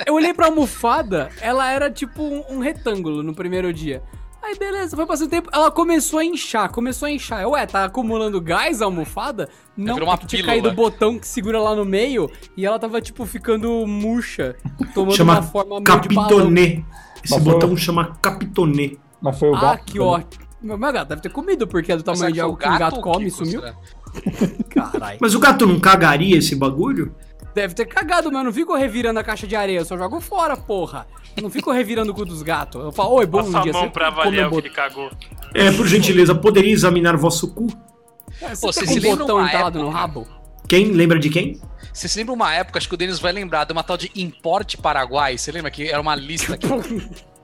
Eu 0.06 0.14
olhei 0.14 0.34
pra 0.34 0.46
almofada, 0.46 1.30
ela 1.42 1.72
era 1.72 1.90
tipo 1.90 2.22
um, 2.22 2.44
um 2.58 2.60
retângulo 2.60 3.24
no 3.24 3.34
primeiro 3.34 3.74
dia. 3.74 4.04
Aí 4.44 4.56
beleza, 4.60 4.96
foi 4.96 5.06
passando 5.08 5.30
tempo, 5.30 5.50
ela 5.52 5.72
começou 5.72 6.20
a 6.20 6.26
inchar, 6.26 6.70
começou 6.70 7.08
a 7.08 7.12
inchar. 7.12 7.42
Eu, 7.42 7.52
Ué, 7.52 7.66
tá 7.66 7.86
acumulando 7.86 8.40
gás 8.40 8.82
a 8.82 8.86
almofada? 8.86 9.50
Não, 9.76 9.96
virou 9.96 10.10
uma 10.10 10.16
é 10.16 10.18
que 10.18 10.28
tinha 10.28 10.42
pílula. 10.44 10.62
caído 10.62 10.70
o 10.70 10.74
botão 10.76 11.18
que 11.18 11.28
segura 11.28 11.60
lá 11.60 11.74
no 11.74 11.86
meio 11.86 12.30
e 12.56 12.64
ela 12.66 12.78
tava 12.78 13.02
tipo 13.02 13.26
ficando 13.26 13.88
murcha, 13.88 14.56
tomando 14.94 15.16
Chama 15.16 15.34
uma 15.36 15.42
forma 15.44 15.72
meio. 15.76 15.84
Capitonê. 15.86 16.84
Esse 17.24 17.34
Mas 17.34 17.44
foi- 17.44 17.54
botão 17.54 17.76
chama 17.78 18.16
Capitonê. 18.22 18.98
Mas 19.22 19.40
foi 19.40 19.50
o 19.50 19.56
Ah, 19.56 19.62
gato. 19.62 19.86
que 19.86 20.00
ótimo. 20.00 20.44
Meu, 20.62 20.78
meu 20.78 20.92
gato 20.94 21.08
deve 21.10 21.22
ter 21.22 21.30
comido, 21.32 21.66
porque 21.66 21.92
é 21.94 21.98
do 21.98 22.04
tamanho 22.04 22.26
que 22.28 22.34
de 22.34 22.40
foi 22.40 22.46
algo 22.46 22.58
que 22.58 22.68
um 22.68 22.78
gato 22.78 23.00
come 23.02 23.26
e 23.28 23.32
sumiu. 23.32 23.62
será? 23.62 23.74
Caralho. 24.70 25.18
Mas 25.20 25.36
o 25.36 25.40
gato 25.40 25.66
não 25.66 25.80
cagaria 25.80 26.38
esse 26.38 26.56
bagulho? 26.56 27.14
Deve 27.54 27.76
ter 27.76 27.86
cagado, 27.86 28.32
mas 28.32 28.40
eu 28.40 28.46
não 28.46 28.54
fico 28.54 28.76
revirando 28.76 29.20
a 29.20 29.24
caixa 29.24 29.46
de 29.46 29.56
areia, 29.56 29.80
eu 29.80 29.86
só 29.86 29.98
jogo 29.98 30.20
fora, 30.20 30.58
porra. 30.58 31.06
Eu 31.36 31.44
não 31.44 31.50
fico 31.50 31.72
revirando 31.72 32.12
o 32.12 32.16
cu 32.16 32.26
dos 32.26 32.42
gatos. 32.42 32.82
Eu 32.84 32.92
falo, 32.92 33.16
oi, 33.16 33.26
bom 33.26 33.44
Passa 33.44 33.62
dia. 33.62 33.72
a 33.72 33.74
mão 33.74 33.90
pra 33.90 34.08
avaliar 34.08 34.48
o 34.48 34.52
que 34.52 34.68
ele 34.68 34.70
cagou. 34.70 35.12
É, 35.54 35.72
por 35.72 35.88
gentileza, 35.88 36.34
poderia 36.34 36.72
examinar 36.72 37.16
vosso 37.16 37.54
cu? 37.54 37.68
É, 38.42 38.50
Pô, 38.50 38.72
Você 38.72 38.86
se 38.88 39.00
um 39.00 39.16
botão 39.16 39.46
entalado 39.46 39.80
no 39.80 39.90
rabo? 39.90 40.28
Quem 40.68 40.92
lembra 40.92 41.20
de 41.20 41.30
quem? 41.30 41.60
Você 41.94 42.08
se 42.08 42.18
lembra 42.18 42.34
uma 42.34 42.54
época, 42.54 42.80
acho 42.80 42.88
que 42.88 42.96
o 42.96 42.98
Denis 42.98 43.20
vai 43.20 43.32
lembrar, 43.32 43.66
de 43.66 43.74
uma 43.74 43.84
tal 43.84 43.98
de 43.98 44.12
Importe 44.16 44.78
Paraguai? 44.78 45.38
Você 45.38 45.52
lembra 45.52 45.70
que 45.70 45.88
era 45.88 46.02
uma 46.02 46.16
lista 46.16 46.58
que, 46.58 46.68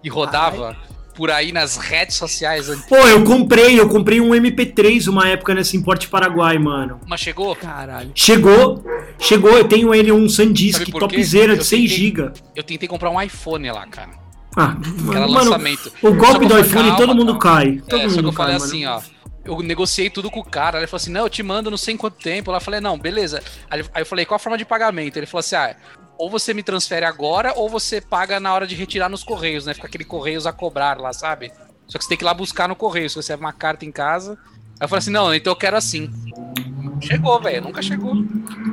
que 0.01 0.09
rodava 0.09 0.75
por 1.19 1.29
aí 1.29 1.51
nas 1.51 1.75
redes 1.75 2.15
sociais? 2.15 2.67
Pô, 2.87 2.95
eu 2.95 3.25
comprei, 3.25 3.77
eu 3.77 3.89
comprei 3.89 4.21
um 4.21 4.29
MP3 4.29 5.05
uma 5.09 5.27
época 5.27 5.53
nesse 5.53 5.75
Importe 5.75 6.07
Paraguai, 6.07 6.57
mano. 6.57 7.01
Mas 7.05 7.19
chegou? 7.19 7.53
Caralho. 7.57 8.09
Chegou, 8.15 8.81
chegou, 9.19 9.51
eu 9.51 9.65
tenho 9.67 9.93
ele 9.93 10.13
um 10.13 10.29
SanDisk 10.29 10.89
topzera 10.89 11.55
de 11.55 11.59
Eu 11.59 11.65
6 11.65 11.91
tentei- 11.91 12.05
GB. 12.07 12.31
Eu 12.55 12.63
tentei 12.63 12.87
comprar 12.87 13.09
um 13.09 13.21
iPhone 13.21 13.69
lá, 13.69 13.85
cara. 13.87 14.11
Ah, 14.55 14.77
Era 15.11 15.27
mano, 15.27 15.33
lançamento. 15.33 15.91
o 16.01 16.13
golpe 16.13 16.39
que 16.39 16.45
do 16.47 16.57
iPhone 16.57 16.83
calma, 16.89 16.95
todo 16.97 17.13
mundo 17.15 17.37
calma. 17.37 17.59
cai. 17.59 17.81
Todo 17.87 17.99
É, 17.99 18.03
só 18.03 18.09
que 18.09 18.15
mundo 18.15 18.29
eu 18.29 18.31
falei 18.33 18.57
cai, 18.57 18.65
assim, 18.65 18.85
mano. 18.85 19.03
ó. 19.15 19.19
Eu 19.43 19.59
negociei 19.61 20.09
tudo 20.09 20.31
com 20.31 20.39
o 20.39 20.43
cara. 20.45 20.77
Ele 20.77 20.87
falou 20.87 21.01
assim: 21.01 21.11
não, 21.11 21.21
eu 21.21 21.29
te 21.29 21.43
mando 21.43 21.69
não 21.69 21.77
sei 21.77 21.95
em 21.95 21.97
quanto 21.97 22.15
tempo. 22.17 22.49
Lá 22.51 22.57
eu 22.57 22.61
falei, 22.61 22.79
não, 22.79 22.97
beleza. 22.97 23.41
Aí 23.69 23.83
aí 23.93 24.01
eu 24.01 24.05
falei, 24.05 24.23
qual 24.25 24.37
a 24.37 24.39
forma 24.39 24.57
de 24.57 24.63
pagamento? 24.65 25.17
Ele 25.17 25.25
falou 25.25 25.39
assim: 25.41 25.55
ah, 25.55 25.75
ou 26.19 26.29
você 26.29 26.53
me 26.53 26.61
transfere 26.61 27.05
agora, 27.05 27.53
ou 27.55 27.69
você 27.69 28.01
paga 28.01 28.41
na 28.41 28.53
hora 28.53 28.67
de 28.67 28.75
retirar 28.75 29.07
nos 29.07 29.23
correios, 29.23 29.65
né? 29.65 29.73
Fica 29.73 29.87
aquele 29.87 30.03
correios 30.03 30.45
a 30.45 30.51
cobrar 30.51 30.99
lá, 30.99 31.13
sabe? 31.13 31.49
Só 31.87 31.97
que 31.97 32.03
você 32.03 32.09
tem 32.09 32.17
que 32.17 32.23
ir 32.23 32.27
lá 32.27 32.33
buscar 32.33 32.67
no 32.67 32.75
correio. 32.75 33.09
Se 33.09 33.15
você 33.15 33.31
recebe 33.31 33.39
uma 33.41 33.53
carta 33.53 33.85
em 33.85 33.91
casa. 33.91 34.37
Aí 34.79 34.83
eu 34.85 34.87
falei 34.89 34.99
assim: 34.99 35.11
não, 35.11 35.33
então 35.33 35.51
eu 35.53 35.55
quero 35.55 35.77
assim. 35.77 36.11
Chegou, 37.01 37.41
velho. 37.41 37.63
Nunca 37.63 37.81
chegou. 37.81 38.13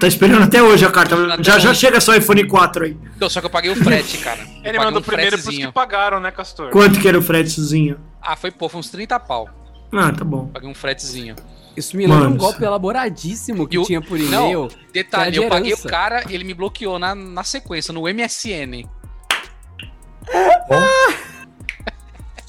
Tá 0.00 0.08
esperando 0.08 0.42
até 0.42 0.60
hoje 0.60 0.84
a 0.84 0.90
carta. 0.90 1.34
Até 1.34 1.44
Já, 1.44 1.58
já 1.60 1.70
hoje. 1.70 1.78
chega 1.80 2.00
só 2.00 2.16
iPhone 2.16 2.44
4 2.46 2.84
aí. 2.84 2.96
Não, 3.18 3.30
só 3.30 3.40
que 3.40 3.46
eu 3.46 3.50
paguei 3.50 3.70
o 3.70 3.76
frete, 3.76 4.18
cara. 4.18 4.44
Ele 4.64 4.78
mandou 4.78 5.00
um 5.00 5.04
primeiro 5.04 5.40
pros 5.40 5.56
que 5.56 5.70
pagaram, 5.70 6.18
né, 6.18 6.32
Castor? 6.32 6.70
Quanto 6.70 7.00
que 7.00 7.06
era 7.06 7.16
o 7.16 7.22
fretezinho? 7.22 7.98
Ah, 8.20 8.34
foi, 8.34 8.50
pô, 8.50 8.68
foi 8.68 8.80
uns 8.80 8.90
30 8.90 9.20
pau. 9.20 9.48
Ah, 9.92 10.10
tá 10.12 10.24
bom. 10.24 10.48
Paguei 10.48 10.68
um 10.68 10.74
fretezinho. 10.74 11.36
Isso 11.76 11.96
me 11.96 12.06
lembra 12.06 12.22
um 12.22 12.30
Mano, 12.30 12.36
golpe 12.36 12.64
elaboradíssimo 12.64 13.66
que 13.68 13.76
E 13.76 13.78
o- 13.78 13.84
tinha 13.84 14.00
por 14.00 14.18
Não, 14.18 14.44
e-mail. 14.46 14.68
Detalhe, 14.92 15.32
que 15.32 15.36
era 15.38 15.44
eu 15.46 15.50
de 15.50 15.56
paguei 15.56 15.72
o 15.74 15.78
cara, 15.82 16.24
ele 16.30 16.42
me 16.44 16.54
bloqueou 16.54 16.98
na, 16.98 17.14
na 17.14 17.44
sequência, 17.44 17.92
no 17.92 18.02
MSN. 18.08 18.84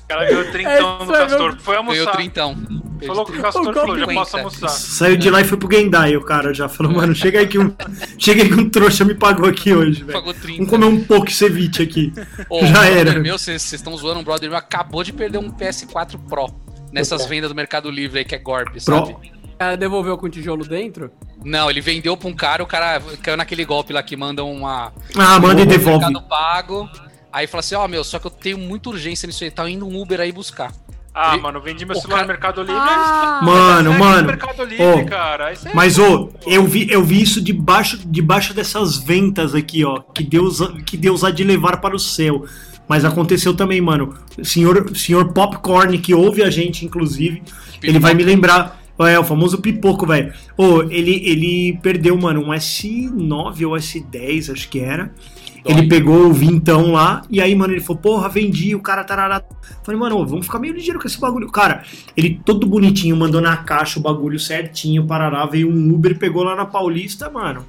O 0.03 0.07
cara 0.07 0.25
ganhou 0.25 0.51
trintão 0.51 0.97
é 1.01 1.05
Castor. 1.17 1.51
meu- 1.51 1.59
Foi 1.59 1.75
Ganhou 1.75 1.77
almoçar. 1.91 2.11
trintão. 2.15 2.55
Falou 3.05 3.25
que 3.25 3.37
o 3.37 3.41
Castor 3.41 3.61
O 3.69 3.73
falou, 3.73 3.99
já 3.99 4.05
posso 4.07 4.31
50. 4.31 4.37
almoçar. 4.37 4.69
Saiu 4.69 5.17
de 5.17 5.29
lá 5.29 5.41
e 5.41 5.43
foi 5.43 5.57
pro 5.57 5.69
Gendai, 5.71 6.15
o 6.15 6.23
cara 6.23 6.53
já 6.53 6.67
falou, 6.69 6.93
mano, 6.93 7.13
chega 7.13 7.39
aí 7.39 7.47
que 7.47 7.59
um, 7.59 7.75
chega 8.17 8.41
aí 8.41 8.49
que 8.49 8.55
um 8.55 8.69
trouxa 8.69 9.03
me 9.05 9.13
pagou 9.13 9.47
aqui 9.47 9.73
hoje, 9.75 10.03
velho. 10.03 10.13
Pagou 10.17 10.33
30. 10.33 10.53
Vamos 10.57 10.69
comer 10.69 10.85
um 10.85 11.03
pouco 11.03 11.29
ceviche 11.29 11.83
aqui. 11.83 12.11
Ô, 12.49 12.65
já 12.65 12.79
um 12.79 12.83
era. 12.83 13.19
meu, 13.19 13.37
vocês 13.37 13.71
estão 13.71 13.95
zoando, 13.97 14.21
um 14.21 14.23
brother 14.23 14.49
meu 14.49 14.57
acabou 14.57 15.03
de 15.03 15.11
perder 15.13 15.37
um 15.37 15.51
PS4 15.51 16.17
Pro. 16.27 16.47
Nessas 16.97 17.25
vendas 17.25 17.49
do 17.49 17.55
Mercado 17.55 17.89
Livre 17.89 18.19
aí, 18.19 18.25
que 18.25 18.35
é 18.35 18.39
Pro. 18.39 18.79
sabe? 18.79 19.11
O 19.13 19.57
cara 19.57 19.75
devolveu 19.77 20.17
com 20.17 20.29
tijolo 20.29 20.65
dentro? 20.65 21.09
Não, 21.43 21.69
ele 21.69 21.81
vendeu 21.81 22.15
pra 22.17 22.27
um 22.27 22.33
cara, 22.33 22.61
o 22.63 22.67
cara 22.67 23.01
caiu 23.21 23.37
naquele 23.37 23.65
golpe 23.65 23.93
lá 23.93 24.03
que 24.03 24.15
manda 24.15 24.43
uma... 24.43 24.91
Ah, 25.15 25.39
manda 25.39 25.61
e 25.61 25.63
um 25.63 25.67
devolve. 25.67 26.05
Mercado 26.05 26.27
Pago. 26.27 26.89
Aí 27.31 27.47
fala 27.47 27.59
assim, 27.59 27.75
ó, 27.75 27.87
meu, 27.87 28.03
só 28.03 28.19
que 28.19 28.27
eu 28.27 28.31
tenho 28.31 28.57
muita 28.57 28.89
urgência 28.89 29.25
nisso 29.27 29.43
aí, 29.43 29.51
tá 29.51 29.67
indo 29.69 29.87
um 29.87 29.99
Uber 30.01 30.19
aí 30.19 30.31
buscar. 30.31 30.71
Ah, 31.13 31.35
E- 31.35 31.41
mano, 31.41 31.59
vendi 31.59 31.83
meu 31.85 31.95
o 31.97 31.99
celular 31.99 32.17
cara- 32.17 32.27
no 32.27 32.33
Mercado 32.33 32.61
Livre. 32.61 32.75
Ah, 32.79 33.39
Mano, 33.43 33.89
Segue 33.91 34.03
mano. 34.03 34.21
no 34.21 34.27
Mercado 34.27 34.63
Livre, 34.63 34.85
Ô, 34.85 35.05
cara. 35.05 35.51
Isso 35.53 35.67
é 35.67 35.73
Mas, 35.73 35.97
ô, 35.97 36.29
eu 36.45 36.63
vi, 36.63 36.87
eu 36.91 37.03
vi 37.03 37.21
isso 37.23 37.41
debaixo, 37.41 37.97
debaixo 38.05 38.53
dessas 38.53 38.97
ventas 38.97 39.55
aqui, 39.55 39.83
ó. 39.83 39.99
Que 39.99 40.23
Deus, 40.23 40.59
que 40.85 40.95
Deus 40.95 41.23
há 41.23 41.31
de 41.31 41.43
levar 41.43 41.81
para 41.81 41.95
o 41.95 41.99
céu. 41.99 42.45
Mas 42.87 43.03
aconteceu 43.03 43.53
também, 43.53 43.81
mano. 43.81 44.13
Senhor, 44.43 44.95
senhor 44.95 45.33
Popcorn, 45.33 45.97
que 45.97 46.13
ouve 46.13 46.43
a 46.43 46.49
gente, 46.49 46.85
inclusive, 46.85 47.41
ele 47.83 47.99
vai 47.99 48.13
me 48.13 48.23
lembrar. 48.23 48.77
É, 48.99 49.19
o 49.19 49.23
famoso 49.23 49.59
pipoco, 49.59 50.07
velho. 50.07 50.33
Ô, 50.57 50.81
ele, 50.89 51.21
ele 51.23 51.77
perdeu, 51.83 52.17
mano, 52.17 52.41
um 52.41 52.47
S9 52.47 53.67
ou 53.67 53.75
S10, 53.75 54.51
acho 54.51 54.67
que 54.69 54.79
era. 54.79 55.11
Ele 55.63 55.87
pegou 55.87 56.27
o 56.27 56.33
vintão 56.33 56.93
lá, 56.93 57.21
e 57.29 57.41
aí, 57.41 57.53
mano, 57.53 57.73
ele 57.73 57.81
falou, 57.81 58.01
porra, 58.01 58.29
vendi, 58.29 58.73
o 58.73 58.79
cara 58.79 59.03
tarará. 59.03 59.43
Falei, 59.83 59.99
mano, 59.99 60.25
vamos 60.25 60.45
ficar 60.45 60.59
meio 60.59 60.73
ligeiro 60.73 60.99
com 60.99 61.07
esse 61.07 61.19
bagulho. 61.19 61.51
Cara, 61.51 61.83
ele 62.15 62.39
todo 62.43 62.65
bonitinho, 62.65 63.15
mandou 63.15 63.41
na 63.41 63.57
caixa 63.57 63.99
o 63.99 64.01
bagulho 64.01 64.39
certinho, 64.39 65.05
parará, 65.05 65.45
veio 65.45 65.69
um 65.69 65.93
Uber, 65.93 66.17
pegou 66.17 66.43
lá 66.43 66.55
na 66.55 66.65
Paulista, 66.65 67.29
mano. 67.29 67.65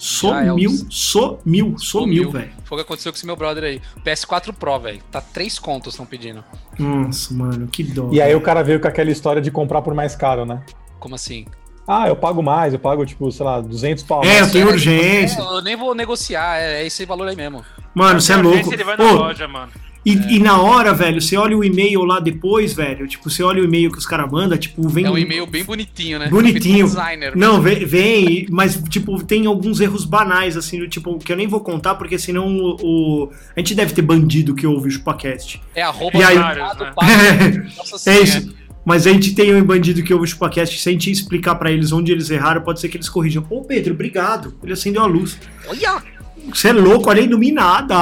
Sumiu, 0.00 0.70
sumiu, 0.88 1.74
sumiu, 1.78 2.30
velho. 2.30 2.50
Foi 2.64 2.76
o 2.76 2.78
que 2.78 2.86
aconteceu 2.86 3.12
com 3.12 3.16
esse 3.18 3.26
meu 3.26 3.36
brother 3.36 3.64
aí. 3.64 3.82
PS4 4.02 4.50
Pro, 4.50 4.80
velho. 4.80 4.98
Tá 5.12 5.20
três 5.20 5.58
contos 5.58 5.92
estão 5.92 6.06
pedindo. 6.06 6.42
Nossa, 6.78 7.34
mano, 7.34 7.68
que 7.68 7.84
dó. 7.84 8.08
E 8.10 8.22
aí 8.22 8.34
o 8.34 8.40
cara 8.40 8.62
veio 8.64 8.80
com 8.80 8.88
aquela 8.88 9.10
história 9.10 9.42
de 9.42 9.50
comprar 9.50 9.82
por 9.82 9.92
mais 9.92 10.16
caro, 10.16 10.46
né? 10.46 10.62
Como 10.98 11.14
assim? 11.14 11.44
Ah, 11.86 12.08
eu 12.08 12.16
pago 12.16 12.42
mais, 12.42 12.72
eu 12.72 12.78
pago, 12.78 13.04
tipo, 13.04 13.30
sei 13.30 13.44
lá, 13.44 13.60
200 13.60 14.02
pau. 14.04 14.24
É, 14.24 14.40
eu 14.40 14.50
tenho 14.50 14.68
urgência. 14.68 15.38
Eu 15.38 15.60
nem 15.60 15.76
vou 15.76 15.94
negociar, 15.94 16.58
é, 16.58 16.80
é 16.80 16.86
esse 16.86 17.04
valor 17.04 17.28
aí 17.28 17.36
mesmo. 17.36 17.62
Mano, 17.94 18.22
você 18.22 18.32
é 18.32 18.36
louco. 18.36 18.72
Ele 18.72 18.84
vai 18.84 18.96
na 18.96 19.04
Ô, 19.04 19.12
loja, 19.12 19.46
mano. 19.46 19.70
E, 20.04 20.12
é. 20.12 20.32
e, 20.32 20.38
na 20.38 20.60
hora, 20.60 20.94
velho, 20.94 21.20
você 21.20 21.36
olha 21.36 21.56
o 21.56 21.62
e-mail 21.62 22.02
lá 22.04 22.20
depois, 22.20 22.72
velho, 22.72 23.06
tipo, 23.06 23.28
você 23.28 23.42
olha 23.42 23.60
o 23.60 23.64
e-mail 23.64 23.92
que 23.92 23.98
os 23.98 24.06
caras 24.06 24.30
mandam, 24.30 24.56
tipo, 24.56 24.88
vem... 24.88 25.04
É 25.04 25.10
um 25.10 25.18
e-mail 25.18 25.46
bem 25.46 25.62
bonitinho, 25.62 26.18
né? 26.18 26.28
Bonitinho. 26.28 26.86
Designer, 26.86 27.36
Não, 27.36 27.60
vem, 27.60 27.84
vem, 27.84 28.46
mas, 28.50 28.82
tipo, 28.88 29.22
tem 29.22 29.46
alguns 29.46 29.80
erros 29.80 30.04
banais, 30.04 30.56
assim, 30.56 30.88
tipo, 30.88 31.18
que 31.18 31.30
eu 31.30 31.36
nem 31.36 31.46
vou 31.46 31.60
contar, 31.60 31.96
porque 31.96 32.18
senão 32.18 32.48
o... 32.48 32.76
o... 32.82 33.30
A 33.54 33.60
gente 33.60 33.74
deve 33.74 33.92
ter 33.92 34.02
bandido 34.02 34.54
que 34.54 34.66
ouve 34.66 34.88
o 34.88 34.90
ChupaCast. 34.90 35.60
É 35.74 35.82
arroba 35.82 36.16
e 36.16 36.22
aí... 36.22 36.38
né? 36.38 37.68
é 38.06 38.20
isso. 38.20 38.54
Mas 38.82 39.06
a 39.06 39.12
gente 39.12 39.34
tem 39.34 39.54
um 39.54 39.62
bandido 39.62 40.02
que 40.02 40.14
ouve 40.14 40.24
o 40.24 40.28
ChupaCast, 40.28 40.78
se 40.78 40.88
a 40.88 40.92
gente 40.92 41.10
explicar 41.10 41.56
para 41.56 41.70
eles 41.70 41.92
onde 41.92 42.10
eles 42.10 42.30
erraram, 42.30 42.62
pode 42.62 42.80
ser 42.80 42.88
que 42.88 42.96
eles 42.96 43.08
corrijam. 43.08 43.46
Ô, 43.50 43.62
Pedro, 43.62 43.92
obrigado. 43.92 44.54
Ele 44.62 44.72
acendeu 44.72 45.02
a 45.02 45.06
luz. 45.06 45.38
Olha! 45.68 46.19
Você 46.52 46.68
é 46.68 46.72
louco, 46.72 47.08
olha 47.08 47.20
iluminada. 47.20 47.94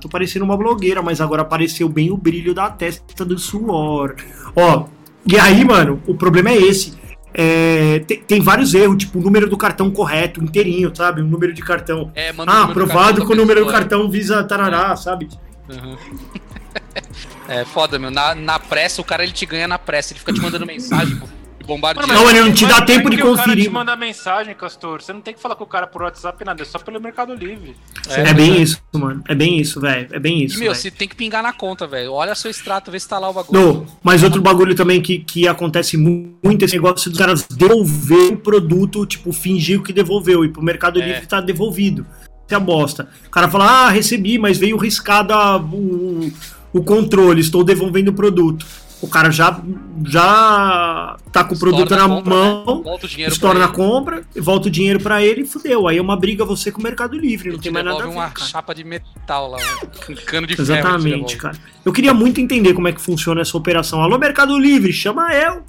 Tô 0.00 0.08
parecendo 0.08 0.44
uma 0.44 0.56
blogueira, 0.56 1.02
mas 1.02 1.20
agora 1.20 1.42
apareceu 1.42 1.88
bem 1.88 2.10
o 2.10 2.16
brilho 2.16 2.54
da 2.54 2.70
testa 2.70 3.24
do 3.24 3.38
suor. 3.38 4.16
Ó, 4.54 4.86
e 5.26 5.38
aí, 5.38 5.64
mano, 5.64 6.02
o 6.06 6.14
problema 6.14 6.50
é 6.50 6.56
esse. 6.56 6.94
É, 7.34 7.98
tem, 8.06 8.18
tem, 8.22 8.40
vários 8.40 8.72
erros, 8.72 8.96
tipo 8.96 9.18
o 9.18 9.22
número 9.22 9.48
do 9.48 9.58
cartão 9.58 9.90
correto, 9.90 10.42
inteirinho, 10.42 10.90
sabe? 10.94 11.20
O 11.20 11.24
número 11.24 11.52
de 11.52 11.62
cartão. 11.62 12.10
É, 12.14 12.32
ah, 12.46 12.64
aprovado 12.64 13.26
com 13.26 13.32
o 13.32 13.36
número 13.36 13.64
do 13.64 13.70
cartão 13.70 14.10
Visa 14.10 14.42
Tarará, 14.42 14.96
sabe? 14.96 15.28
Uhum. 15.68 15.96
é 17.46 17.64
foda, 17.66 17.98
meu. 17.98 18.10
Na, 18.10 18.34
na 18.34 18.58
pressa, 18.58 19.02
o 19.02 19.04
cara 19.04 19.22
ele 19.22 19.32
te 19.32 19.44
ganha 19.44 19.68
na 19.68 19.78
pressa. 19.78 20.12
Ele 20.12 20.20
fica 20.20 20.32
te 20.32 20.40
mandando 20.40 20.64
mensagem, 20.64 21.16
pô 21.16 21.26
bombardeio. 21.66 22.06
Não, 22.06 22.30
ele 22.30 22.40
não 22.40 22.52
te 22.52 22.64
dá 22.64 22.80
tempo 22.80 23.10
de 23.10 23.18
conferir. 23.18 23.42
O 23.42 23.44
cara 23.44 23.60
te 23.60 23.68
manda 23.68 23.96
mensagem, 23.96 24.54
Castor. 24.54 25.02
Você 25.02 25.12
não 25.12 25.20
tem 25.20 25.34
que 25.34 25.40
falar 25.40 25.56
com 25.56 25.64
o 25.64 25.66
cara 25.66 25.86
por 25.86 26.02
WhatsApp 26.02 26.42
nada, 26.44 26.62
é 26.62 26.64
só 26.64 26.78
pelo 26.78 27.00
Mercado 27.00 27.34
Livre. 27.34 27.76
É, 28.08 28.30
é 28.30 28.34
bem 28.34 28.62
isso, 28.62 28.80
mano. 28.92 29.22
É 29.28 29.34
bem 29.34 29.58
isso, 29.58 29.80
velho. 29.80 30.08
É 30.12 30.18
bem 30.18 30.44
isso. 30.44 30.56
E, 30.56 30.60
meu, 30.60 30.74
você 30.74 30.90
tem 30.90 31.08
que 31.08 31.16
pingar 31.16 31.42
na 31.42 31.52
conta, 31.52 31.86
velho. 31.86 32.12
Olha 32.12 32.34
seu 32.34 32.50
extrato, 32.50 32.90
vê 32.90 32.98
se 32.98 33.08
tá 33.08 33.18
lá 33.18 33.28
o 33.28 33.32
bagulho. 33.32 33.60
Não, 33.60 33.86
mas 34.02 34.22
outro 34.22 34.40
bagulho 34.40 34.74
também 34.74 35.02
que, 35.02 35.18
que 35.18 35.48
acontece 35.48 35.96
muito 35.96 36.64
esse 36.64 36.74
negócio 36.74 37.10
dos 37.10 37.18
caras 37.18 37.46
devolver 37.50 38.32
o 38.32 38.36
produto, 38.36 39.04
tipo, 39.04 39.32
fingir 39.32 39.82
que 39.82 39.92
devolveu. 39.92 40.44
E 40.44 40.48
pro 40.48 40.62
Mercado 40.62 41.00
é. 41.00 41.06
Livre 41.06 41.26
tá 41.26 41.40
devolvido. 41.40 42.06
Você 42.46 42.54
é 42.54 42.60
bosta. 42.60 43.08
O 43.26 43.30
cara 43.30 43.48
fala, 43.48 43.64
ah, 43.64 43.90
recebi, 43.90 44.38
mas 44.38 44.56
veio 44.56 44.76
riscada 44.76 45.56
o, 45.58 46.32
o 46.72 46.82
controle, 46.84 47.40
estou 47.40 47.64
devolvendo 47.64 48.12
o 48.12 48.14
produto 48.14 48.64
o 49.00 49.08
cara 49.08 49.30
já 49.30 49.60
já 50.04 51.16
tá 51.30 51.44
com 51.44 51.54
o 51.54 51.58
produto 51.58 51.94
na, 51.94 52.08
compra, 52.08 52.34
mão, 52.34 52.82
né? 52.84 53.26
estoura 53.26 53.58
na 53.58 53.68
compra, 53.68 54.24
volta 54.36 54.68
o 54.68 54.70
dinheiro 54.70 55.00
para 55.00 55.22
ele 55.22 55.42
e 55.42 55.46
fudeu. 55.46 55.86
Aí 55.86 55.98
é 55.98 56.02
uma 56.02 56.16
briga 56.16 56.44
você 56.44 56.72
com 56.72 56.80
o 56.80 56.82
Mercado 56.82 57.16
Livre, 57.16 57.50
não 57.50 57.58
tem 57.58 57.70
mais 57.70 57.84
nada 57.84 58.02
a 58.02 58.06
ver. 58.06 58.12
uma 58.12 58.30
cara. 58.30 58.48
chapa 58.48 58.74
de 58.74 58.84
metal 58.84 59.50
lá, 59.50 59.58
um 60.08 60.14
cano 60.14 60.46
de 60.46 60.60
Exatamente, 60.60 61.36
cara. 61.36 61.58
Eu 61.84 61.92
queria 61.92 62.14
muito 62.14 62.40
entender 62.40 62.72
como 62.72 62.88
é 62.88 62.92
que 62.92 63.00
funciona 63.00 63.40
essa 63.40 63.56
operação. 63.56 64.02
Alô, 64.02 64.18
Mercado 64.18 64.58
Livre, 64.58 64.92
chama 64.92 65.34
eu. 65.34 65.62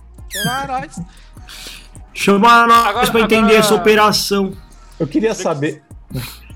Chama 2.14 2.66
nós 2.66 3.10
pra 3.10 3.22
entender 3.22 3.44
agora... 3.44 3.58
essa 3.60 3.76
operação. 3.76 4.54
Eu 5.00 5.06
queria 5.06 5.36
saber. 5.36 5.84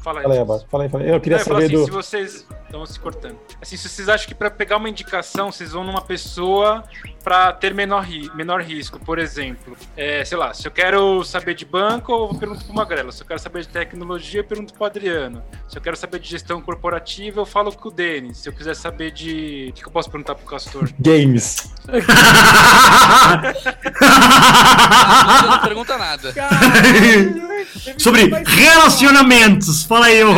Fala 0.02 0.20
aí. 0.20 0.24
Fala 0.24 0.34
aí, 0.34 0.46
Fala 0.70 0.84
aí, 0.84 0.90
fala 0.90 1.04
aí. 1.04 1.10
Eu 1.10 1.22
queria 1.22 1.40
saber 1.40 1.66
assim, 1.66 1.74
do. 1.76 1.86
Se 1.86 1.92
vocês. 1.92 2.48
Estão 2.72 2.86
se 2.86 2.98
cortando. 2.98 3.38
Assim, 3.62 3.76
se 3.76 3.90
vocês 3.90 4.08
acham 4.08 4.26
que 4.26 4.34
para 4.34 4.50
pegar 4.50 4.78
uma 4.78 4.88
indicação, 4.88 5.52
vocês 5.52 5.74
vão 5.74 5.84
numa 5.84 6.02
pessoa 6.02 6.86
para 7.22 7.52
ter 7.52 7.74
menor, 7.74 8.02
ri... 8.06 8.32
menor 8.34 8.62
risco. 8.62 8.98
Por 8.98 9.20
exemplo, 9.20 9.76
é, 9.98 10.24
sei 10.24 10.38
lá, 10.38 10.54
se 10.54 10.66
eu 10.66 10.72
quero 10.72 11.22
saber 11.26 11.54
de 11.54 11.66
banco, 11.66 12.14
eu 12.14 12.34
pergunto 12.34 12.64
pro 12.64 12.74
Magrela. 12.74 13.12
Se 13.12 13.24
eu 13.24 13.28
quero 13.28 13.42
saber 13.42 13.64
de 13.64 13.68
tecnologia, 13.68 14.40
eu 14.40 14.46
pergunto 14.46 14.74
pro 14.74 14.86
Adriano. 14.86 15.44
Se 15.68 15.78
eu 15.78 15.82
quero 15.82 15.98
saber 15.98 16.20
de 16.20 16.30
gestão 16.30 16.62
corporativa, 16.62 17.42
eu 17.42 17.46
falo 17.46 17.74
com 17.74 17.90
o 17.90 17.92
Denis. 17.92 18.38
Se 18.38 18.48
eu 18.48 18.54
quiser 18.54 18.76
saber 18.76 19.12
de. 19.12 19.68
O 19.72 19.74
que 19.74 19.86
eu 19.86 19.92
posso 19.92 20.10
perguntar 20.10 20.36
pro 20.36 20.46
Castor? 20.46 20.90
Games. 20.98 21.70
não 25.46 25.60
pergunta 25.60 25.98
nada. 25.98 26.34
Sobre 27.98 28.32
relacionamentos. 28.46 29.84
Fala 29.84 30.06
aí, 30.06 30.24
ô, 30.24 30.32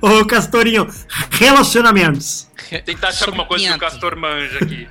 ô, 0.00 0.20
ô 0.20 0.24
Castorinho. 0.24 0.88
Relacionamentos. 1.30 2.48
Tentar 2.84 3.08
achar 3.08 3.26
alguma 3.26 3.44
coisa 3.44 3.66
que 3.66 3.74
o 3.74 3.78
Castor 3.78 4.16
manja 4.16 4.58
aqui. 4.58 4.88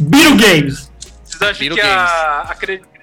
Biro 0.00 0.36
Games. 0.36 0.90
Vocês 1.24 1.42
acham 1.42 1.74
que 1.74 1.80
a, 1.80 2.40
a, 2.42 2.54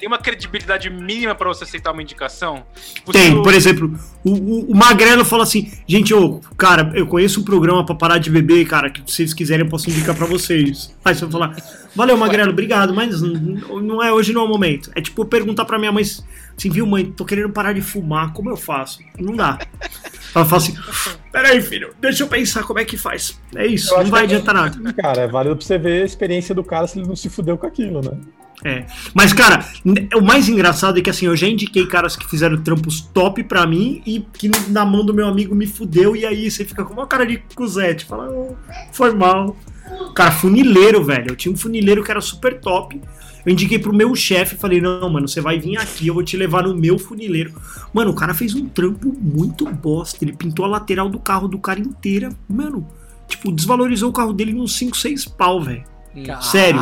tem 0.02 0.08
uma 0.08 0.18
credibilidade 0.18 0.90
mínima 0.90 1.36
para 1.36 1.48
você 1.48 1.64
aceitar 1.64 1.92
uma 1.92 2.02
indicação? 2.02 2.64
Tipo, 2.94 3.12
tem, 3.12 3.42
por 3.42 3.54
exemplo, 3.54 4.00
o, 4.24 4.32
o, 4.32 4.72
o, 4.72 4.76
Magrelo 4.76 5.26
fala 5.26 5.44
assim: 5.44 5.72
gente, 5.88 6.14
ô, 6.14 6.40
cara, 6.58 6.92
eu 6.96 7.06
conheço 7.06 7.42
um 7.42 7.44
programa 7.44 7.86
para 7.86 7.96
parar 7.96 8.18
de 8.18 8.30
beber, 8.30 8.66
cara, 8.68 8.90
que 8.90 9.00
se 9.02 9.18
vocês 9.18 9.34
quiserem 9.34 9.66
eu 9.66 9.70
posso 9.70 9.90
indicar 9.90 10.16
para 10.16 10.26
vocês. 10.26 10.96
Aí 11.04 11.14
você 11.14 11.26
vai 11.26 11.32
falar: 11.32 11.56
valeu, 11.96 12.18
Magrelo, 12.18 12.52
obrigado, 12.52 12.94
mas 12.94 13.22
não 13.22 14.02
é 14.02 14.12
hoje, 14.12 14.34
não 14.34 14.42
é 14.42 14.46
o 14.46 14.48
momento. 14.48 14.92
É 14.96 15.02
tipo 15.02 15.26
perguntar 15.26 15.66
para 15.66 15.78
minha 15.78 15.92
mãe 15.92 16.04
assim, 16.58 16.70
viu, 16.70 16.86
mãe, 16.86 17.06
tô 17.06 17.26
querendo 17.26 17.50
parar 17.50 17.74
de 17.74 17.82
fumar, 17.82 18.34
como 18.34 18.50
eu 18.50 18.58
faço? 18.58 19.00
Não 19.20 19.36
dá. 19.36 19.60
Ela 20.34 20.46
fala 20.46 20.62
assim: 20.62 20.76
peraí, 21.32 21.62
filho, 21.62 21.94
deixa 22.00 22.24
eu 22.24 22.28
pensar 22.28 22.64
como 22.64 22.80
é 22.80 22.86
que 22.86 22.98
faz. 22.98 23.40
É 23.56 23.66
isso, 23.66 23.96
não 23.96 24.06
vai 24.06 24.24
adiantar 24.24 24.56
nada. 24.56 24.94
Cara, 24.94 25.22
é 25.22 25.28
válido 25.28 25.56
pra 25.56 25.66
você 25.66 25.78
ver 25.78 26.04
a 26.04 26.06
experiência 26.06 26.56
do 26.56 26.64
cara 26.64 26.88
se 26.88 27.00
ele 27.00 27.08
não 27.08 27.16
se 27.16 27.30
fudeu 27.30 27.58
com 27.58 27.68
aquilo, 27.68 28.02
né? 28.02 28.18
É. 28.64 28.86
Mas, 29.14 29.34
cara, 29.34 29.66
o 30.16 30.22
mais 30.22 30.48
engraçado 30.48 31.00
é 31.00 31.02
que 31.02 31.10
assim, 31.10 31.26
eu 31.26 31.36
já 31.36 31.48
indiquei 31.48 31.86
caras 31.88 32.16
que 32.16 32.30
fizeram 32.30 32.62
trampos 32.62 33.02
top 33.02 33.44
pra 33.44 33.66
mim 33.66 34.04
e 34.06 34.20
que 34.20 34.52
na 34.70 34.86
mão 34.86 35.04
do 35.04 35.14
meu 35.14 35.28
amigo 35.28 35.56
me 35.56 35.66
fudeu, 35.66 36.16
e 36.16 36.26
aí 36.26 36.50
você 36.50 36.64
fica 36.64 36.86
com 36.86 36.94
uma 36.94 37.08
cara 37.08 37.26
de 37.26 37.38
cuzete, 37.56 38.06
fala, 38.06 38.30
oh, 38.30 38.56
foi 38.92 39.14
mal. 39.14 39.56
Cara, 40.16 40.32
funileiro, 40.32 41.04
velho. 41.04 41.30
Eu 41.30 41.36
tinha 41.36 41.54
um 41.54 41.58
funileiro 41.58 42.04
que 42.04 42.12
era 42.12 42.22
super 42.22 42.60
top. 42.60 43.02
Eu 43.46 43.52
indiquei 43.52 43.80
pro 43.80 43.94
meu 43.94 44.14
chefe, 44.16 44.56
falei, 44.56 44.80
não, 44.80 45.10
mano, 45.10 45.28
você 45.28 45.42
vai 45.42 45.60
vir 45.60 45.78
aqui, 45.78 46.08
eu 46.08 46.14
vou 46.14 46.24
te 46.24 46.38
levar 46.38 46.64
no 46.64 46.76
meu 46.76 47.00
funileiro. 47.00 47.54
Mano, 47.92 48.12
o 48.12 48.16
cara 48.16 48.34
fez 48.34 48.54
um 48.54 48.68
trampo 48.68 49.16
muito 49.20 49.66
bosta. 49.66 50.24
Ele 50.24 50.34
pintou 50.34 50.66
a 50.66 50.68
lateral 50.68 51.10
do 51.10 51.20
carro 51.20 51.48
do 51.48 51.58
cara 51.58 51.80
inteira. 51.80 52.30
Mano, 52.48 52.88
tipo, 53.28 53.52
desvalorizou 53.52 54.10
o 54.10 54.14
carro 54.14 54.34
dele 54.34 54.54
uns 54.54 54.78
5, 54.78 54.96
6 54.96 55.26
pau, 55.26 55.62
velho. 55.62 55.84
Sério. 56.42 56.80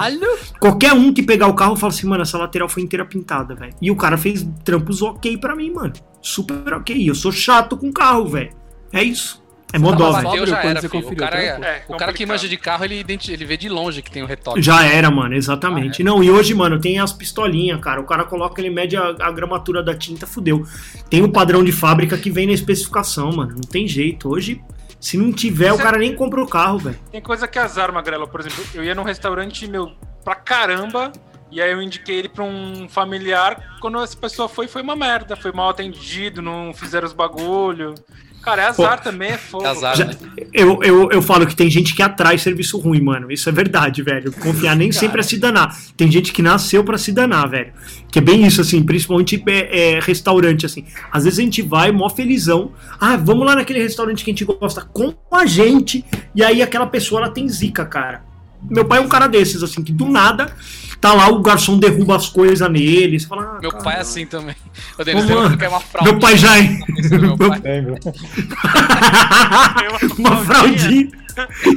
Qualquer 0.60 0.92
um 0.94 1.14
que 1.14 1.22
pegar 1.22 1.48
o 1.48 1.54
carro 1.54 1.76
fala 1.76 1.94
assim, 1.94 2.08
mano, 2.08 2.24
essa 2.24 2.38
lateral 2.38 2.68
foi 2.68 2.84
inteira 2.84 3.06
pintada, 3.06 3.56
velho. 3.56 3.74
E 3.82 3.92
o 3.92 3.96
cara 3.96 4.18
fez 4.18 4.46
trampos 4.66 5.02
ok 5.02 5.38
para 5.38 5.56
mim, 5.56 5.72
mano. 5.72 5.94
Super 6.22 6.74
ok. 6.74 7.10
Eu 7.10 7.16
sou 7.16 7.32
chato 7.32 7.78
com 7.78 7.92
carro, 7.94 8.28
velho. 8.28 8.52
É 8.92 9.04
isso. 9.04 9.42
É 9.72 9.78
Moldova. 9.78 10.22
Não, 10.24 10.46
já 10.48 10.64
era, 10.64 10.80
o 10.80 11.16
cara, 11.16 11.42
é, 11.42 11.48
é, 11.48 11.84
o 11.88 11.96
cara 11.96 12.12
que 12.12 12.26
manja 12.26 12.50
de 12.50 12.58
carro, 12.58 12.84
ele, 12.86 13.06
ele 13.08 13.46
vê 13.46 13.56
de 13.56 13.70
longe 13.70 14.02
que 14.02 14.10
tem 14.10 14.24
o 14.24 14.26
retoque. 14.26 14.62
Já 14.62 14.84
era, 14.84 15.12
mano, 15.12 15.36
exatamente. 15.36 16.02
Ah, 16.02 16.04
é. 16.04 16.06
Não, 16.06 16.24
e 16.24 16.32
hoje, 16.32 16.56
mano, 16.56 16.80
tem 16.80 17.00
as 17.00 17.14
pistolinhas, 17.14 17.80
cara. 17.80 18.02
O 18.02 18.06
cara 18.06 18.24
coloca, 18.24 18.60
ele 18.60 18.72
mede 18.72 18.98
a, 18.98 19.16
a, 19.20 19.32
gramatura 19.32 19.84
da 19.84 19.96
tinta, 19.96 20.26
fudeu. 20.26 20.66
Tem 21.10 21.22
o 21.22 21.32
padrão 21.32 21.64
de 21.64 21.72
fábrica 21.72 22.18
que 22.18 22.32
vem 22.32 22.48
na 22.48 22.54
especificação, 22.54 23.32
mano. 23.32 23.54
Não 23.54 23.62
tem 23.62 23.88
jeito. 23.88 24.28
Hoje, 24.28 24.60
se 25.00 25.18
não 25.18 25.32
tiver, 25.32 25.70
Você 25.70 25.82
o 25.82 25.84
cara 25.84 26.00
nem 26.00 26.16
compra 26.16 26.42
o 26.42 26.48
carro, 26.48 26.80
velho. 26.80 27.00
Tem 27.12 27.22
coisa 27.22 27.48
que 27.48 27.60
é 27.60 27.62
azar, 27.62 27.94
Magrelo. 27.94 28.28
Por 28.28 28.40
exemplo, 28.40 28.64
eu 28.74 28.84
ia 28.84 28.96
num 28.96 29.04
restaurante, 29.04 29.68
meu, 29.68 29.92
pra 30.24 30.34
caramba. 30.34 31.12
E 31.52 31.62
aí 31.62 31.72
eu 31.72 31.82
indiquei 31.82 32.18
ele 32.18 32.30
pra 32.30 32.44
um 32.44 32.88
familiar. 32.90 33.78
Quando 33.80 34.02
essa 34.02 34.18
pessoa 34.18 34.50
foi, 34.50 34.68
foi 34.68 34.82
uma 34.82 34.96
merda. 34.96 35.36
Foi 35.36 35.52
mal 35.52 35.70
atendido, 35.70 36.42
não 36.42 36.74
fizeram 36.74 37.06
os 37.06 37.14
bagulho. 37.14 37.94
Cara, 38.42 38.64
é 38.64 38.68
azar 38.68 38.98
Pô, 38.98 39.04
também, 39.04 39.32
é 39.32 39.38
fogo. 39.38 39.66
É 39.66 39.70
azar, 39.70 39.96
já, 39.96 40.06
né? 40.06 40.16
eu, 40.54 40.82
eu, 40.82 41.12
eu 41.12 41.22
falo 41.22 41.46
que 41.46 41.56
tem 41.56 41.70
gente 41.70 41.94
que 41.94 42.02
atrai 42.02 42.38
serviço 42.38 42.78
ruim, 42.78 43.02
mano. 43.02 43.32
Isso 43.32 43.50
é 43.50 43.52
verdade, 43.52 44.02
velho. 44.02 44.32
Confiar 44.32 44.76
nem 44.76 44.90
Cara. 44.90 45.00
sempre 45.00 45.20
é 45.20 45.24
se 45.24 45.38
danar. 45.38 45.78
Tem 45.98 46.10
gente 46.10 46.32
que 46.32 46.42
nasceu 46.42 46.84
para 46.84 46.98
se 46.98 47.12
danar, 47.12 47.50
velho. 47.50 47.74
Que 48.10 48.20
é 48.20 48.22
bem 48.22 48.46
isso, 48.46 48.62
assim, 48.62 48.82
principalmente 48.82 49.44
é, 49.46 49.96
é, 49.96 50.00
restaurante, 50.00 50.66
assim. 50.66 50.86
Às 51.12 51.26
vezes 51.26 51.40
a 51.40 51.42
gente 51.42 51.62
vai, 51.62 51.92
mó 51.92 52.10
felizão. 52.10 52.72
Ah, 53.00 53.18
vamos 53.18 53.46
lá 53.46 53.56
naquele 53.56 53.80
restaurante 53.80 54.24
que 54.24 54.32
a 54.32 54.34
gente 54.34 54.46
gosta 54.46 54.82
com 54.82 55.14
a 55.32 55.46
gente. 55.46 56.06
E 56.34 56.44
aí 56.44 56.62
aquela 56.62 56.88
pessoa, 56.88 57.22
ela 57.22 57.30
tem 57.32 57.48
zica, 57.48 57.86
cara. 57.86 58.24
Meu 58.70 58.86
pai 58.86 59.00
é 59.00 59.02
um 59.02 59.08
cara 59.08 59.28
desses, 59.28 59.64
assim, 59.64 59.84
que 59.84 59.92
do 59.92 60.06
nada 60.06 60.54
Tá 61.02 61.14
lá, 61.14 61.30
o 61.30 61.42
garçom 61.42 61.80
derruba 61.80 62.16
as 62.16 62.28
coisas 62.28 62.70
nele. 62.70 63.20
Você 63.20 63.28
fala, 63.28 63.56
ah, 63.56 63.60
meu 63.62 63.72
pai 63.72 63.98
é 63.98 64.00
assim 64.00 64.26
também. 64.26 64.56
O 64.98 65.04
Denis 65.04 65.30
é 65.30 65.68
uma 65.68 65.80
fraude. 65.80 66.12
Meu 66.12 66.20
pai 66.20 66.38
já 66.38 66.60
é. 66.60 66.80
Meu 67.20 67.38
pai. 67.38 67.62
uma 70.18 70.44
fraldinha 70.44 71.20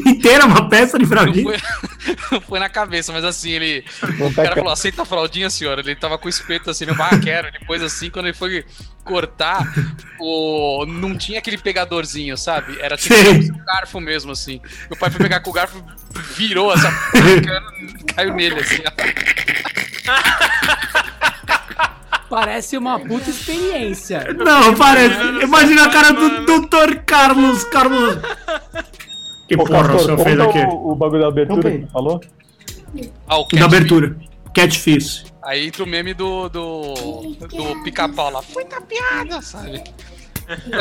inteira, 0.07 0.47
uma 0.47 0.69
peça 0.69 0.99
de 0.99 1.07
fraldinha. 1.07 1.45
Foi, 1.45 2.41
foi, 2.49 2.59
na 2.59 2.69
cabeça, 2.69 3.13
mas 3.13 3.25
assim, 3.25 3.51
ele. 3.51 3.85
O 4.19 4.33
cara 4.35 4.55
falou: 4.55 4.73
aceita 4.73 5.03
a 5.03 5.05
fraldinha, 5.05 5.51
senhora. 5.51 5.81
Ele 5.81 5.95
tava 5.95 6.19
com 6.19 6.27
o 6.27 6.31
espeto 6.31 6.71
assim, 6.71 6.87
meu 6.87 6.97
pai, 6.97 7.11
ah, 7.13 7.19
quero. 7.19 7.53
Depois, 7.53 7.83
assim, 7.83 8.11
quando 8.11 8.27
ele 8.27 8.37
foi 8.37 8.65
cortar, 9.05 9.73
o... 10.21 10.85
não 10.87 11.17
tinha 11.17 11.39
aquele 11.39 11.59
pegadorzinho, 11.59 12.37
sabe? 12.37 12.79
Era 12.81 12.97
tipo 12.97 13.15
um 13.15 13.65
garfo 13.65 14.01
mesmo, 14.01 14.33
assim. 14.33 14.61
Meu 14.89 14.99
pai 14.99 15.11
foi 15.11 15.21
pegar 15.21 15.41
com 15.41 15.51
o 15.51 15.53
garfo, 15.53 15.83
virou 16.37 16.73
essa 16.73 16.91
caiu 18.15 18.35
nele, 18.35 18.61
assim, 18.61 18.83
Parece 22.29 22.79
uma 22.79 22.99
puta 22.99 23.29
experiência. 23.29 24.27
Não, 24.35 24.75
parece. 24.75 25.15
Imagina 25.43 25.85
a 25.85 25.91
cara 25.91 26.13
do 26.13 26.47
Dr. 26.47 27.01
Carlos. 27.05 27.63
Carlos. 27.65 28.17
Que 29.47 29.55
Ô, 29.55 29.59
porra 29.59 29.81
o 29.81 29.83
Castor, 29.83 30.01
senhor 30.05 30.19
fez 30.21 30.41
aqui? 30.41 30.59
o, 30.61 30.93
o 30.93 30.95
bagulho 30.95 31.21
da 31.23 31.29
abertura 31.29 31.59
Opa. 31.69 31.71
que 31.71 31.87
falou. 31.93 32.21
Ah, 33.29 33.39
o 33.39 33.47
Da 33.49 33.67
abertura. 33.67 34.17
Catfish. 34.55 35.25
Aí 35.43 35.67
entra 35.67 35.85
o 35.85 35.87
meme 35.87 36.15
do, 36.15 36.49
do, 36.49 36.95
do 37.49 37.83
pica-pau 37.85 38.31
lá. 38.31 38.41
Foi 38.43 38.65
na 38.65 38.81
piada, 38.81 39.43
sabe? 39.43 39.83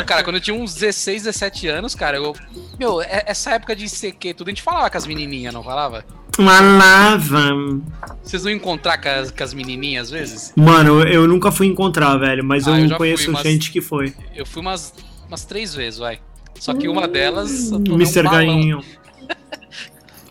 Cara, 0.06 0.22
quando 0.24 0.36
eu 0.36 0.40
tinha 0.40 0.54
uns 0.56 0.74
16, 0.74 1.22
17 1.24 1.68
anos, 1.68 1.94
cara, 1.94 2.16
eu. 2.16 2.34
Meu, 2.78 3.00
é- 3.02 3.24
essa 3.26 3.50
época 3.52 3.74
de 3.76 3.88
CQ, 3.88 4.34
tudo 4.34 4.48
a 4.48 4.50
gente 4.50 4.62
falava 4.62 4.88
com 4.90 4.96
as 4.98 5.06
menininhas, 5.06 5.52
não 5.54 5.62
falava? 5.62 6.04
Malava. 6.38 7.50
Vocês 8.22 8.42
não 8.44 8.50
encontrar 8.50 8.98
com 9.00 9.08
as, 9.08 9.30
com 9.30 9.44
as 9.44 9.52
menininhas 9.54 10.06
às 10.06 10.10
vezes? 10.10 10.52
Mano, 10.56 11.02
eu 11.02 11.26
nunca 11.28 11.52
fui 11.52 11.66
encontrar, 11.66 12.16
velho, 12.16 12.42
mas 12.44 12.66
Ah, 12.66 12.72
eu 12.78 12.84
eu 12.84 12.88
já 12.88 12.96
conheço 12.96 13.24
fui, 13.24 13.32
mas- 13.34 13.42
gente 13.42 13.70
que 13.70 13.80
foi. 13.80 14.14
Eu 14.34 14.46
fui 14.46 14.62
umas, 14.62 14.94
umas 15.28 15.44
três 15.44 15.74
vezes, 15.74 15.98
vai. 15.98 16.20
Só 16.58 16.72
que 16.74 16.88
uma 16.88 17.06
delas. 17.08 17.70
um 17.72 17.76
Mr. 17.94 18.22
balão. 18.22 18.30
Gainho. 18.38 18.84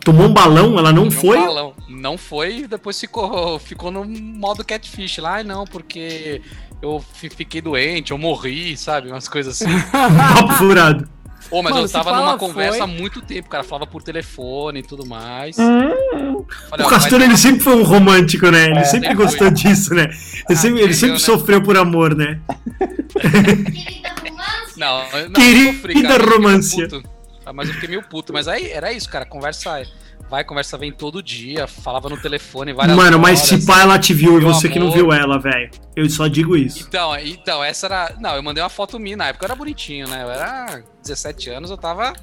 Tomou 0.04 0.26
um 0.26 0.32
balão? 0.32 0.76
Ela 0.78 0.92
não 0.92 1.04
Tomei 1.04 1.18
um 1.18 1.20
foi? 1.20 1.38
balão. 1.38 1.74
Não 1.88 2.18
foi 2.18 2.58
e 2.60 2.66
depois 2.66 2.98
ficou, 2.98 3.58
ficou 3.60 3.90
no 3.90 4.04
modo 4.04 4.64
catfish 4.64 5.18
lá. 5.18 5.34
Ai, 5.34 5.44
não, 5.44 5.64
porque 5.64 6.42
eu 6.82 7.02
fi- 7.14 7.30
fiquei 7.30 7.60
doente, 7.60 8.10
eu 8.10 8.18
morri, 8.18 8.76
sabe? 8.76 9.08
Umas 9.08 9.28
coisas 9.28 9.60
assim. 9.62 9.72
Furado. 10.58 11.08
Ô, 11.50 11.62
mas 11.62 11.72
Mano, 11.74 11.84
eu 11.86 11.90
tava 11.90 12.16
numa 12.16 12.38
conversa 12.38 12.78
foi- 12.78 12.80
há 12.80 12.86
muito 12.86 13.20
tempo, 13.20 13.48
cara. 13.48 13.62
Falava 13.62 13.86
por 13.86 14.02
telefone 14.02 14.80
e 14.80 14.82
tudo 14.82 15.04
mais. 15.06 15.58
Hum. 15.58 16.44
Falei, 16.70 16.86
O 16.86 16.88
Castor, 16.88 17.18
vai- 17.18 17.28
ele 17.28 17.36
sempre 17.36 17.60
foi 17.60 17.76
um 17.76 17.82
romântico, 17.82 18.50
né? 18.50 18.66
Ele 18.66 18.78
É. 18.78 18.84
sempre 18.84 19.08
Sempre 19.08 19.14
gostou 19.24 19.48
foi. 19.48 19.50
disso, 19.50 19.94
né? 19.94 20.08
Ele 20.48 20.58
sempre, 20.58 20.80
ele 20.82 20.94
sempre 20.94 21.14
né? 21.14 21.18
sofreu 21.18 21.62
por 21.62 21.76
amor, 21.76 22.14
né? 22.16 22.40
Não, 24.76 25.02
não 25.28 25.32
Querida 25.34 25.72
sofri, 25.74 25.94
cara, 26.02 26.08
mas 26.08 26.16
eu 26.16 26.20
fiquei 26.20 26.28
meio 26.28 26.32
romância. 26.34 26.88
puto. 26.88 27.08
Ah, 27.44 27.52
Mas 27.52 27.68
eu 27.68 27.74
fiquei 27.74 27.88
meio 27.90 28.02
puto. 28.02 28.32
Mas 28.32 28.48
aí 28.48 28.70
era 28.70 28.92
isso, 28.92 29.08
cara. 29.08 29.24
Conversa 29.26 29.82
vai, 30.32 30.44
conversa 30.44 30.78
vem 30.78 30.90
todo 30.90 31.22
dia. 31.22 31.66
Falava 31.66 32.08
no 32.08 32.16
telefone 32.16 32.72
várias 32.72 32.96
Mano, 32.96 33.18
mas 33.18 33.40
horas. 33.40 33.60
se 33.60 33.66
pá, 33.66 33.82
ela 33.82 33.98
te 33.98 34.14
viu 34.14 34.40
e 34.40 34.40
você 34.40 34.66
que 34.66 34.78
não 34.78 34.86
amor. 34.86 34.96
viu 34.96 35.12
ela, 35.12 35.38
velho. 35.38 35.70
Eu 35.94 36.08
só 36.08 36.26
digo 36.26 36.56
isso. 36.56 36.86
Então, 36.88 37.14
então, 37.18 37.62
essa 37.62 37.86
era. 37.86 38.14
Não, 38.18 38.34
eu 38.34 38.42
mandei 38.42 38.62
uma 38.62 38.70
foto 38.70 38.98
minha 38.98 39.14
na 39.14 39.26
época, 39.26 39.44
eu 39.44 39.48
era 39.48 39.54
bonitinho, 39.54 40.08
né? 40.08 40.22
Eu 40.22 40.30
era 40.30 40.82
17 41.02 41.50
anos, 41.50 41.70
eu 41.70 41.76
tava. 41.76 42.14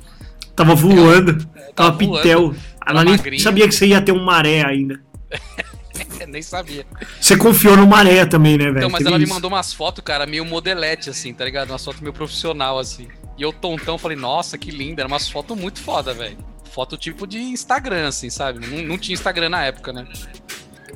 Tava 0.55 0.73
voando. 0.73 1.37
Tava 1.45 1.73
tava 1.75 1.97
pitel. 1.97 2.55
Ela 2.85 3.03
nem 3.03 3.15
magrinho. 3.15 3.43
sabia 3.43 3.67
que 3.67 3.75
você 3.75 3.85
ia 3.85 4.01
ter 4.01 4.11
um 4.11 4.23
maré 4.25 4.65
ainda. 4.65 4.99
Nem 6.27 6.41
sabia. 6.41 6.85
Você 7.19 7.35
confiou 7.35 7.75
no 7.75 7.87
maré 7.87 8.25
também, 8.25 8.57
né, 8.57 8.65
velho? 8.65 8.77
Então, 8.77 8.89
mas 8.89 8.99
Teve 8.99 9.09
ela 9.09 9.17
me 9.17 9.23
isso. 9.23 9.33
mandou 9.33 9.49
umas 9.49 9.73
fotos, 9.73 10.03
cara, 10.03 10.25
meio 10.25 10.45
modelete, 10.45 11.09
assim, 11.09 11.33
tá 11.33 11.43
ligado? 11.43 11.69
Umas 11.71 11.83
fotos 11.83 12.01
meio 12.01 12.13
profissional, 12.13 12.77
assim. 12.77 13.07
E 13.37 13.41
eu 13.41 13.51
tontão, 13.51 13.97
falei, 13.97 14.15
nossa, 14.17 14.57
que 14.57 14.69
linda. 14.69 15.01
Era 15.01 15.07
umas 15.07 15.29
fotos 15.29 15.57
muito 15.57 15.79
foda, 15.81 16.13
velho. 16.13 16.37
Foto 16.71 16.97
tipo 16.97 17.25
de 17.27 17.39
Instagram, 17.39 18.07
assim, 18.07 18.29
sabe? 18.29 18.65
Não, 18.67 18.81
não 18.83 18.97
tinha 18.97 19.13
Instagram 19.13 19.49
na 19.49 19.63
época, 19.65 19.91
né? 19.93 20.07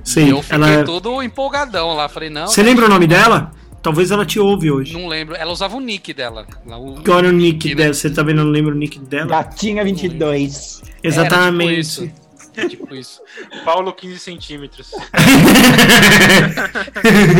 E 0.05 0.09
Sim, 0.09 0.29
eu 0.29 0.41
fiquei 0.41 0.55
ela... 0.57 0.83
todo 0.83 1.21
empolgadão 1.23 1.93
lá. 1.95 2.07
Falei, 2.09 2.29
não. 2.29 2.47
Você 2.47 2.61
lembra 2.63 2.85
o 2.85 2.89
nome 2.89 3.07
dela? 3.07 3.51
Talvez 3.81 4.11
ela 4.11 4.25
te 4.25 4.39
ouve 4.39 4.71
hoje. 4.71 4.93
Não 4.93 5.07
lembro. 5.07 5.35
Ela 5.35 5.51
usava 5.51 5.75
o 5.75 5.79
nick 5.81 6.13
dela. 6.13 6.45
O- 6.65 7.01
Qual 7.03 7.19
era 7.19 7.27
o 7.27 7.31
nick 7.33 7.69
né? 7.69 7.75
dela? 7.75 7.93
Você 7.93 8.09
também 8.09 8.33
não 8.33 8.45
lembra 8.45 8.73
o 8.73 8.77
nick 8.77 8.97
dela? 8.99 9.27
Gatinha 9.27 9.83
22. 9.83 10.81
Exatamente. 11.03 12.13
Era 12.55 12.69
tipo 12.69 12.69
isso. 12.69 12.69
Tipo 12.69 12.95
isso. 12.95 13.21
Paulo 13.65 13.91
15 13.91 14.19
centímetros. 14.19 14.91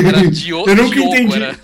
Era 0.07 0.29
Dio, 0.31 0.63
Eu 0.67 0.75
nunca 0.75 0.95
Diogo, 0.95 1.15
entendi. 1.15 1.35
era. 1.35 1.55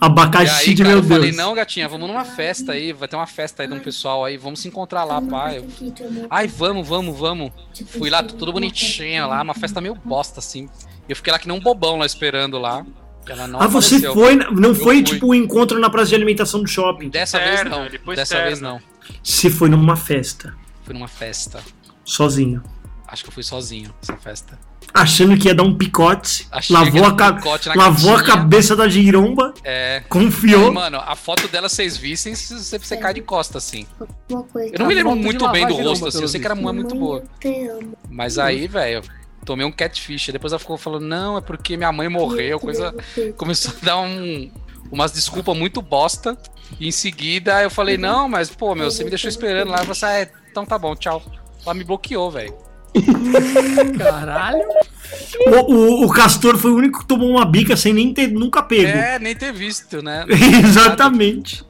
Abacaxi 0.00 0.68
aí, 0.70 0.74
de 0.74 0.82
cara, 0.82 0.94
meu 0.94 1.02
eu 1.02 1.08
falei, 1.08 1.30
Deus. 1.32 1.36
não, 1.36 1.54
gatinha, 1.54 1.88
vamos 1.88 2.06
numa 2.08 2.24
festa 2.24 2.72
aí, 2.72 2.92
vai 2.92 3.08
ter 3.08 3.16
uma 3.16 3.26
festa 3.26 3.62
aí 3.62 3.68
de 3.68 3.74
um 3.74 3.80
pessoal 3.80 4.24
aí, 4.24 4.36
vamos 4.36 4.60
se 4.60 4.68
encontrar 4.68 5.04
lá, 5.04 5.20
pai. 5.20 5.58
Eu- 5.58 5.66
Ai, 6.30 6.46
vamos, 6.46 6.86
vamos, 6.86 7.18
vamos. 7.18 7.50
Fui 7.98 8.08
lá, 8.08 8.22
tudo 8.22 8.52
bonitinho 8.52 9.26
lá, 9.28 9.42
uma 9.42 9.54
festa 9.54 9.80
meio 9.80 9.94
bosta, 10.04 10.38
assim. 10.40 10.68
Eu 11.08 11.16
fiquei 11.16 11.32
lá 11.32 11.38
que 11.38 11.48
nem 11.48 11.56
um 11.56 11.60
bobão 11.60 11.98
lá 11.98 12.06
esperando 12.06 12.58
lá. 12.58 12.84
Ela 13.28 13.46
não 13.46 13.60
ah, 13.60 13.66
você 13.66 13.96
apareceu. 13.96 14.14
foi, 14.14 14.36
não 14.36 14.74
foi 14.74 14.94
fui. 14.96 15.02
tipo 15.02 15.26
um 15.28 15.34
encontro 15.34 15.78
na 15.78 15.90
praça 15.90 16.08
de 16.10 16.14
alimentação 16.14 16.62
do 16.62 16.68
shopping. 16.68 17.10
Dessa 17.10 17.38
vez 17.38 17.62
não. 17.64 17.86
Dessa 18.14 18.42
vez 18.42 18.60
não. 18.60 18.80
Se 19.22 19.50
foi 19.50 19.68
numa 19.68 19.96
festa, 19.96 20.54
Fui 20.84 20.94
numa 20.94 21.08
festa. 21.08 21.60
sozinho. 22.04 22.62
Acho 23.08 23.24
que 23.24 23.30
eu 23.30 23.32
fui 23.32 23.42
sozinho 23.42 23.92
nessa 24.02 24.16
festa. 24.20 24.58
Achando 24.92 25.36
que 25.38 25.48
ia 25.48 25.54
dar 25.54 25.62
um 25.62 25.76
picote, 25.76 26.46
Achei 26.50 26.74
lavou, 26.76 27.04
a, 27.04 27.14
ca- 27.16 27.30
um 27.30 27.34
picote 27.36 27.68
na 27.68 27.74
lavou 27.74 28.14
a 28.16 28.22
cabeça 28.22 28.76
da 28.76 28.88
giromba, 28.88 29.52
É. 29.64 30.02
confiou. 30.08 30.72
Mano, 30.72 30.98
a 30.98 31.14
foto 31.16 31.48
dela 31.48 31.68
vocês 31.68 31.96
vissem 31.96 32.34
se 32.34 32.58
você 32.58 32.78
você 32.78 32.96
cai 32.96 33.14
de 33.14 33.20
costa, 33.22 33.58
assim. 33.58 33.86
Uma 34.30 34.42
coisa. 34.44 34.74
Eu 34.74 34.78
não 34.78 34.86
me 34.86 34.94
lembro 34.94 35.16
muito 35.16 35.48
bem 35.50 35.66
do 35.66 35.74
rosto, 35.74 36.06
assim. 36.06 36.20
Eu 36.22 36.28
sei 36.28 36.38
que 36.40 36.46
era 36.46 36.54
uma 36.54 36.72
muito 36.72 36.94
boa. 36.94 37.22
Mas 38.10 38.38
aí, 38.38 38.66
velho, 38.66 39.02
tomei 39.44 39.66
um 39.66 39.72
catfish. 39.72 40.28
Depois 40.32 40.52
ela 40.52 40.58
ficou 40.60 40.76
falando, 40.78 41.06
não, 41.06 41.36
é 41.38 41.40
porque 41.40 41.76
minha 41.76 41.92
mãe 41.92 42.08
morreu, 42.08 42.58
coisa. 42.60 42.94
Começou 43.36 43.72
a 43.82 43.84
dar 43.84 43.98
um, 44.00 44.50
umas 44.90 45.12
desculpas 45.12 45.56
muito 45.56 45.80
bosta. 45.82 46.36
E 46.78 46.88
em 46.88 46.92
seguida 46.92 47.62
eu 47.62 47.70
falei, 47.70 47.96
não, 47.96 48.28
mas, 48.28 48.50
pô, 48.50 48.74
meu, 48.74 48.90
você 48.90 49.02
me 49.04 49.10
deixou 49.10 49.28
esperando 49.30 49.70
lá. 49.70 49.78
Falou 49.78 49.92
assim, 49.92 50.06
ah, 50.06 50.12
é, 50.20 50.30
então 50.50 50.64
tá 50.66 50.78
bom, 50.78 50.94
tchau. 50.94 51.22
Ela 51.64 51.74
me 51.74 51.84
bloqueou, 51.84 52.30
velho. 52.30 52.54
Caralho. 53.98 54.62
O, 55.46 55.74
o- 55.74 56.04
o 56.06 56.08
Castor 56.10 56.56
foi 56.56 56.70
o 56.70 56.76
único 56.76 57.00
que 57.00 57.06
tomou 57.06 57.30
uma 57.30 57.44
bica 57.44 57.76
sem 57.76 57.92
nem 57.92 58.12
ter 58.12 58.28
nunca 58.28 58.62
pego. 58.62 58.88
É, 58.96 59.18
nem 59.18 59.34
ter 59.34 59.52
visto, 59.52 60.02
né? 60.02 60.24
Exatamente. 60.64 61.64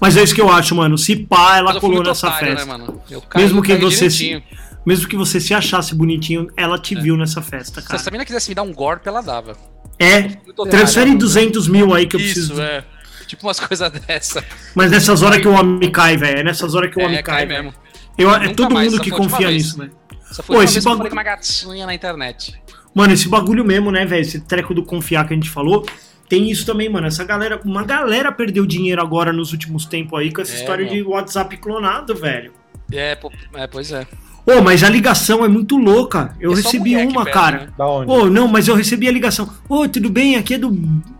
Mas 0.00 0.16
é 0.16 0.22
isso 0.22 0.34
que 0.34 0.40
eu 0.40 0.50
acho, 0.50 0.74
mano. 0.74 0.96
Se 0.96 1.14
pá, 1.16 1.58
ela 1.58 1.78
colou 1.80 2.02
nessa 2.02 2.28
otário, 2.28 2.48
festa. 2.56 2.64
Né, 2.66 2.78
mano? 2.78 3.00
Eu 3.10 3.20
caí- 3.22 3.42
Mesmo 3.42 3.58
eu 3.58 3.62
que 3.62 3.74
você 3.76 4.08
direitinho. 4.08 4.42
Mesmo 4.86 5.08
que 5.08 5.16
você 5.16 5.40
se 5.40 5.54
achasse 5.54 5.94
bonitinho, 5.94 6.48
ela 6.56 6.78
te 6.78 6.94
viu 6.94 7.16
nessa 7.16 7.40
festa, 7.40 7.80
Se 7.80 7.86
cara. 7.86 7.98
essa 8.00 8.10
menina 8.10 8.24
quisesse 8.26 8.50
me 8.50 8.54
dar 8.54 8.62
um 8.62 8.72
golpe, 8.72 9.08
ela 9.08 9.22
dava. 9.22 9.56
É, 9.98 10.20
Muito 10.22 10.50
otário. 10.60 10.70
transfere 10.70 11.14
200 11.14 11.68
mil 11.68 11.94
aí 11.94 12.06
que 12.06 12.16
eu 12.16 12.20
preciso. 12.20 12.52
Isso, 12.52 12.60
é. 12.62 12.84
Tipo 13.26 13.46
umas 13.46 13.58
coisas 13.58 13.90
dessa. 13.90 14.44
Mas 14.74 14.90
nessas 14.90 15.22
horas 15.22 15.38
que 15.40 15.48
o 15.48 15.52
homem 15.52 15.90
cai, 15.90 16.16
velho. 16.18 16.40
É 16.40 16.42
nessas 16.42 16.74
horas 16.74 16.90
que 16.92 17.00
o 17.00 17.04
homem 17.04 17.16
É, 17.18 17.22
cai, 17.22 17.46
cai 17.46 17.62
mesmo. 17.62 17.72
Eu, 18.18 18.30
é 18.34 18.48
todo 18.52 18.74
mais, 18.74 18.92
mundo 18.92 19.02
que 19.02 19.10
confia 19.10 19.50
nisso, 19.50 19.78
velho. 19.78 19.92
Só 20.32 20.42
foi 20.42 20.54
Pô, 20.56 20.60
uma 20.60 20.64
esse 20.64 20.74
vez 20.74 20.84
que 20.84 20.88
eu 20.88 20.92
bagulho- 20.92 21.10
falei 21.10 21.10
com 21.10 21.16
uma 21.16 21.22
gatinha 21.36 21.86
na 21.86 21.94
internet. 21.94 22.60
Mano, 22.94 23.12
esse 23.12 23.28
bagulho 23.28 23.64
mesmo, 23.64 23.90
né, 23.90 24.04
velho? 24.06 24.22
Esse 24.22 24.40
treco 24.40 24.72
do 24.74 24.84
confiar 24.84 25.26
que 25.26 25.32
a 25.32 25.36
gente 25.36 25.50
falou. 25.50 25.84
Tem 26.28 26.50
isso 26.50 26.64
também, 26.64 26.88
mano. 26.88 27.06
Essa 27.06 27.22
galera, 27.24 27.60
uma 27.64 27.84
galera 27.84 28.32
perdeu 28.32 28.64
dinheiro 28.64 29.00
agora 29.02 29.32
nos 29.32 29.52
últimos 29.52 29.84
tempos 29.84 30.18
aí 30.18 30.32
com 30.32 30.40
essa 30.40 30.54
É, 30.54 30.60
história 30.60 30.84
mano. 30.86 30.96
de 30.96 31.02
WhatsApp 31.02 31.56
clonado, 31.58 32.14
velho. 32.14 32.52
É, 32.92 33.18
é, 33.54 33.66
pois 33.66 33.92
é. 33.92 34.06
Ô, 34.46 34.60
mas 34.62 34.84
a 34.84 34.90
ligação 34.90 35.44
é 35.44 35.48
muito 35.48 35.76
louca. 35.76 36.36
Eu 36.38 36.52
É 36.52 36.56
recebi 36.56 36.96
uma, 36.96 37.24
cara. 37.24 37.58
né? 37.60 37.68
Da 37.78 37.86
onde? 37.86 38.10
Ô, 38.10 38.28
não, 38.28 38.46
mas 38.46 38.68
eu 38.68 38.74
recebi 38.74 39.08
a 39.08 39.12
ligação. 39.12 39.48
Ô, 39.68 39.88
tudo 39.88 40.10
bem? 40.10 40.36
Aqui 40.36 40.54
é 40.54 40.58
do 40.58 40.70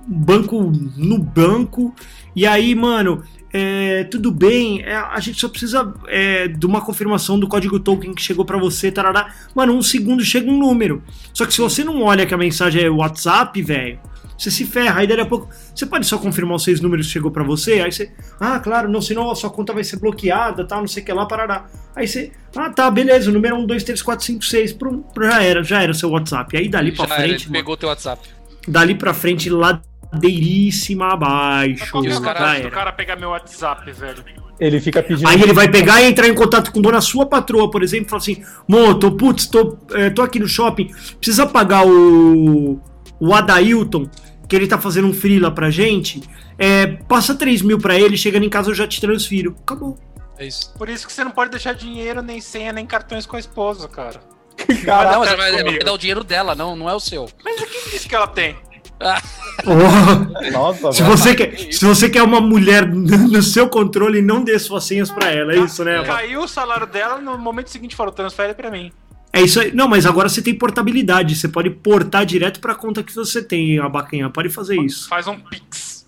banco 0.07 0.71
no 0.97 1.19
banco. 1.19 1.95
E 2.37 2.47
aí, 2.47 2.75
mano, 2.75 3.23
é, 3.53 4.05
tudo 4.05 4.31
bem? 4.31 4.83
É, 4.83 4.97
a 4.97 5.19
gente 5.21 5.41
só 5.41 5.49
precisa 5.49 5.95
é, 6.07 6.49
de 6.49 6.67
uma 6.67 6.81
confirmação 6.83 7.39
do 7.39 7.49
código 7.49 7.81
token 7.81 8.13
que 8.13 8.21
chegou 8.21 8.45
pra 8.45 8.59
você, 8.59 8.91
tarará. 8.93 9.33
Mano, 9.55 9.73
um 9.75 9.83
segundo 9.83 10.23
chega 10.25 10.51
um 10.51 10.59
número. 10.59 11.03
Só 11.33 11.47
que 11.47 11.55
se 11.55 11.61
você 11.61 11.83
não 11.83 12.03
olha 12.03 12.27
que 12.27 12.35
a 12.35 12.39
mensagem 12.39 12.83
é 12.83 12.91
WhatsApp, 12.91 13.63
velho, 13.63 13.99
você 14.37 14.51
se 14.51 14.65
ferra. 14.65 15.01
Aí 15.01 15.07
daqui 15.07 15.21
a 15.21 15.27
pouco, 15.27 15.49
você 15.75 15.87
pode 15.87 16.07
só 16.07 16.19
confirmar 16.19 16.57
os 16.57 16.65
seis 16.65 16.81
números 16.81 17.07
que 17.07 17.13
chegou 17.13 17.31
pra 17.31 17.45
você? 17.45 17.81
Aí 17.81 17.91
você, 17.93 18.13
ah, 18.41 18.59
claro, 18.59 18.89
não, 18.89 19.01
senão 19.01 19.31
a 19.31 19.35
sua 19.35 19.51
conta 19.51 19.73
vai 19.73 19.85
ser 19.85 19.99
bloqueada, 19.99 20.65
tal, 20.65 20.81
não 20.81 20.89
sei 20.89 21.03
o 21.03 21.07
que 21.07 21.13
lá, 21.13 21.27
parará. 21.27 21.67
Aí 21.95 22.07
você, 22.09 22.33
ah, 22.57 22.71
tá, 22.71 22.91
beleza, 22.91 23.31
o 23.31 23.33
número 23.33 23.55
é 23.55 23.59
1, 23.59 23.67
2, 23.67 23.85
3, 23.85 24.03
4, 24.03 24.25
5, 24.27 24.45
6, 24.45 24.73
prum, 24.73 25.05
já 25.21 25.43
era, 25.43 25.63
já 25.63 25.83
era 25.83 25.93
o 25.93 25.95
seu 25.95 26.11
WhatsApp. 26.11 26.57
Aí 26.57 26.69
dali 26.69 26.93
pra 26.93 27.07
Já 27.07 27.15
era, 27.15 27.23
frente, 27.23 27.35
ele 27.43 27.45
mano, 27.45 27.53
pegou 27.55 27.77
teu 27.77 27.89
WhatsApp. 27.89 28.29
dali 28.67 28.95
pra 28.95 29.15
frente, 29.15 29.49
ladeiríssima 29.51 31.13
abaixo. 31.13 31.91
Qual 31.91 32.03
que 32.03 32.11
é 32.11 32.17
o 32.17 32.21
cara- 32.71 32.93
pegar 32.93 33.17
meu 33.17 33.31
WhatsApp, 33.31 33.91
velho? 33.93 34.25
Ele 34.59 34.81
fica 34.81 35.03
pedindo. 35.03 35.29
Aí 35.29 35.43
ele 35.43 35.53
vai 35.53 35.69
pegar 35.69 36.01
e 36.01 36.07
entrar 36.07 36.29
em 36.29 36.35
contato 36.35 36.71
com 36.71 36.81
dona 36.81 37.01
sua 37.01 37.27
patroa, 37.27 37.69
por 37.71 37.83
exemplo, 37.83 38.07
e 38.07 38.09
falar 38.11 38.23
assim: 38.23 38.43
Mo, 38.69 38.95
tô, 38.95 39.11
putz, 39.13 39.47
tô, 39.47 39.77
é, 39.93 40.11
tô 40.11 40.23
aqui 40.23 40.39
no 40.39 40.47
shopping, 40.47 40.91
precisa 41.19 41.45
pagar 41.45 41.85
o, 41.85 42.81
o 43.21 43.35
Adailton, 43.35 44.09
que 44.49 44.55
ele 44.55 44.67
tá 44.67 44.79
fazendo 44.79 45.09
um 45.09 45.13
freela 45.13 45.51
pra 45.51 45.71
gente. 45.71 46.23
É, 46.59 46.87
passa 46.87 47.35
3 47.35 47.63
mil 47.63 47.79
pra 47.79 47.99
ele, 47.99 48.17
chegando 48.17 48.45
em 48.45 48.49
casa 48.49 48.71
eu 48.71 48.75
já 48.75 48.87
te 48.87 49.01
transfiro. 49.01 49.57
Acabou. 49.63 49.99
É 50.39 50.47
isso. 50.47 50.73
Por 50.77 50.89
isso 50.89 51.07
que 51.07 51.13
você 51.13 51.25
não 51.25 51.31
pode 51.31 51.51
deixar 51.51 51.75
dinheiro, 51.75 52.21
nem 52.21 52.41
senha, 52.41 52.73
nem 52.73 52.87
cartões 52.87 53.27
com 53.27 53.37
a 53.37 53.39
esposa, 53.39 53.89
cara. 53.89 54.21
Caraca, 54.85 55.13
não, 55.13 55.21
mas 55.21 55.37
vai, 55.37 55.63
vai 55.63 55.79
dar 55.81 55.93
o 55.93 55.99
dinheiro 55.99 56.23
dela, 56.25 56.55
não, 56.55 56.77
não 56.77 56.89
é 56.89 56.95
o 56.95 57.01
seu. 57.01 57.29
Mas 57.45 57.57
quem 57.57 57.91
disse 57.91 58.09
que 58.09 58.15
ela 58.15 58.27
tem? 58.27 58.57
Oh, 59.67 60.51
Nossa, 60.51 60.93
se, 60.93 61.03
velho. 61.03 61.17
você 61.17 61.35
quer, 61.35 61.73
se 61.73 61.85
você 61.85 62.09
quer 62.09 62.23
uma 62.23 62.41
mulher 62.41 62.87
no 62.87 63.43
seu 63.43 63.69
controle, 63.69 64.23
não 64.23 64.43
dê 64.43 64.59
suas 64.59 64.85
senhas 64.85 65.11
pra 65.11 65.31
ela, 65.31 65.53
é 65.53 65.59
isso, 65.59 65.85
né? 65.85 66.03
Caiu 66.05 66.43
o 66.43 66.49
salário 66.49 66.87
dela, 66.87 67.19
no 67.19 67.37
momento 67.37 67.69
seguinte 67.71 67.97
falou, 67.97 68.13
transfere 68.13 68.55
pra 68.55 68.71
mim. 68.71 68.93
É 69.35 69.43
isso 69.43 69.59
aí. 69.59 69.75
Não, 69.75 69.89
mas 69.89 70.07
agora 70.07 70.29
você 70.29 70.41
tem 70.41 70.55
portabilidade. 70.55 71.35
Você 71.35 71.49
pode 71.49 71.69
portar 71.69 72.25
direto 72.25 72.61
pra 72.61 72.73
conta 72.73 73.03
que 73.03 73.13
você 73.13 73.43
tem, 73.43 73.81
a 73.81 73.89
bacanha. 73.89 74.31
Pode 74.31 74.49
fazer 74.49 74.81
isso. 74.81 75.09
Faz 75.09 75.27
um 75.27 75.41
pix. 75.41 76.05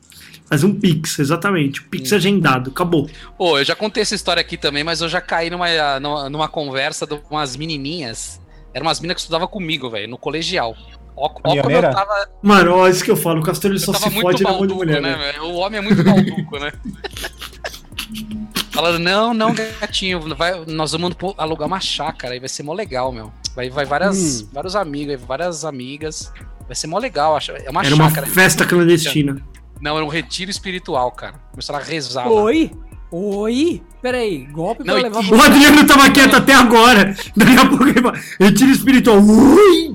Faz 0.49 0.63
um 0.63 0.73
Pix, 0.73 1.19
exatamente. 1.19 1.83
Pix 1.83 2.13
agendado, 2.13 2.71
acabou. 2.71 3.11
Pô, 3.37 3.59
eu 3.59 3.65
já 3.65 3.75
contei 3.75 4.01
essa 4.01 4.15
história 4.15 4.41
aqui 4.41 4.57
também, 4.57 4.85
mas 4.85 5.01
eu 5.01 5.09
já 5.09 5.21
caí 5.21 5.51
numa, 5.51 5.99
numa, 5.99 6.31
numa 6.31 6.49
conversa 6.49 7.05
de 7.05 7.21
umas 7.29 7.57
menininhas. 7.57 8.41
Eram 8.73 8.87
umas 8.87 9.01
meninas 9.01 9.17
que 9.17 9.21
estudavam 9.23 9.49
comigo, 9.49 9.91
velho, 9.91 10.09
no 10.09 10.17
colegial. 10.17 10.77
Ó, 11.17 11.27
ó 11.27 11.29
como 11.31 11.71
eu 11.71 11.83
tava, 11.83 12.29
Mano, 12.41 12.77
ó, 12.77 12.89
isso 12.89 13.03
que 13.03 13.11
eu 13.11 13.17
falo, 13.17 13.41
o 13.41 13.43
Castor 13.43 13.73
ele 13.73 13.81
só 13.81 13.93
se 13.93 14.09
fode 14.09 14.45
na 14.45 14.53
mão 14.53 14.67
de 14.69 14.75
mulher, 14.75 15.03
né, 15.03 15.17
né? 15.17 15.41
O 15.41 15.55
homem 15.55 15.79
é 15.79 15.83
muito 15.83 16.05
balduco, 16.05 16.61
né? 16.61 16.73
Falando, 18.77 18.99
não, 18.99 19.33
não, 19.35 19.55
gatinho, 19.55 20.21
vai, 20.37 20.65
nós 20.67 20.93
vamos 20.93 21.17
alugar 21.39 21.67
uma 21.67 21.81
chácara 21.81 22.35
aí 22.35 22.39
vai 22.39 22.49
ser 22.49 22.63
mó 22.63 22.75
legal, 22.75 23.11
meu. 23.11 23.33
Vai, 23.55 23.71
vai 23.71 23.87
várias, 23.87 24.43
Hum. 24.43 24.49
vários 24.53 24.77
amigos, 24.77 25.21
várias 25.27 25.65
amigas. 25.65 26.31
Vai 26.67 26.77
ser 26.77 26.87
mó 26.87 26.99
legal, 26.99 27.35
acho. 27.37 27.53
É 27.53 27.71
uma 27.71 27.83
Era 27.85 27.95
uma 27.95 28.09
chácara. 28.11 28.27
festa 28.27 28.67
clandestina. 28.67 29.41
Não, 29.81 29.97
era 29.97 30.05
um 30.05 30.09
retiro 30.09 30.51
espiritual, 30.51 31.11
cara. 31.13 31.35
Começaram 31.51 31.81
a 31.81 31.83
rezar. 31.83 32.27
lá. 32.27 32.31
Oi? 32.43 32.71
Oi? 33.11 33.83
Peraí, 34.03 34.45
golpe 34.47 34.85
Não, 34.85 34.95
pra 34.95 35.01
e- 35.01 35.03
levar 35.05 35.25
O 35.25 35.41
Adriano 35.43 35.87
tava 35.87 36.11
quieto 36.11 36.37
até 36.37 36.53
agora. 36.55 37.15
Daqui 37.37 37.57
a 37.57 37.67
pouco 37.67 37.85
ele 37.85 38.01
fala, 38.03 38.19
retiro 38.39 38.71
espiritual. 38.71 39.19
Ui! 39.21 39.95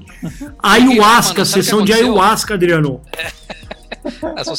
Ayahuasca, 0.64 1.34
Mano, 1.40 1.46
sessão 1.46 1.84
de 1.84 1.94
ayahuasca, 1.94 2.54
Adriano. 2.56 3.02
A 4.36 4.44
sua 4.44 4.56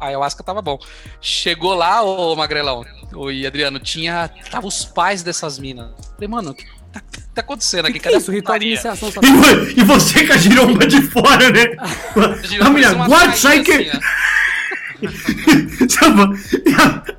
ayahuasca, 0.00 0.42
tava 0.42 0.60
bom. 0.62 0.78
Chegou 1.20 1.74
lá, 1.74 2.02
ô 2.02 2.34
Magrelão, 2.36 2.84
oi 3.14 3.46
Adriano, 3.46 3.78
tinha. 3.78 4.30
Tava 4.50 4.66
os 4.66 4.84
pais 4.84 5.22
dessas 5.22 5.58
minas. 5.58 5.90
Falei, 6.14 6.28
mano, 6.28 6.50
o 6.50 6.54
que 6.54 6.64
tá, 6.92 7.02
tá 7.34 7.40
acontecendo 7.40 7.86
aqui? 7.86 7.98
Que 7.98 8.08
é 8.08 8.16
isso? 8.16 8.30
Ritual 8.30 8.58
de 8.58 8.66
iniciação 8.66 9.08
E, 9.08 9.80
e 9.80 9.84
você 9.84 10.26
com 10.26 10.32
a 10.32 10.36
giromba 10.36 10.86
de 10.86 11.02
fora, 11.02 11.50
né? 11.50 11.66
A 12.64 13.06
guarda 13.06 13.34
isso 13.34 13.48
aí 13.48 13.64
sainha 13.64 13.64
que. 13.64 13.90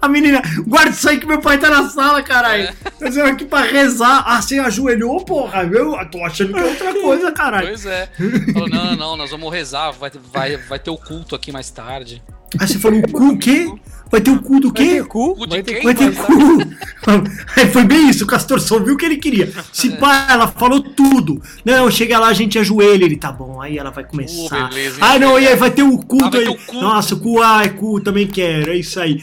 a, 0.02 0.08
menina, 0.08 0.42
guarda 0.68 0.92
isso 0.92 1.10
aí 1.10 1.20
que 1.20 1.26
meu 1.26 1.40
pai 1.40 1.58
tá 1.58 1.70
na 1.70 1.90
sala, 1.90 2.22
caralho. 2.22 2.64
É. 2.64 2.74
Nós 3.02 3.16
vamos 3.16 3.32
aqui 3.32 3.46
pra 3.46 3.62
rezar. 3.62 4.24
Ah, 4.26 4.42
você 4.42 4.60
ajoelhou, 4.60 5.24
porra? 5.24 5.64
Eu 5.64 5.94
tô 6.10 6.24
achando 6.24 6.54
que 6.54 6.60
é 6.60 6.64
outra 6.64 6.94
coisa, 7.02 7.32
caralho. 7.32 7.68
Pois 7.68 7.86
é. 7.86 8.10
Falou, 8.54 8.70
não, 8.70 8.86
não, 8.86 8.96
não, 8.96 9.18
nós 9.18 9.32
vamos 9.32 9.52
rezar, 9.52 9.92
vai, 9.92 10.12
vai, 10.32 10.58
vai 10.58 10.80
ter 10.80 10.92
o 10.92 10.98
culto 10.98 11.36
aqui 11.36 11.52
mais 11.52 11.70
tarde. 11.70 12.22
Aí 12.60 12.68
você 12.68 12.80
falou, 12.80 13.00
o 13.00 13.12
cu 13.12 13.30
o 13.30 13.38
quê? 13.38 13.72
Vai 14.12 14.22
ter 14.22 14.32
o 14.32 14.42
cu 14.42 14.60
do 14.60 14.70
Vai 14.74 14.76
quê? 14.84 14.94
ter 14.96 15.06
cu? 15.06 15.36
Cu 15.36 15.48
Vai 15.48 15.62
ter 15.64 15.76
cu? 15.78 15.84
Vai 15.84 15.94
ter 15.96 16.10
Vai 16.12 16.26
cu. 16.26 17.24
Aí 17.56 17.68
foi 17.72 17.84
bem 17.86 18.10
isso, 18.10 18.24
o 18.24 18.28
Castor 18.28 18.60
só 18.60 18.80
viu 18.80 18.96
o 18.96 18.98
que 18.98 19.06
ele 19.06 19.18
queria. 19.18 19.52
Se 19.72 19.98
pá, 19.98 20.28
ela 20.30 20.48
falou 20.48 20.82
tudo. 20.82 21.42
Não, 21.64 21.90
chega 21.92 22.18
lá, 22.20 22.28
a 22.28 22.34
gente 22.34 22.58
ajoelha. 22.58 23.06
Ele, 23.06 23.16
tá 23.18 23.32
bom, 23.32 23.62
aí 23.62 23.78
ela 23.78 23.92
vai 23.92 24.04
começar. 24.04 24.66
Uh, 24.66 24.70
beleza, 24.70 24.98
ah, 25.00 25.20
não, 25.20 25.40
e 25.40 25.48
aí 25.48 25.56
vai 25.56 25.72
ter 25.72 25.84
o 25.84 25.98
culto. 26.00 26.26
Ah, 26.26 26.30
vai 26.44 26.46
cu. 26.58 26.74
Nossa, 26.82 27.16
o 27.16 27.20
cu, 27.20 27.42
ai, 27.42 27.70
cu, 27.70 28.02
também 28.02 28.28
quero, 28.28 28.72
é 28.72 28.76
isso 28.78 29.00
aí. 29.00 29.22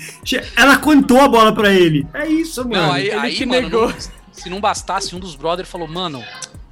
Ela 0.55 0.77
cantou 0.77 1.21
a 1.21 1.29
bola 1.29 1.53
pra 1.53 1.73
ele. 1.73 2.07
É 2.15 2.27
isso, 2.29 2.63
mano. 2.69 2.87
Não, 2.87 2.93
aí, 2.93 3.09
ele 3.09 3.15
aí 3.17 3.47
mano, 3.47 3.63
negou. 3.63 3.89
não- 3.89 3.97
se 4.33 4.51
não 4.51 4.61
bastasse, 4.61 5.17
um 5.17 5.19
dos 5.19 5.35
brothers 5.35 5.69
falou, 5.69 5.89
mano, 5.89 6.23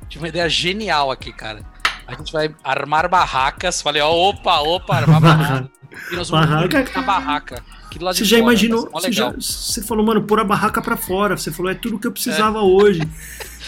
tive 0.09 0.23
uma 0.23 0.29
ideia 0.29 0.49
genial 0.49 1.11
aqui, 1.11 1.33
cara. 1.33 1.63
A 2.07 2.15
gente 2.15 2.31
vai 2.33 2.55
armar 2.63 3.09
barracas. 3.09 3.81
Falei, 3.81 4.03
ó, 4.03 4.11
opa, 4.13 4.61
opa, 4.61 4.97
armar 4.97 5.19
barraca. 5.23 5.71
E 6.13 6.17
nós 6.17 6.29
vamos 6.29 6.47
Barraca. 6.47 6.85
na 6.95 7.03
barraca. 7.03 7.63
Aqui 7.95 7.99
do 8.01 8.05
lado 8.07 8.17
Você 8.17 8.25
de 8.25 8.31
já 8.31 8.37
fora, 8.39 8.51
imaginou? 8.51 8.91
Você, 8.93 9.13
já, 9.13 9.31
você 9.31 9.83
falou, 9.83 10.05
mano, 10.05 10.23
pôr 10.25 10.41
a 10.41 10.45
barraca 10.45 10.83
pra 10.83 10.97
fora. 10.97 11.37
Você 11.37 11.53
falou, 11.53 11.71
é 11.71 11.75
tudo 11.77 11.99
que 11.99 12.07
eu 12.07 12.13
precisava 12.13 12.61
hoje. 12.61 13.01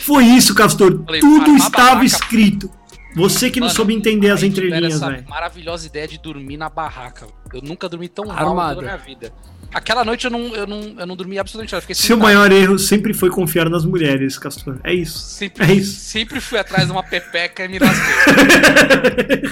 Foi 0.05 0.25
isso, 0.25 0.53
Castor. 0.55 1.05
Falei, 1.05 1.21
tudo 1.21 1.55
estava 1.55 1.87
barraca. 1.91 2.05
escrito. 2.05 2.71
Você 3.15 3.51
que 3.51 3.61
não 3.61 3.69
Mano, 3.69 3.77
soube 3.77 3.95
entender 3.95 4.29
as 4.31 4.43
entrelinhas, 4.43 5.01
velho. 5.01 5.25
maravilhosa 5.29 5.87
ideia 5.87 6.07
de 6.07 6.19
dormir 6.19 6.57
na 6.59 6.69
barraca. 6.69 7.27
Eu 7.55 7.63
nunca 7.63 7.89
dormi 7.89 8.09
tão 8.09 8.27
mal 8.27 8.37
Armada. 8.37 8.73
em 8.73 8.75
toda 8.75 8.89
a 8.89 8.95
minha 8.95 9.05
vida. 9.07 9.33
Aquela 9.75 10.05
noite 10.05 10.25
eu 10.25 10.31
não, 10.31 10.55
eu 10.55 10.67
não, 10.67 10.95
eu 10.99 11.07
não 11.07 11.17
dormi 11.17 11.39
absolutamente 11.39 11.73
nada. 11.73 11.81
Fiquei 11.83 11.95
Seu 11.95 12.17
sentado. 12.17 12.23
maior 12.23 12.51
erro 12.51 12.79
sempre 12.79 13.13
foi 13.13 13.29
confiar 13.31 13.69
nas 13.69 13.85
mulheres, 13.85 14.39
Castor. 14.39 14.79
É 14.83 14.93
isso. 14.95 15.19
Sempre, 15.19 15.65
É 15.65 15.73
isso. 15.75 16.01
sempre 16.01 16.41
fui 16.41 16.59
atrás 16.59 16.87
de 16.87 16.93
uma 16.93 17.03
pepeca 17.03 17.65
e 17.65 17.69
me 17.69 17.79
lasquei. 17.79 19.43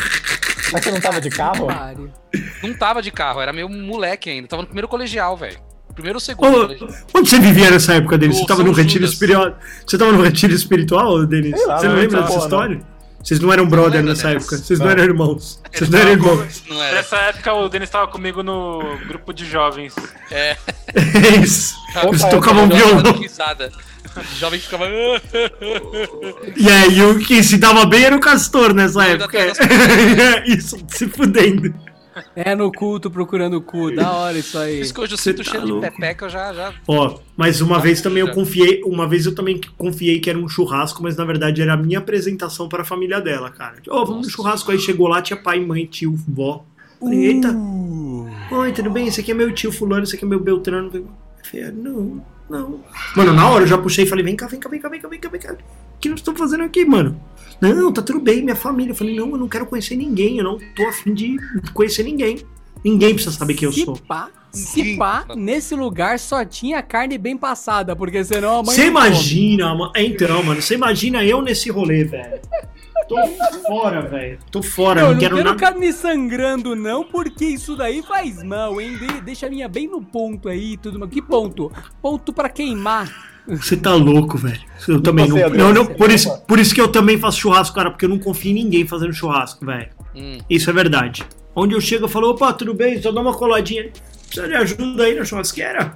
Mas 0.72 0.82
você 0.82 0.90
não 0.90 1.00
tava 1.00 1.20
de 1.20 1.30
carro? 1.30 1.68
Não 2.62 2.74
tava 2.74 3.02
de 3.02 3.10
carro, 3.10 3.40
era 3.40 3.52
meio 3.52 3.68
moleque 3.68 4.30
ainda. 4.30 4.48
Tava 4.48 4.62
no 4.62 4.66
primeiro 4.68 4.88
colegial, 4.88 5.36
velho. 5.36 5.58
Primeiro 5.94 6.16
ou 6.16 6.20
segundo 6.20 6.48
Ô, 6.56 7.18
onde 7.18 7.28
você 7.30 7.38
vivia 7.38 7.70
nessa 7.70 7.94
época, 7.94 8.18
Denis? 8.18 8.36
Você 8.38 8.46
tava 8.46 8.64
no 8.64 8.72
retiro 8.72 9.04
espiritual? 9.04 9.56
Você 9.86 9.96
tava 9.96 10.10
no 10.10 10.22
retiro 10.22 10.52
espiritual, 10.52 11.24
Denis? 11.24 11.64
Lá, 11.66 11.78
Você 11.78 11.86
não 11.86 11.94
lembra 11.94 12.22
dessa 12.22 12.48
não. 12.48 12.80
Vocês 13.24 13.40
não 13.40 13.50
eram 13.52 13.66
brother 13.66 14.00
lembro 14.00 14.10
nessa 14.10 14.30
época. 14.30 14.58
Vocês 14.58 14.78
não 14.78 14.86
Não. 14.86 14.92
eram 14.92 15.04
irmãos. 15.04 15.60
Vocês 15.72 15.88
não 15.88 15.98
eram 15.98 16.10
irmãos. 16.12 16.62
Não 16.68 16.82
era. 16.82 16.96
Nessa 16.96 17.16
época 17.16 17.52
o 17.54 17.68
Denis 17.70 17.88
estava 17.88 18.06
comigo 18.06 18.42
no 18.42 18.98
grupo 19.08 19.32
de 19.32 19.46
jovens. 19.46 19.94
É. 20.30 20.56
É 20.94 21.36
isso. 21.42 21.74
Eles 22.04 22.20
Opa, 22.22 22.30
tocavam 22.30 22.68
Jovem 22.70 22.76
violão. 22.78 23.20
jovem 24.38 24.60
ficava. 24.60 24.84
E 26.56 26.68
aí, 26.70 27.02
o 27.02 27.18
que 27.18 27.42
se 27.42 27.56
dava 27.56 27.84
bem 27.86 28.04
era 28.04 28.14
o 28.14 28.20
Castor 28.20 28.72
nessa 28.74 28.98
Não, 28.98 29.04
época. 29.10 29.54
tem 29.54 30.54
Isso, 30.56 30.76
se 30.88 31.08
fudendo. 31.08 31.74
É 32.36 32.54
no 32.54 32.70
culto 32.72 33.10
procurando 33.10 33.54
o 33.56 33.62
cu. 33.62 33.94
Da 33.94 34.12
hora 34.12 34.38
isso 34.38 34.58
aí. 34.58 34.76
Por 34.76 34.82
isso 34.82 34.94
que 34.94 35.00
hoje 35.00 35.14
eu 35.14 35.18
Você 35.18 35.30
sinto 35.32 35.44
tá 35.44 35.50
cheiro 35.50 35.66
louco. 35.66 35.84
de 35.84 35.90
pepeca, 35.90 36.26
eu 36.26 36.30
já. 36.30 36.52
já... 36.52 36.72
Ó, 36.86 37.18
mas 37.36 37.60
uma 37.60 37.78
vez 37.80 38.00
também 38.00 38.20
eu 38.20 38.26
já. 38.28 38.34
confiei, 38.34 38.82
uma 38.84 39.06
vez 39.08 39.26
eu 39.26 39.34
também 39.34 39.60
confiei 39.76 40.20
que 40.20 40.30
era 40.30 40.38
um 40.38 40.48
churrasco, 40.48 41.02
mas 41.02 41.16
na 41.16 41.24
verdade 41.24 41.60
era 41.62 41.74
a 41.74 41.76
minha 41.76 41.98
apresentação 41.98 42.68
para 42.68 42.82
a 42.82 42.84
família 42.84 43.20
dela, 43.20 43.50
cara. 43.50 43.76
Ó, 43.88 44.04
vamos 44.04 44.26
no 44.26 44.32
churrasco 44.32 44.70
aí, 44.70 44.78
chegou 44.78 45.08
lá, 45.08 45.20
tinha 45.22 45.36
pai, 45.36 45.60
mãe, 45.60 45.86
tio, 45.86 46.14
vó. 46.28 46.64
Falei, 47.00 47.26
eita, 47.26 47.54
oi, 48.50 48.72
tudo 48.72 48.90
bem? 48.90 49.06
Esse 49.08 49.20
aqui 49.20 49.32
é 49.32 49.34
meu 49.34 49.52
tio 49.52 49.70
fulano, 49.72 50.04
esse 50.04 50.14
aqui 50.16 50.24
é 50.24 50.28
meu 50.28 50.40
Beltrano. 50.40 50.90
Eu 50.94 51.06
falei, 51.42 51.70
não, 51.72 52.24
não. 52.48 52.80
Mano, 53.16 53.32
na 53.34 53.50
hora 53.50 53.64
eu 53.64 53.68
já 53.68 53.76
puxei 53.76 54.04
e 54.04 54.08
falei, 54.08 54.24
vem 54.24 54.36
cá, 54.36 54.46
vem 54.46 54.58
cá, 54.60 54.68
vem 54.68 54.80
cá, 54.80 54.88
vem 54.88 55.00
cá, 55.00 55.08
vem 55.08 55.20
cá, 55.20 55.28
vem 55.28 55.40
cá. 55.40 55.52
O 55.52 55.56
que 56.04 56.08
nós 56.10 56.20
estamos 56.20 56.38
fazendo 56.38 56.62
aqui, 56.62 56.84
mano? 56.84 57.18
Não, 57.60 57.92
tá 57.92 58.02
tudo 58.02 58.20
bem, 58.20 58.42
minha 58.42 58.56
família. 58.56 58.92
Eu 58.92 58.96
falei, 58.96 59.16
não, 59.16 59.30
eu 59.30 59.38
não 59.38 59.48
quero 59.48 59.64
conhecer 59.66 59.96
ninguém, 59.96 60.38
eu 60.38 60.44
não 60.44 60.58
tô 60.74 60.86
afim 60.86 61.14
de 61.14 61.36
conhecer 61.72 62.02
ninguém. 62.02 62.38
Ninguém 62.84 63.14
precisa 63.14 63.34
saber 63.34 63.54
quem 63.54 63.66
eu 63.66 63.72
se 63.72 63.84
sou. 63.84 63.96
pá, 63.96 64.28
se 64.52 64.96
pá, 64.98 65.24
nesse 65.34 65.74
lugar 65.74 66.18
só 66.18 66.44
tinha 66.44 66.82
carne 66.82 67.16
bem 67.16 67.36
passada, 67.36 67.96
porque 67.96 68.22
senão 68.22 68.58
a 68.58 68.62
mãe. 68.62 68.74
Você 68.74 68.90
não 68.90 68.92
come. 68.92 69.06
imagina, 69.06 69.74
mano. 69.74 69.92
Então, 69.96 70.42
mano, 70.42 70.60
você 70.60 70.74
imagina 70.74 71.24
eu 71.24 71.40
nesse 71.40 71.70
rolê, 71.70 72.04
velho. 72.04 72.40
Tô 73.08 73.16
fora, 73.66 74.02
velho. 74.02 74.38
Tô 74.50 74.62
fora, 74.62 75.00
Eu 75.00 75.06
não 75.06 75.12
não 75.12 75.18
quero 75.20 75.36
quero 75.36 75.48
nada. 75.48 75.58
carne 75.60 75.92
sangrando, 75.92 76.74
não, 76.74 77.04
porque 77.04 77.44
isso 77.44 77.76
daí 77.76 78.02
faz 78.02 78.42
mal, 78.42 78.80
hein? 78.80 78.96
De- 78.96 79.20
deixa 79.20 79.46
a 79.46 79.50
minha 79.50 79.68
bem 79.68 79.86
no 79.88 80.02
ponto 80.02 80.48
aí, 80.48 80.76
tudo 80.76 80.98
mais. 80.98 81.10
Que 81.12 81.20
ponto? 81.22 81.70
Ponto 82.00 82.32
pra 82.32 82.48
queimar. 82.48 83.32
Você 83.46 83.76
tá 83.76 83.94
louco, 83.94 84.38
velho. 84.38 84.60
Eu 84.88 85.00
também 85.02 85.28
não. 85.28 85.36
Adriano, 85.36 85.56
não, 85.56 85.72
não 85.74 85.84
você 85.84 85.94
por, 85.94 86.10
isso, 86.10 86.38
por 86.48 86.58
isso 86.58 86.74
que 86.74 86.80
eu 86.80 86.88
também 86.88 87.18
faço 87.18 87.40
churrasco, 87.40 87.74
cara, 87.74 87.90
porque 87.90 88.06
eu 88.06 88.08
não 88.08 88.18
confio 88.18 88.52
em 88.52 88.54
ninguém 88.54 88.86
fazendo 88.86 89.12
churrasco, 89.12 89.66
velho. 89.66 89.88
Hum. 90.16 90.38
Isso 90.48 90.70
é 90.70 90.72
verdade. 90.72 91.24
Onde 91.54 91.74
eu 91.74 91.80
chego, 91.80 92.04
eu 92.04 92.08
falo, 92.08 92.30
opa, 92.30 92.52
tudo 92.54 92.72
bem? 92.72 93.00
Só 93.02 93.12
dá 93.12 93.20
uma 93.20 93.34
coladinha. 93.34 93.90
Precisa 94.26 94.48
de 94.48 94.54
ajuda 94.54 95.04
aí 95.04 95.14
na 95.14 95.24
churrasqueira? 95.24 95.92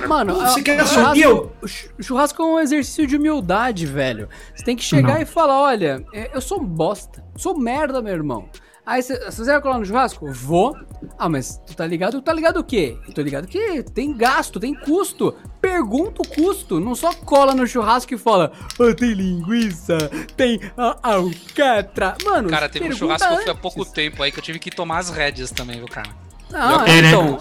Cara, 0.00 0.08
Mano, 0.08 0.34
"Pô, 0.34 0.40
você 0.40 0.60
a- 0.60 0.62
quer? 0.62 0.78
Eu... 0.80 0.86
churrasco, 0.86 1.52
o 1.62 1.66
chu- 1.68 1.88
o 1.98 2.02
churrasco 2.02 2.42
é 2.42 2.46
um 2.46 2.58
exercício 2.60 3.06
de 3.06 3.16
humildade, 3.16 3.86
velho. 3.86 4.28
Você 4.54 4.64
tem 4.64 4.76
que 4.76 4.84
chegar 4.84 5.14
Não. 5.14 5.22
e 5.22 5.26
falar: 5.26 5.60
olha, 5.60 6.04
é, 6.12 6.30
eu 6.34 6.40
sou 6.40 6.60
um 6.60 6.64
bosta, 6.64 7.24
sou 7.36 7.58
merda, 7.58 8.00
meu 8.02 8.12
irmão. 8.12 8.48
Aí 8.86 9.02
você 9.02 9.18
você 9.30 9.44
vai 9.44 9.60
colar 9.60 9.78
no 9.78 9.84
churrasco? 9.84 10.32
Vou. 10.32 10.74
Ah, 11.18 11.28
mas 11.28 11.60
tu 11.66 11.76
tá 11.76 11.86
ligado? 11.86 12.12
Tu 12.12 12.22
tá 12.22 12.32
ligado 12.32 12.58
o 12.60 12.64
quê? 12.64 12.96
Eu 13.06 13.12
tô 13.12 13.20
ligado 13.20 13.46
que 13.46 13.82
tem 13.82 14.16
gasto, 14.16 14.58
tem 14.58 14.72
custo. 14.74 15.34
Pergunta 15.60 16.22
o 16.22 16.26
custo. 16.26 16.80
Não 16.80 16.94
só 16.94 17.12
cola 17.12 17.54
no 17.54 17.66
churrasco 17.66 18.14
e 18.14 18.16
fala: 18.18 18.50
ah, 18.80 18.94
tem 18.94 19.12
linguiça, 19.12 19.98
tem 20.36 20.58
alcatra. 21.02 22.16
Mano, 22.24 22.48
Cara, 22.48 22.68
teve 22.68 22.88
um 22.88 22.92
churrasco 22.92 23.28
que 23.28 23.34
eu 23.34 23.42
fui 23.42 23.50
há 23.50 23.54
pouco 23.54 23.84
tempo 23.84 24.22
aí 24.22 24.32
que 24.32 24.38
eu 24.38 24.42
tive 24.42 24.58
que 24.58 24.70
tomar 24.70 24.98
as 24.98 25.10
rédeas 25.10 25.50
também, 25.50 25.76
viu, 25.78 25.88
cara? 25.88 26.08
Não, 26.50 26.86
É, 26.86 27.02
né? 27.02 27.08
então. 27.08 27.38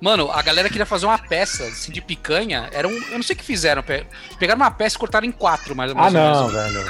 Mano, 0.00 0.30
a 0.32 0.40
galera 0.42 0.68
queria 0.68 0.86
fazer 0.86 1.06
uma 1.06 1.18
peça 1.18 1.64
assim, 1.64 1.92
de 1.92 2.00
picanha. 2.00 2.68
Era 2.72 2.88
um. 2.88 2.92
Eu 2.92 3.16
não 3.16 3.22
sei 3.22 3.34
o 3.34 3.38
que 3.38 3.44
fizeram. 3.44 3.82
pe- 3.82 4.06
Pegaram 4.38 4.60
uma 4.60 4.70
peça 4.70 4.96
e 4.96 4.98
cortaram 4.98 5.26
em 5.26 5.32
quatro, 5.32 5.74
mais 5.76 5.92
ou 5.92 5.98
Ah, 5.98 6.10
menos. 6.10 6.38
não, 6.38 6.48
velho. 6.48 6.84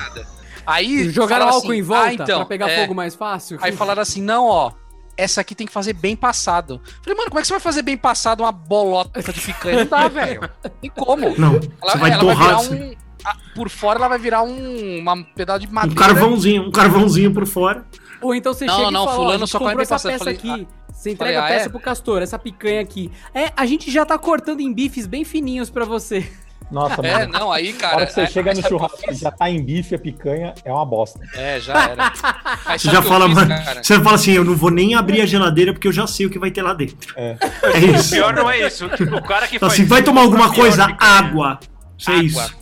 Aí. 0.67 1.11
Jogaram 1.11 1.49
álcool 1.49 1.69
assim, 1.71 1.79
em 1.79 1.83
volta 1.83 2.09
ah, 2.09 2.15
então, 2.15 2.39
pra 2.41 2.47
pegar 2.47 2.69
é. 2.71 2.81
fogo 2.83 2.95
mais 2.95 3.15
fácil. 3.15 3.59
Aí 3.61 3.73
falaram 3.73 4.03
assim: 4.03 4.23
não, 4.23 4.47
ó. 4.47 4.73
Essa 5.19 5.41
aqui 5.41 5.55
tem 5.55 5.67
que 5.67 5.73
fazer 5.73 5.95
bem 5.95 6.15
passado. 6.15 6.79
Falei, 7.03 7.17
mano, 7.17 7.31
como 7.31 7.39
é 7.39 7.41
que 7.41 7.47
você 7.49 7.55
vai 7.55 7.61
fazer 7.61 7.81
bem 7.81 7.97
passado 7.97 8.41
uma 8.43 8.53
bolota 8.53 9.23
de 9.23 9.41
picanha? 9.41 9.79
Não 9.79 9.87
dá, 9.89 10.09
velho. 10.09 10.47
Tem 10.79 10.91
como. 10.91 11.35
Não, 11.39 11.55
Ela, 11.55 11.93
você 11.93 11.97
vai 11.99 12.11
ela 12.11 12.21
torrar. 12.21 12.47
virar 12.49 12.57
assim. 12.59 12.75
um. 12.83 12.95
a- 13.25 13.37
por 13.55 13.71
fora 13.71 13.99
ela 13.99 14.09
vai 14.09 14.19
virar 14.19 14.43
um 14.43 14.99
uma 14.99 15.17
pedaço 15.35 15.61
de 15.61 15.69
Um 15.69 15.73
madeira. 15.73 15.99
carvãozinho, 15.99 16.63
um 16.69 16.71
carvãozinho 16.71 17.33
por 17.33 17.47
fora. 17.47 17.87
Ou 18.23 18.35
então 18.35 18.53
você 18.55 18.65
Não, 18.67 18.77
chega 18.77 18.91
não, 18.91 19.03
e 19.03 19.05
fala, 19.05 19.17
fulano 19.17 19.35
a 19.35 19.39
gente 19.39 19.51
só 19.51 19.59
comprou 19.59 19.81
essa 19.83 19.99
peça 19.99 20.19
Falei, 20.19 20.35
aqui. 20.35 20.69
Você 20.93 21.11
entrega 21.11 21.35
falei, 21.35 21.37
a 21.37 21.45
ah, 21.45 21.59
peça 21.59 21.67
é? 21.67 21.69
pro 21.71 21.81
Castor, 21.81 22.23
essa 22.23 22.39
picanha 22.39 22.81
aqui. 22.81 23.11
É, 23.35 23.53
a 23.57 23.67
gente 23.67 23.91
já 23.91 24.05
tá 24.07 24.19
cortando 24.19 24.61
em 24.61 24.73
bifes 24.73 25.07
bem 25.07 25.25
fininhos 25.25 25.69
pra 25.71 25.85
você. 25.85 26.27
Nossa, 26.71 27.01
É, 27.07 27.19
mano. 27.27 27.33
não, 27.39 27.53
aí, 27.53 27.71
A 27.71 27.75
cara. 27.75 27.97
hora 27.97 28.07
que 28.07 28.13
você 28.15 28.23
aí- 28.23 28.27
chega 28.29 28.55
no 28.55 28.61
o 28.65 28.69
churrasco 28.69 28.99
e 29.11 29.15
já 29.15 29.31
tá 29.31 29.49
em 29.51 29.63
bife 29.63 29.95
a 29.95 29.99
picanha, 29.99 30.55
é 30.65 30.73
uma 30.73 30.85
bosta. 30.87 31.21
É, 31.35 31.61
já 31.61 31.91
era. 31.91 32.13
Aí 32.67 32.79
Você 32.79 32.91
já 32.91 33.01
o 33.01 33.03
fala, 33.03 33.27
fiz, 33.27 33.35
mano. 33.37 33.49
cara? 33.65 33.85
Você 33.85 34.01
fala 34.01 34.15
assim, 34.17 34.33
eu 34.33 34.45
não 34.45 34.57
vou 34.57 34.71
nem 34.71 34.95
abrir 34.97 35.21
a 35.21 35.27
geladeira 35.27 35.73
porque 35.73 35.87
eu 35.87 35.93
já 35.93 36.07
sei 36.07 36.27
o 36.27 36.31
que 36.31 36.39
vai 36.39 36.51
ter 36.51 36.63
lá 36.63 36.73
dentro. 36.75 37.15
É. 37.17 37.37
É 37.63 37.69
O 37.79 37.95
isso. 37.97 38.11
pior 38.15 38.35
não 38.35 38.51
é 38.51 38.67
isso. 38.67 38.87
O 38.87 39.23
cara 39.23 39.47
que 39.47 39.57
Então, 39.57 39.69
faz 39.69 39.79
assim, 39.79 39.85
vai 39.89 40.03
tomar 40.03 40.23
alguma 40.23 40.47
compra 40.49 40.55
pior 40.55 40.69
coisa? 40.87 40.97
Água. 40.99 41.61
Isso 41.97 42.11
é 42.11 42.15
Água. 42.15 42.25
isso. 42.27 42.57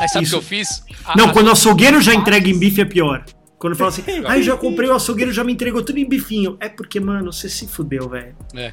Aí 0.00 0.08
sabe 0.08 0.20
o 0.20 0.22
Isso. 0.24 0.32
que 0.32 0.38
eu 0.38 0.42
fiz? 0.42 0.84
A- 1.04 1.16
Não, 1.16 1.30
a- 1.30 1.32
quando 1.32 1.48
o 1.48 1.50
açougueiro 1.50 2.00
já 2.00 2.14
entrega 2.14 2.48
em 2.48 2.56
bife 2.56 2.80
é 2.80 2.84
pior. 2.84 3.24
Quando 3.58 3.74
fala 3.76 3.90
assim, 3.90 4.02
ai, 4.26 4.42
já 4.42 4.56
comprei 4.56 4.88
o 4.88 4.94
açougueiro, 4.94 5.32
já 5.32 5.42
me 5.42 5.52
entregou 5.52 5.82
tudo 5.84 5.98
em 5.98 6.08
bifinho. 6.08 6.56
É 6.60 6.68
porque, 6.68 7.00
mano, 7.00 7.32
você 7.32 7.48
se 7.48 7.66
fudeu, 7.66 8.08
velho. 8.08 8.36
É. 8.54 8.72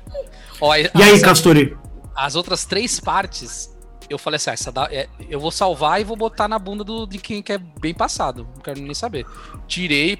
Ó, 0.61 0.75
E 0.75 0.89
aí, 0.93 1.11
as- 1.13 1.21
Castori? 1.21 1.75
as 2.15 2.35
outras 2.35 2.65
três 2.65 2.99
partes, 2.99 3.75
eu 4.09 4.17
falei 4.19 4.35
assim, 4.35 4.51
ah, 4.51 4.53
essa 4.53 4.71
dá- 4.71 4.87
é, 4.91 5.07
eu 5.29 5.39
vou 5.39 5.49
salvar 5.51 5.99
e 5.99 6.03
vou 6.03 6.15
botar 6.15 6.47
na 6.47 6.59
bunda 6.59 6.83
do, 6.83 7.05
de 7.07 7.17
quem 7.17 7.41
quer 7.41 7.57
bem 7.57 7.93
passado. 7.93 8.47
Não 8.55 8.61
quero 8.61 8.79
nem 8.79 8.93
saber. 8.93 9.25
Tirei. 9.67 10.19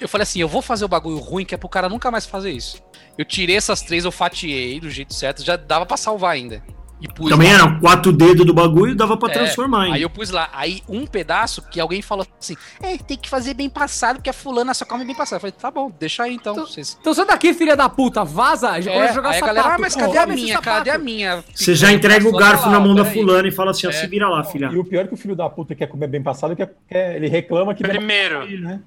Eu 0.00 0.08
falei 0.08 0.24
assim, 0.24 0.40
eu 0.40 0.48
vou 0.48 0.60
fazer 0.60 0.84
o 0.84 0.88
bagulho 0.88 1.18
ruim 1.18 1.44
que 1.44 1.54
é 1.54 1.58
pro 1.58 1.68
cara 1.68 1.88
nunca 1.88 2.10
mais 2.10 2.26
fazer 2.26 2.50
isso. 2.50 2.82
Eu 3.16 3.24
tirei 3.24 3.56
essas 3.56 3.80
três, 3.82 4.04
eu 4.04 4.12
fatiei 4.12 4.78
do 4.80 4.90
jeito 4.90 5.14
certo, 5.14 5.42
já 5.44 5.56
dava 5.56 5.86
pra 5.86 5.96
salvar 5.96 6.32
ainda. 6.32 6.62
E 7.00 7.08
pus 7.08 7.30
Também 7.30 7.48
lá. 7.48 7.54
eram 7.54 7.80
quatro 7.80 8.12
dedos 8.12 8.44
do 8.44 8.52
bagulho, 8.52 8.94
dava 8.94 9.16
pra 9.16 9.30
É, 9.30 9.32
transformar 9.32 9.82
Aí 9.84 9.86
ainda. 9.92 9.98
eu 10.00 10.10
pus 10.10 10.28
lá. 10.30 10.50
Aí 10.52 10.82
um 10.88 11.06
pedaço 11.06 11.62
que 11.70 11.80
alguém 11.80 12.02
falou 12.02 12.26
assim: 12.38 12.56
É, 12.82 12.98
tem 12.98 13.16
que 13.16 13.28
fazer 13.28 13.54
bem 13.54 13.70
passado, 13.70 14.16
porque 14.16 14.28
a 14.28 14.32
fulana 14.34 14.74
só 14.74 14.84
come 14.84 15.04
bem 15.04 15.14
passado. 15.14 15.36
Eu 15.36 15.40
falei, 15.40 15.54
tá 15.58 15.70
bom, 15.70 15.90
deixa 15.98 16.24
aí 16.24 16.34
então. 16.34 16.52
Então- 16.52 16.66
Vocês... 16.66 16.98
Então 17.00 17.14
sai 17.14 17.24
daqui, 17.26 17.54
filha 17.54 17.74
da 17.74 17.88
puta, 17.88 18.22
vaza, 18.24 18.80
já 18.82 18.90
É, 18.90 18.94
começa 18.94 19.12
a 19.12 19.14
jogar 19.14 19.28
aí 19.30 19.36
a 19.36 19.40
sapato. 19.40 19.56
galera, 19.56 19.74
ah, 19.74 19.78
mas 19.78 19.96
cadê 19.96 20.18
Ó, 20.18 20.22
a 20.22 20.26
minha? 20.26 20.58
Cadê 20.60 20.90
a 20.90 20.98
minha? 20.98 21.44
Você 21.54 21.74
já 21.74 21.90
entrega 21.90 22.28
o 22.28 22.32
garfo 22.36 22.66
lá, 22.66 22.72
na 22.72 22.80
mão 22.80 22.94
da 22.94 23.04
fulana 23.04 23.48
e 23.48 23.50
fala 23.50 23.70
assim, 23.70 23.86
ó, 23.86 23.90
É. 23.90 23.92
se 23.94 24.06
vira 24.06 24.28
lá, 24.28 24.44
filha. 24.44 24.68
E 24.72 24.76
o 24.78 24.84
pior 24.84 25.04
é 25.04 25.08
que 25.08 25.14
o 25.14 25.16
filho 25.16 25.34
da 25.34 25.48
puta 25.48 25.74
quer 25.74 25.86
comer 25.86 26.06
bem 26.08 26.22
passado, 26.22 26.54
quer, 26.54 26.70
quer- 26.88 27.16
ele 27.16 27.28
reclama 27.28 27.74
que 27.74 27.82
Primeiro. 27.82 28.40
né? 28.40 28.44
Ele 28.46 28.66
quer 28.66 28.80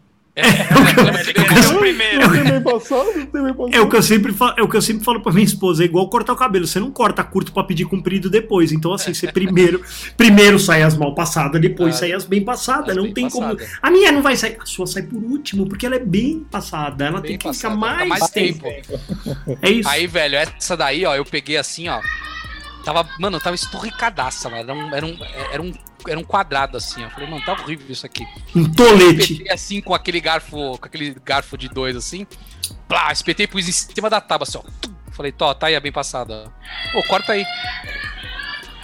É 3.72 3.82
o 3.82 3.88
que 3.90 3.96
eu 3.96 4.02
sempre 4.02 4.34
falo, 4.34 4.54
é 4.58 4.64
o 4.64 4.68
que 4.68 4.76
eu 4.78 4.82
sempre 4.82 5.04
falo 5.06 5.22
pra 5.22 5.32
minha 5.32 5.46
esposa, 5.46 5.84
é 5.84 5.86
igual 5.86 6.10
cortar 6.10 6.34
o 6.34 6.36
cabelo, 6.36 6.66
você 6.66 6.80
não 6.80 6.90
corta 6.92 7.24
curto 7.24 7.52
pra 7.52 7.64
pedir 7.64 7.86
comprido 7.86 8.30
depois. 8.30 8.72
Então 8.72 8.94
assim, 8.94 9.14
você 9.14 9.32
primeiro, 9.32 9.82
primeiro 10.18 10.58
sai 10.60 10.82
as 10.84 10.98
mal 10.98 11.14
passadas, 11.14 11.62
depois 11.62 11.96
Ah, 11.96 12.00
sai 12.00 12.12
as 12.14 12.26
bem 12.26 12.44
passadas, 12.44 12.90
as 12.90 12.96
não 12.96 13.04
bem 13.04 13.14
tem 13.14 13.30
como. 13.30 13.46
passadas. 13.56 13.78
A 13.82 13.92
minha 13.92 14.12
não 14.12 14.22
vai 14.22 14.36
sair, 14.36 14.58
a 14.60 14.66
sua 14.66 14.88
sai 14.88 15.04
por 15.04 15.22
último, 15.24 15.68
porque 15.68 15.86
ela 15.86 15.96
é 15.96 16.00
bem 16.00 16.46
passada, 16.50 17.06
ela 17.06 17.22
Bem 17.22 17.32
tem 17.32 17.38
que 17.38 17.46
passada, 17.46 17.76
ficar 17.76 17.88
fica 17.88 17.96
mais, 17.98 18.10
mais 18.10 18.32
tempo. 18.32 18.64
tempo. 18.64 19.00
É 19.62 19.70
isso. 19.70 19.90
Aí, 19.90 20.08
velho, 20.08 20.36
essa 20.36 20.76
daí, 20.76 21.06
ó, 21.06 21.16
eu 21.16 21.26
peguei 21.26 21.58
assim, 21.58 21.88
ó. 21.90 22.00
Tava, 22.84 23.08
mano, 23.20 23.40
tava 23.40 23.56
esturricadaça, 23.56 24.50
mano. 24.50 24.62
Era 24.64 24.74
um, 24.74 24.96
era 24.96 25.06
um, 25.06 25.18
era 25.54 25.62
um, 25.62 25.74
era 26.08 26.20
um 26.20 26.24
quadrado 26.24 26.78
assim, 26.78 27.04
ó. 27.06 27.10
Falei, 27.10 27.30
mano, 27.30 27.44
tá 27.46 27.54
horrível 27.54 27.86
isso 27.90 28.06
aqui. 28.06 28.26
um 28.56 28.70
tolete. 28.70 29.34
Espetei 29.34 29.52
assim 29.52 29.82
com 29.82 29.94
aquele 29.94 30.20
garfo, 30.20 30.78
com 30.78 30.86
aquele 30.86 31.16
garfo 31.24 31.58
de 31.58 31.70
dois 31.70 31.96
assim. 31.96 32.28
Plá, 32.88 33.12
espetei, 33.12 33.48
pus 33.48 33.68
em 33.68 33.72
cima 33.72 34.10
da 34.10 34.20
tábua 34.20 34.46
assim, 34.48 34.58
ó. 34.58 34.92
Falei, 35.12 35.32
tó, 35.32 35.54
tá 35.54 35.68
aí, 35.68 35.76
é 35.76 35.80
bem 35.80 35.92
passada. 35.92 36.52
Ô, 36.96 37.04
corta 37.04 37.34
aí. 37.34 37.46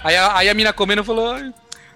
Aí 0.04 0.16
a, 0.16 0.38
aí 0.38 0.50
a 0.50 0.54
mina 0.54 0.72
comendo 0.72 1.04
falou, 1.04 1.32
ai, 1.34 1.52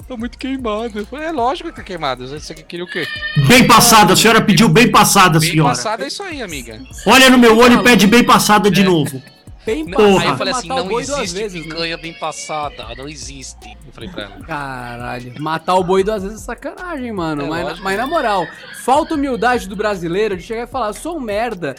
tô 0.08 0.18
muito 0.18 0.38
queimado. 0.38 1.00
Eu 1.00 1.06
falei, 1.06 1.28
é 1.28 1.32
lógico 1.32 1.70
que 1.70 1.76
tá 1.76 1.84
queimado. 1.84 2.28
Você 2.28 2.54
queria 2.56 2.84
o 2.84 2.88
quê? 2.88 3.08
Bem 3.48 3.66
passada, 3.66 4.14
a 4.14 4.16
senhora 4.16 4.42
pediu 4.42 4.68
bem 4.68 4.92
passada, 4.92 5.40
Bem 5.40 5.52
senhora. 5.52 5.70
passada 5.70 6.04
é 6.04 6.08
isso 6.08 6.22
aí, 6.24 6.42
amiga. 6.42 6.82
Olha 7.06 7.30
no 7.30 7.38
meu 7.38 7.58
olho 7.58 7.80
e 7.80 7.84
pede 7.84 8.08
bem 8.08 8.24
passada 8.24 8.70
de 8.70 8.84
novo. 8.84 9.22
Bem 9.66 9.90
Porra. 9.90 10.22
Aí 10.22 10.28
eu 10.28 10.38
falei 10.38 10.54
assim, 10.54 10.68
não 10.68 11.00
existe 11.00 11.34
vezes, 11.34 11.66
né? 11.66 11.72
picanha 11.72 11.98
bem 11.98 12.14
passada, 12.14 12.94
não 12.96 13.08
existe. 13.08 13.78
Eu 13.86 13.94
falei 13.94 14.10
pra 14.10 14.24
ela. 14.24 14.40
Caralho, 14.46 15.42
matar 15.42 15.76
o 15.76 15.84
boi 15.84 16.04
duas 16.04 16.24
vezes 16.24 16.42
é 16.42 16.46
sacanagem, 16.46 17.12
mano. 17.12 17.44
É 17.44 17.50
mas, 17.50 17.64
lógico. 17.64 17.84
mas 17.84 17.98
na 17.98 18.08
moral, 18.08 18.46
falta 18.84 19.16
humildade 19.16 19.68
do 19.68 19.76
brasileiro 19.76 20.36
de 20.36 20.44
chegar 20.44 20.64
e 20.64 20.68
falar, 20.68 20.94
sou 20.94 21.18
um 21.18 21.22
merda. 21.22 21.76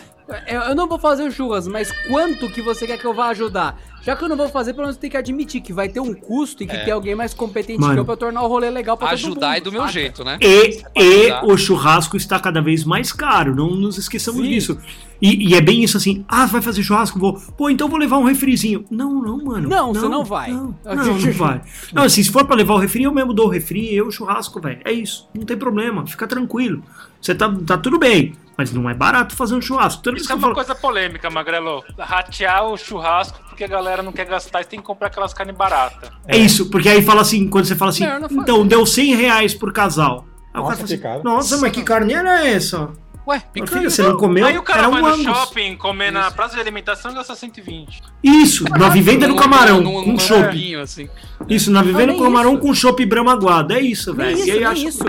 Eu, 0.47 0.61
eu 0.63 0.75
não 0.75 0.89
vou 0.89 0.99
fazer 0.99 1.31
churras, 1.31 1.69
mas 1.69 1.93
quanto 2.09 2.49
que 2.51 2.63
você 2.63 2.87
quer 2.87 2.99
que 2.99 3.05
eu 3.05 3.13
vá 3.13 3.29
ajudar? 3.29 3.79
Já 4.03 4.15
que 4.17 4.25
eu 4.25 4.29
não 4.29 4.37
vou 4.37 4.49
fazer, 4.49 4.73
pelo 4.73 4.85
menos 4.87 4.97
tem 4.99 5.09
que 5.11 5.17
admitir 5.17 5.61
que 5.63 5.73
vai 5.73 5.89
ter 5.89 6.01
um 6.01 6.13
custo 6.15 6.63
e 6.63 6.67
que 6.67 6.75
É. 6.77 6.85
tem 6.85 6.93
alguém 6.93 7.15
mais 7.15 7.33
competente 7.35 7.81
Mano. 7.81 7.95
que 7.95 8.01
eu 8.01 8.05
pra 8.05 8.17
tornar 8.17 8.43
o 8.43 8.47
rolê 8.47 8.69
legal 8.71 8.97
pra 8.97 9.09
todo 9.09 9.15
Ajudar 9.15 9.49
mundo, 9.49 9.57
é 9.57 9.61
do 9.61 9.73
meu 9.73 9.81
saca? 9.83 9.93
jeito, 9.93 10.25
né? 10.25 10.39
E, 10.43 10.83
e 10.95 11.33
o 11.45 11.57
churrasco 11.57 12.17
está 12.17 12.39
cada 12.39 12.61
vez 12.63 12.85
mais 12.85 13.13
caro, 13.13 13.55
não 13.55 13.71
nos 13.71 13.97
esqueçamos 13.99 14.43
Sim. 14.43 14.49
disso. 14.51 14.79
E, 15.21 15.51
e 15.51 15.55
é 15.55 15.61
bem 15.61 15.83
isso 15.85 15.97
assim, 15.97 16.25
ah, 16.29 16.45
vai 16.47 16.61
fazer 16.61 16.83
churrasco? 16.83 17.19
Vou. 17.19 17.35
Pô, 17.57 17.71
então 17.71 17.89
vou 17.89 17.99
levar 17.99 18.19
um 18.19 18.25
refrizinho. 18.25 18.85
Não, 18.91 19.23
não, 19.23 19.43
mano. 19.43 19.69
Não, 19.69 19.95
você 19.95 20.09
não 20.09 20.25
vai. 20.25 20.51
Não, 20.51 20.75
não, 20.85 21.19
não 21.19 21.33
vai. 21.33 21.61
Não, 21.93 22.03
assim, 22.05 22.23
se 22.25 22.31
for 22.31 22.45
pra 22.47 22.57
levar 22.57 22.75
o 22.75 22.79
refri, 22.79 23.05
eu 23.05 23.13
mesmo 23.13 23.33
dou 23.33 23.47
o 23.47 23.51
refri, 23.51 23.95
eu 23.95 24.07
o 24.09 24.13
churrasco, 24.13 24.61
velho. 24.61 24.81
É 24.85 24.93
isso, 24.93 25.29
não 25.35 25.45
tem 25.47 25.57
problema, 25.57 26.07
fica 26.07 26.27
tranquilo. 26.27 26.83
Você 27.21 27.35
tá, 27.35 27.51
tá 27.67 27.79
tudo 27.79 27.99
bem, 27.99 28.35
mas 28.57 28.73
não 28.73 28.89
é 28.89 28.95
barato 28.95 29.35
fazer 29.35 29.55
um 29.55 29.61
churrasco. 29.61 30.03
Toda 30.03 30.17
Isso 30.17 30.31
é 30.31 30.35
uma 30.35 30.41
falo, 30.43 30.55
coisa 30.55 30.75
polêmica, 30.75 31.29
Magrelo. 31.31 31.83
Ratear 31.99 32.65
o 32.67 32.77
churrasco 32.77 33.39
porque 33.49 33.65
a 33.65 33.69
galera 33.69 34.03
não 34.03 34.13
quer 34.13 34.27
gastar 34.27 34.63
e 34.63 34.65
tem 34.65 34.81
que 34.81 34.85
comprar 34.87 35.09
aquelas 35.09 35.33
carnes 35.35 35.57
baratas. 35.57 36.11
É 36.27 36.37
isso, 36.37 36.71
porque 36.71 36.89
aí 36.89 37.03
fala 37.03 37.21
assim, 37.23 37.49
quando 37.49 37.65
você 37.67 37.77
fala 37.77 37.91
assim, 37.91 38.05
Não, 38.07 38.21
não 38.21 38.43
então 38.43 38.67
deu 38.67 38.85
100 38.85 39.15
reais 39.15 39.55
por 39.55 39.73
casal. 39.73 40.25
Aí 40.53 40.61
o 40.61 40.65
Nossa, 40.65 40.77
cara 40.77 40.99
fala 41.03 41.15
assim, 41.15 41.25
nossa, 41.25 41.59
mas 41.59 41.73
que 41.73 41.83
carne 41.83 42.13
era 42.15 42.47
essa? 42.47 42.91
Ué, 43.27 43.43
picanha. 43.53 43.89
você 43.89 44.03
não 44.03 44.19
comeu? 44.19 44.45
Aí 44.47 44.59
o 44.59 44.63
cara 44.63 44.81
era 44.81 44.89
vai 44.91 45.01
um 45.01 45.07
no 45.07 45.13
Angus. 45.15 45.25
shopping 45.25 45.77
comer 45.77 46.13
na 46.13 46.31
praça 46.31 46.57
de 46.57 46.61
alimentação 46.61 47.11
e 47.11 47.15
gasta 47.15 47.35
120. 47.35 48.03
Isso, 48.23 48.65
na 48.65 48.91
vivenda 48.91 49.27
do 49.27 49.33
Num- 49.35 49.41
camarão, 49.41 49.81
num- 49.81 50.03
com 50.05 50.11
num 50.13 50.19
chopp. 50.19 50.77
assim. 50.77 51.09
Isso, 51.49 51.71
na 51.71 51.81
vivenda 51.81 52.09
nem 52.09 52.17
do 52.19 52.23
camarão 52.23 52.53
isso. 52.53 52.61
com 52.63 52.75
chopp 52.75 53.07
brama 53.07 53.33
aguado. 53.33 53.73
É 53.73 53.81
isso, 53.81 54.13
Nem 54.15 54.27
velho. 54.27 54.39
isso, 54.39 54.47
E 54.49 54.51
aí 54.51 54.59
nem 54.59 54.67
acho 54.67 54.89
isso. 54.89 55.05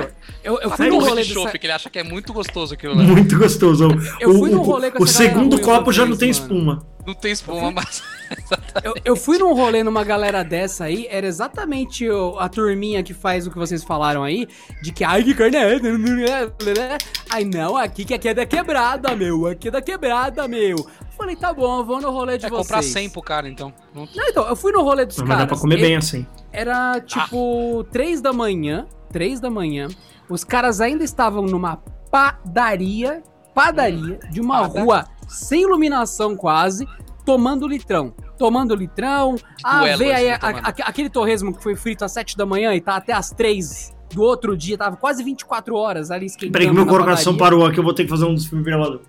Eu, 0.45 0.59
eu 0.61 0.69
fui 0.69 0.87
num 0.89 0.99
no 0.99 1.05
rolê 1.05 1.23
de 1.23 1.29
dessa... 1.33 1.41
chopp, 1.41 1.59
que 1.59 1.65
ele 1.65 1.73
acha 1.73 1.89
que 1.89 1.97
é 1.99 2.03
muito 2.03 2.31
gostoso 2.31 2.73
aquilo 2.75 2.95
lá. 2.95 3.03
muito 3.03 3.37
gostoso. 3.37 3.87
Eu 4.19 4.29
o, 4.29 4.39
fui 4.39 4.49
num 4.51 4.61
rolê 4.61 4.91
com 4.91 5.03
o 5.03 5.07
segundo 5.07 5.59
copo 5.59 5.91
já 5.91 6.05
não 6.05 6.15
tem 6.15 6.29
mano. 6.31 6.39
espuma. 6.41 6.87
Não 7.05 7.13
tem 7.13 7.31
espuma, 7.31 7.71
mas. 7.71 8.01
Eu, 8.83 8.93
eu 9.05 9.15
fui 9.15 9.37
num 9.37 9.53
rolê 9.53 9.83
numa 9.83 10.03
galera 10.03 10.43
dessa 10.43 10.85
aí, 10.85 11.07
era 11.11 11.25
exatamente 11.27 12.09
o- 12.09 12.37
a 12.39 12.49
turminha 12.49 13.01
que 13.03 13.13
faz 13.13 13.45
o 13.47 13.51
que 13.51 13.57
vocês 13.57 13.83
falaram 13.83 14.23
aí, 14.23 14.47
de 14.81 14.91
que, 14.91 15.03
ai, 15.03 15.23
que 15.23 15.33
carne 15.35 15.55
é 15.55 15.75
essa? 15.75 15.85
Ai, 17.29 17.43
não, 17.45 17.77
aqui 17.77 18.03
que 18.03 18.13
aqui 18.13 18.29
é 18.29 18.33
da 18.33 18.45
quebrada, 18.45 19.15
meu, 19.15 19.45
aqui 19.47 19.67
é 19.67 19.71
da 19.71 19.81
quebrada, 19.81 20.47
meu. 20.47 20.75
Falei, 21.17 21.35
tá 21.35 21.53
bom, 21.53 21.79
eu 21.79 21.85
vou 21.85 22.01
no 22.01 22.09
rolê 22.11 22.37
de 22.37 22.45
É 22.47 22.49
vocês. 22.49 22.61
comprar 22.67 22.81
100 22.81 23.09
pro 23.11 23.21
cara, 23.21 23.47
então. 23.47 23.71
Não- 23.93 24.07
então, 24.17 24.47
eu 24.49 24.55
fui 24.55 24.71
no 24.71 24.81
rolê 24.83 25.05
dos 25.05 25.17
Mas 25.19 25.27
caras. 25.27 25.43
dá 25.43 25.47
pra 25.47 25.57
comer 25.57 25.79
bem 25.79 25.95
assim. 25.95 26.25
Era 26.51 26.99
tipo 27.01 27.85
três 27.91 28.19
da 28.21 28.33
manhã, 28.33 28.85
três 29.11 29.39
da 29.39 29.49
manhã. 29.49 29.87
Os 30.29 30.43
caras 30.43 30.81
ainda 30.81 31.03
estavam 31.03 31.43
numa 31.43 31.77
padaria, 32.11 33.21
padaria 33.53 34.19
de 34.31 34.41
uma 34.41 34.61
Pada- 34.67 34.81
rua 34.81 35.05
sem 35.27 35.61
iluminação 35.63 36.35
quase, 36.35 36.87
tomando 37.25 37.67
litrão. 37.67 38.13
Tomando 38.37 38.75
litrão. 38.75 39.35
Ah, 39.63 39.81
veio 39.97 40.13
aí 40.15 40.29
a- 40.29 40.35
a- 40.41 40.69
aquele 40.87 41.09
torresmo 41.09 41.53
que 41.55 41.63
foi 41.63 41.75
frito 41.75 42.03
às 42.05 42.11
sete 42.11 42.37
da 42.37 42.45
manhã 42.45 42.73
e 42.73 42.81
tá 42.81 42.95
até 42.97 43.13
às 43.13 43.31
três 43.31 43.93
do 44.13 44.21
outro 44.21 44.55
dia, 44.55 44.77
tava 44.77 44.95
quase 44.97 45.23
24 45.23 45.75
horas 45.75 46.11
ali 46.11 46.25
esquentando. 46.27 46.53
Peraí 46.53 46.67
que 46.67 46.73
meu 46.73 46.85
coração 46.85 47.33
padaria. 47.33 47.39
parou 47.39 47.65
aqui, 47.65 47.79
eu 47.79 47.83
vou 47.83 47.93
ter 47.93 48.03
que 48.03 48.09
fazer 48.09 48.25
um 48.25 48.35
desfibrilador. 48.35 49.01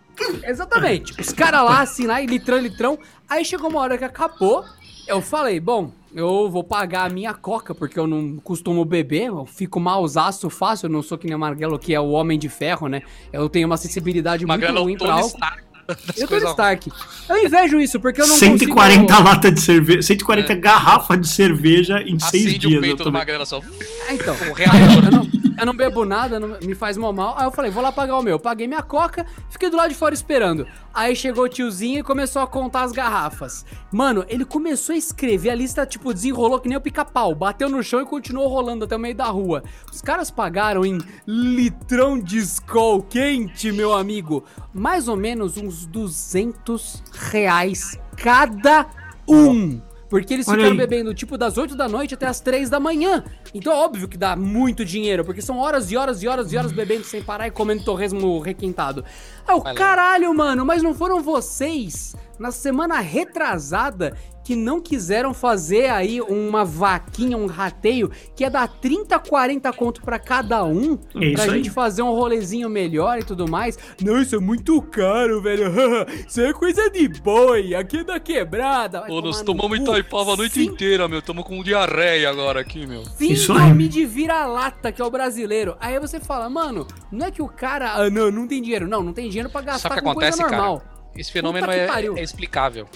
Exatamente. 0.44 1.20
Os 1.20 1.32
caras 1.32 1.62
lá, 1.62 1.80
assim, 1.82 2.06
lá, 2.06 2.22
e 2.22 2.26
litrão, 2.26 2.58
litrão. 2.58 2.98
Aí 3.28 3.44
chegou 3.44 3.68
uma 3.68 3.80
hora 3.80 3.98
que 3.98 4.04
acabou. 4.04 4.64
Eu 5.06 5.20
falei, 5.20 5.60
bom, 5.60 5.90
eu 6.16 6.50
vou 6.50 6.64
pagar 6.64 7.04
a 7.04 7.08
minha 7.10 7.34
coca, 7.34 7.74
porque 7.74 7.98
eu 7.98 8.06
não 8.06 8.38
costumo 8.38 8.84
beber. 8.86 9.26
Eu 9.26 9.44
fico 9.44 9.78
mausaço 9.78 10.48
fácil. 10.48 10.86
Eu 10.86 10.90
não 10.90 11.02
sou 11.02 11.18
que 11.18 11.26
nem 11.26 11.36
o 11.36 11.38
Marguelo, 11.38 11.78
que 11.78 11.92
é 11.92 12.00
o 12.00 12.08
homem 12.08 12.38
de 12.38 12.48
ferro, 12.48 12.88
né? 12.88 13.02
Eu 13.30 13.50
tenho 13.50 13.66
uma 13.66 13.76
sensibilidade 13.76 14.46
muito 14.46 14.58
Magrelo 14.58 14.78
é 14.78 14.82
ruim 14.82 14.94
o 14.94 14.98
pra 14.98 15.12
álcool. 15.12 15.26
Stark. 15.28 15.62
das 15.86 16.18
Eu 16.18 16.26
tô 16.26 16.36
Stark. 16.38 16.90
Eu 17.28 17.44
invejo 17.44 17.78
isso, 17.78 18.00
porque 18.00 18.22
eu 18.22 18.26
não 18.26 18.34
140 18.34 19.02
consigo... 19.06 19.28
latas 19.28 19.54
de 19.54 19.60
cerveja, 19.60 20.02
140 20.02 20.54
garrafas 20.54 21.20
de 21.20 21.28
cerveja 21.28 22.00
em 22.02 22.18
seis 22.18 22.46
É. 22.46 22.48
Acende 22.48 22.58
dias. 22.60 22.72
o 22.72 22.76
eu 22.76 22.80
peito 22.80 22.96
do 22.96 23.04
tomei. 23.04 23.20
Magrelo 23.20 23.44
só. 23.44 23.60
Ah, 24.08 24.14
então. 24.14 24.34
Um 24.34 24.52
reator. 24.52 25.04
Eu 25.04 25.10
não, 25.10 25.24
eu 25.58 25.66
não 25.66 25.74
bebo 25.74 26.04
nada, 26.04 26.38
não- 26.40 26.58
me 26.62 26.74
faz 26.74 26.96
mal 26.96 27.12
mal. 27.12 27.34
Aí 27.38 27.44
eu 27.46 27.50
falei, 27.50 27.70
vou 27.70 27.82
lá 27.82 27.90
pagar 27.92 28.18
o 28.18 28.22
meu. 28.22 28.38
Paguei 28.38 28.66
minha 28.66 28.82
coca, 28.82 29.26
fiquei 29.50 29.70
do 29.70 29.76
lado 29.76 29.88
de 29.90 29.94
fora 29.94 30.14
esperando. 30.14 30.66
Aí 30.92 31.14
chegou 31.14 31.44
o 31.44 31.48
tiozinho 31.48 31.98
e 32.00 32.02
começou 32.02 32.40
a 32.42 32.46
contar 32.46 32.82
as 32.82 32.92
garrafas. 32.92 33.64
Mano, 33.92 34.24
ele 34.28 34.44
começou 34.44 34.94
a 34.94 34.98
escrever, 34.98 35.50
a 35.50 35.54
lista, 35.54 35.84
tipo, 35.86 36.12
desenrolou 36.14 36.60
que 36.60 36.68
nem 36.68 36.76
o 36.78 36.80
pica-pau. 36.80 37.34
Bateu 37.34 37.68
no 37.68 37.82
chão 37.82 38.00
e 38.00 38.04
continuou 38.06 38.48
rolando 38.48 38.84
até 38.84 38.96
o 38.96 38.98
meio 39.00 39.14
da 39.14 39.26
rua. 39.26 39.62
Os 39.92 40.00
caras 40.00 40.30
pagaram 40.30 40.84
em 40.84 40.98
litrão 41.26 42.18
de 42.18 42.38
Skol 42.38 43.02
quente, 43.02 43.70
meu 43.72 43.92
amigo. 43.94 44.44
Mais 44.72 45.08
ou 45.08 45.16
menos 45.16 45.56
uns 45.56 45.86
200 45.86 47.02
reais 47.12 47.98
cada 48.16 48.86
um. 49.28 49.80
Porque 50.16 50.32
eles 50.32 50.48
Olha 50.48 50.56
ficaram 50.56 50.72
aí. 50.72 50.78
bebendo 50.78 51.12
tipo 51.12 51.36
das 51.36 51.58
8 51.58 51.76
da 51.76 51.86
noite 51.86 52.14
até 52.14 52.26
as 52.26 52.40
3 52.40 52.70
da 52.70 52.80
manhã. 52.80 53.22
Então 53.52 53.70
é 53.70 53.76
óbvio 53.76 54.08
que 54.08 54.16
dá 54.16 54.34
muito 54.34 54.82
dinheiro, 54.82 55.22
porque 55.26 55.42
são 55.42 55.58
horas 55.58 55.92
e 55.92 55.96
horas 55.96 56.22
e 56.22 56.26
horas 56.26 56.50
e 56.52 56.56
horas 56.56 56.72
bebendo 56.72 57.04
sem 57.04 57.22
parar 57.22 57.46
e 57.46 57.50
comendo 57.50 57.84
torresmo 57.84 58.38
requentado. 58.38 59.04
Ah, 59.46 59.56
o 59.56 59.62
caralho, 59.74 60.32
mano, 60.34 60.64
mas 60.64 60.82
não 60.82 60.94
foram 60.94 61.20
vocês 61.22 62.14
na 62.38 62.50
semana 62.50 62.98
retrasada 63.00 64.16
que 64.44 64.54
não 64.54 64.80
quiseram 64.80 65.34
fazer 65.34 65.90
aí 65.90 66.20
uma 66.20 66.64
vaquinha, 66.64 67.36
um 67.36 67.46
rateio, 67.46 68.12
que 68.36 68.44
é 68.44 68.50
dar 68.50 68.68
30, 68.68 69.18
40 69.18 69.72
conto 69.72 70.00
pra 70.02 70.20
cada 70.20 70.62
um, 70.64 70.96
É 71.20 71.32
pra 71.32 71.42
aí. 71.42 71.50
gente 71.50 71.68
fazer 71.68 72.02
um 72.02 72.12
rolezinho 72.12 72.70
melhor 72.70 73.18
e 73.18 73.24
tudo 73.24 73.50
mais. 73.50 73.76
Não, 74.00 74.22
isso 74.22 74.36
é 74.36 74.38
muito 74.38 74.80
caro, 74.82 75.42
velho. 75.42 75.64
isso 76.28 76.40
é 76.40 76.52
coisa 76.52 76.88
de 76.88 77.08
boi, 77.08 77.74
aqui 77.74 77.96
é 77.98 78.04
da 78.04 78.20
quebrada. 78.20 79.00
Vai 79.00 79.08
Pô, 79.08 79.20
nós 79.20 79.42
tomamos. 79.42 79.80
Itaipava 79.80 80.34
a 80.34 80.36
noite 80.36 80.54
Sim- 80.60 80.66
inteira, 80.66 81.08
meu. 81.08 81.20
Tamo 81.20 81.42
com 81.42 81.60
diarreia 81.64 82.30
agora 82.30 82.60
aqui, 82.60 82.86
meu. 82.86 83.02
Isso 83.18 83.50
aí. 83.52 83.58
Síndrome 83.58 83.88
de 83.88 84.06
vira-lata, 84.06 84.92
que 84.92 85.02
é 85.02 85.04
o 85.04 85.10
brasileiro. 85.10 85.76
Aí 85.80 85.98
você 85.98 86.20
fala, 86.20 86.48
mano, 86.48 86.86
não 87.10 87.26
é 87.26 87.32
que 87.32 87.42
o 87.42 87.48
cara. 87.48 87.94
Ah, 87.94 88.08
não, 88.08 88.30
não 88.30 88.46
tem 88.46 88.62
dinheiro. 88.62 88.86
Não, 88.86 89.02
não 89.02 89.12
tem 89.12 89.28
dinheiro 89.28 89.35
pra 89.50 89.60
gastar 89.60 89.88
Sabe 89.88 89.94
o 89.94 89.98
que 89.98 90.04
com 90.04 90.10
acontece, 90.10 90.42
coisa 90.42 90.56
cara? 90.56 90.82
Esse 91.16 91.32
fenômeno 91.32 91.70
é, 91.70 91.86
é 92.16 92.22
explicável. 92.22 92.86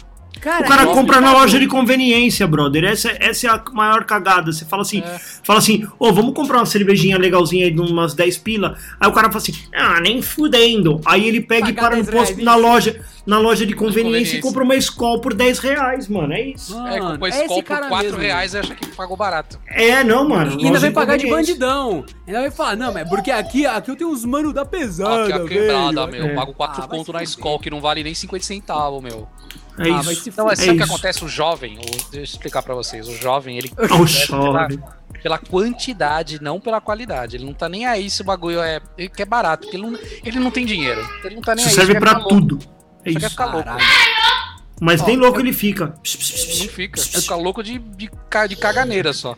Cara, 0.41 0.65
O 0.65 0.69
cara 0.69 0.83
é 0.83 0.87
compra 0.87 1.21
na 1.21 1.33
loja 1.33 1.59
de 1.59 1.67
conveniência, 1.67 2.47
brother. 2.47 2.85
Essa, 2.85 3.11
essa 3.21 3.47
é 3.47 3.51
a 3.51 3.63
maior 3.73 4.05
cagada. 4.05 4.53
Você 4.53 4.65
fala 4.65 4.83
assim, 4.83 5.03
fala 5.43 5.59
assim, 5.59 5.87
ô, 5.99 6.13
vamos 6.13 6.35
comprar 6.35 6.59
uma 6.59 6.67
cervejinha 6.67 7.19
legalzinha 7.19 7.67
aí 7.67 7.71
de 7.71 7.81
umas 7.81 8.15
10 8.15 8.39
pila. 8.39 8.77
Aí 8.99 9.09
o 9.09 9.13
cara 9.13 9.29
fala 9.29 9.43
assim, 9.43 9.55
ah, 9.75 10.01
nem 10.01 10.23
fudendo. 10.23 11.01
Aí 11.05 11.27
ele 11.29 11.41
pega 11.41 11.69
e 11.69 11.75
Pagar 11.75 11.89
para 11.89 11.97
no 11.97 12.05
10 12.05 12.17
posto 12.17 12.33
reais, 12.37 12.45
na 12.45 12.55
loja, 12.55 13.01
na 13.27 13.39
loja 13.39 13.67
de 13.67 13.75
conveniência, 13.75 14.03
conveniência. 14.05 14.37
e 14.39 14.41
compra 14.41 14.63
uma 14.65 14.75
escola 14.75 15.21
por 15.21 15.35
10 15.35 15.59
reais, 15.59 16.09
mano. 16.09 16.33
É 16.33 16.41
isso. 16.43 16.75
Mano, 16.75 16.89
é, 16.89 16.99
comprou 17.01 17.27
é 17.27 17.29
esse 17.31 17.39
esse 17.41 17.49
copo 17.49 17.63
cara 17.63 17.81
por 17.83 17.89
4 17.91 18.07
mesmo. 18.07 18.21
reais 18.21 18.55
e 18.55 18.59
acha 18.59 18.75
que 18.75 18.87
pagou 18.89 19.17
barato. 19.17 19.59
É, 19.69 20.03
não, 20.05 20.29
mano. 20.29 20.61
E 20.61 20.67
ainda 20.67 20.79
vai 20.79 20.91
pagar 20.91 21.17
de 21.19 21.27
bandidão. 21.29 22.05
Ainda 22.27 22.41
vai 22.41 22.51
falar, 22.51 22.77
não, 22.77 22.93
mas 22.93 23.09
porque 23.09 23.31
aqui, 23.31 23.67
aqui 23.67 23.91
eu 23.91 23.97
tenho 23.97 24.11
uns 24.11 24.25
mano 24.25 24.53
da 24.53 24.65
pesada, 24.65 25.25
Aqui 25.25 25.33
a 25.33 25.45
quebrada, 25.45 26.07
velho. 26.07 26.25
meu. 26.25 26.33
É. 26.33 26.35
Pago 26.35 26.55
4 26.55 26.83
Ah, 26.85 26.89
conto 26.89 27.13
na 27.13 27.23
escola, 27.23 27.59
que 27.59 27.71
não 27.71 27.81
vale 27.81 28.03
nem 28.03 28.15
50 28.15 28.45
centavos, 28.45 29.03
meu. 29.03 29.29
É 29.79 29.85
Ah, 29.91 30.01
isso. 30.01 30.15
se 30.23 30.29
Então, 30.31 30.51
é, 30.51 30.57
sabe 30.57 30.73
o 30.73 30.77
que 30.77 30.83
acontece? 30.83 31.25
O 31.25 31.29
jovem, 31.29 31.79
o- 31.79 31.81
deixa 31.81 32.17
eu 32.17 32.23
explicar 32.25 32.63
pra 32.63 32.75
vocês. 32.75 33.09
O 33.09 33.15
jovem, 33.17 33.57
ele 33.59 33.71
investe 33.79 34.27
jovem. 34.29 34.79
pela, 34.79 34.99
pela 35.23 35.39
quantidade, 35.39 36.43
não 36.43 36.61
pela 36.61 36.81
qualidade. 36.81 37.37
Ele 37.37 37.45
não 37.45 37.55
tá 37.55 37.69
nem 37.69 37.87
aí 37.87 38.11
se 38.11 38.21
o 38.21 38.25
bagulho 38.25 38.61
é, 38.61 38.81
ele 38.99 39.09
quer 39.09 39.25
barato, 39.27 39.63
porque 39.67 39.77
ele 39.77 39.87
não, 39.91 39.99
ele 40.25 40.39
não 40.41 40.51
tem 40.51 40.67
dinheiro. 40.67 41.01
Ele 41.25 41.37
não 41.37 41.43
tá 41.43 41.55
nem 41.55 41.65
Isso 41.65 41.81
aí. 41.81 41.87
serve 41.87 41.93
só 41.95 41.99
quer 41.99 42.01
pra 42.01 42.11
ficar 42.21 42.21
louco, 42.35 42.35
tudo. 42.57 42.59
É 43.05 43.13
Só 43.13 43.19
isso. 43.19 43.31
ficar 43.31 43.47
louco. 43.47 43.69
Mas 44.81 45.03
nem 45.07 45.17
louco 45.17 45.39
ele 45.41 45.53
fica. 45.53 45.87
Não 45.89 46.69
fica. 46.69 47.01
Ele 47.01 47.21
fica 47.21 47.35
louco 47.37 47.63
de, 47.63 47.79
de, 47.79 48.11
de 48.49 48.57
caganeira 48.57 49.13
só. 49.13 49.37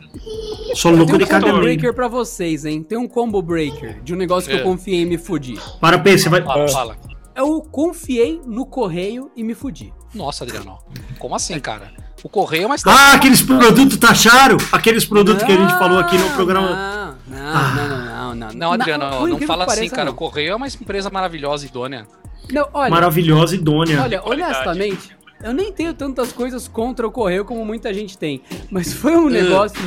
Só 0.73 0.89
louco 0.89 1.07
Tem 1.11 1.17
de 1.17 1.23
um 1.25 1.27
combo 1.27 1.27
caganeira. 1.27 1.61
breaker 1.61 1.93
pra 1.93 2.07
vocês, 2.07 2.63
hein? 2.65 2.81
Tem 2.81 2.97
um 2.97 3.07
combo 3.07 3.41
breaker 3.41 4.01
de 4.03 4.13
um 4.13 4.17
negócio 4.17 4.49
que 4.49 4.55
É. 4.55 4.59
eu 4.61 4.63
confiei 4.63 5.01
em 5.01 5.05
me 5.05 5.17
fudir. 5.17 5.59
Para, 5.81 5.99
P, 5.99 6.17
você 6.17 6.29
vai. 6.29 6.41
Fala, 6.41 6.67
fala. 6.69 6.97
Eu 7.35 7.61
confiei 7.61 8.39
no 8.45 8.65
correio 8.65 9.31
e 9.35 9.43
me 9.43 9.53
fudi. 9.53 9.93
Nossa, 10.13 10.43
Adriano. 10.45 10.77
Como 11.19 11.35
assim, 11.35 11.59
cara? 11.59 11.91
O 12.23 12.29
correio 12.29 12.63
é 12.65 12.67
mais 12.67 12.85
Ah, 12.87 13.13
aqueles 13.13 13.41
produtos 13.41 13.97
taxaram? 13.97 14.55
Aqueles 14.71 15.03
produtos 15.03 15.43
que 15.43 15.51
a 15.51 15.57
gente 15.57 15.77
falou 15.77 15.99
aqui 15.99 16.17
no 16.17 16.29
programa. 16.35 17.17
Não, 17.27 17.37
Ah. 17.37 17.73
não, 17.75 17.87
não, 17.89 18.05
não, 18.05 18.35
não. 18.35 18.53
Não, 18.53 18.71
Adriano, 18.73 19.03
por 19.09 19.11
não, 19.11 19.27
incrível 19.29 19.47
fala 19.47 19.65
assim, 19.65 19.75
pareça, 19.75 19.95
cara. 19.95 20.05
não. 20.05 20.13
O 20.13 20.15
correio 20.15 20.51
é 20.51 20.55
uma 20.55 20.67
empresa 20.67 21.09
maravilhosa, 21.09 21.65
idônea. 21.65 22.07
Não, 22.51 22.67
olha, 22.73 22.89
Maravilhosa 22.89 23.55
idônea. 23.55 24.01
olha, 24.01 24.21
honestamente, 24.23 25.15
eu 25.43 25.53
nem 25.53 25.71
tenho 25.71 25.93
tantas 25.93 26.31
coisas 26.31 26.67
contra 26.67 27.05
o 27.07 27.11
correio 27.11 27.43
como 27.45 27.65
muita 27.65 27.93
gente 27.93 28.17
tem. 28.17 28.41
Mas 28.71 28.91
foi 28.93 29.15
um 29.15 29.29
negócio. 29.29 29.79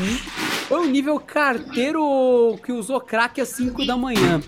Foi 0.68 0.80
um 0.80 0.90
nível 0.90 1.20
carteiro 1.20 2.58
que 2.64 2.72
usou 2.72 3.00
crack 3.00 3.40
às 3.40 3.48
5 3.50 3.86
da 3.86 3.96
manhã. 3.96 4.40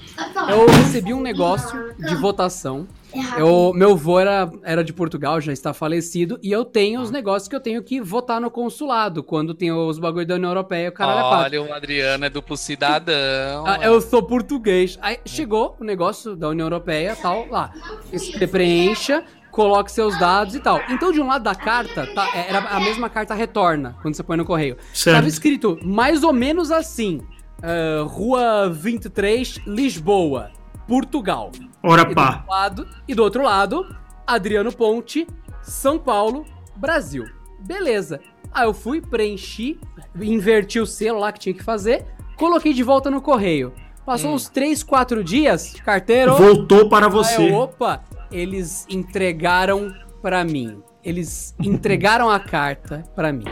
Eu 0.50 0.66
recebi 0.66 1.14
um 1.14 1.20
negócio 1.20 1.94
de 1.96 2.14
votação. 2.16 2.88
Eu, 3.36 3.72
meu 3.74 3.92
avô 3.92 4.18
era, 4.18 4.50
era 4.62 4.82
de 4.82 4.92
Portugal, 4.92 5.40
já 5.40 5.52
está 5.52 5.72
falecido, 5.72 6.38
e 6.42 6.50
eu 6.50 6.64
tenho 6.64 7.00
os 7.00 7.10
negócios 7.10 7.48
que 7.48 7.56
eu 7.56 7.60
tenho 7.60 7.82
que 7.82 8.00
votar 8.00 8.40
no 8.40 8.50
consulado, 8.50 9.22
quando 9.22 9.54
tem 9.54 9.72
os 9.72 9.98
bagulho 9.98 10.26
da 10.26 10.34
União 10.34 10.50
Europeia, 10.50 10.88
o 10.88 10.92
caralho 10.92 11.18
é. 11.18 11.22
Olha, 11.22 11.62
o 11.62 11.72
Adriano 11.72 12.24
é 12.24 12.30
duplo 12.30 12.56
cidadão. 12.56 13.66
Ah, 13.66 13.78
eu 13.82 14.00
sou 14.00 14.22
português. 14.22 14.98
Aí 15.00 15.18
chegou 15.24 15.76
o 15.80 15.84
negócio 15.84 16.36
da 16.36 16.48
União 16.48 16.66
Europeia, 16.66 17.16
tal, 17.16 17.46
lá. 17.48 17.72
Você 18.12 18.46
preencha, 18.46 19.24
coloque 19.50 19.90
seus 19.90 20.18
dados 20.18 20.54
e 20.54 20.60
tal. 20.60 20.80
Então, 20.88 21.12
de 21.12 21.20
um 21.20 21.26
lado 21.26 21.42
da 21.42 21.54
carta, 21.54 22.06
tá, 22.14 22.28
é, 22.34 22.48
era 22.48 22.58
a 22.58 22.80
mesma 22.80 23.08
carta 23.08 23.34
retorna, 23.34 23.96
quando 24.02 24.14
você 24.14 24.22
põe 24.22 24.36
no 24.36 24.44
correio. 24.44 24.76
Certo. 24.92 25.16
Tava 25.16 25.28
escrito 25.28 25.78
mais 25.82 26.22
ou 26.22 26.32
menos 26.32 26.70
assim: 26.70 27.20
ah, 27.62 28.04
Rua 28.06 28.70
23, 28.70 29.60
Lisboa, 29.66 30.50
Portugal. 30.88 31.52
Ora 31.82 32.02
E 32.02 32.06
do, 32.06 32.14
pá. 32.14 32.26
outro 32.38 32.50
lado, 32.50 32.88
e 33.06 33.14
do 33.14 33.22
outro 33.22 33.42
lado, 33.42 33.96
Adriano 34.26 34.72
Ponte, 34.72 35.26
São 35.62 35.98
Paulo, 35.98 36.44
Brasil. 36.74 37.24
Beleza. 37.60 38.18
Aí 38.50 38.66
eu 38.66 38.72
fui, 38.74 39.00
preenchi, 39.00 39.78
inverti 40.20 40.80
o 40.80 40.86
selo 40.86 41.18
lá 41.20 41.30
que 41.30 41.38
tinha 41.38 41.54
que 41.54 41.62
fazer, 41.62 42.06
coloquei 42.36 42.72
de 42.72 42.82
volta 42.82 43.10
no 43.10 43.20
correio. 43.20 43.72
Passou 44.06 44.32
uns 44.32 44.48
3, 44.48 44.82
4 44.82 45.22
dias, 45.22 45.74
carteiro. 45.84 46.34
Voltou 46.34 46.88
para 46.88 47.06
Aí 47.06 47.12
você. 47.12 47.50
eu, 47.50 47.54
opa, 47.54 48.02
eles 48.32 48.86
entregaram 48.88 49.94
pra 50.22 50.42
mim. 50.44 50.82
Eles 51.08 51.54
entregaram 51.58 52.28
a 52.28 52.38
carta 52.38 53.02
pra 53.16 53.32
mim. 53.32 53.46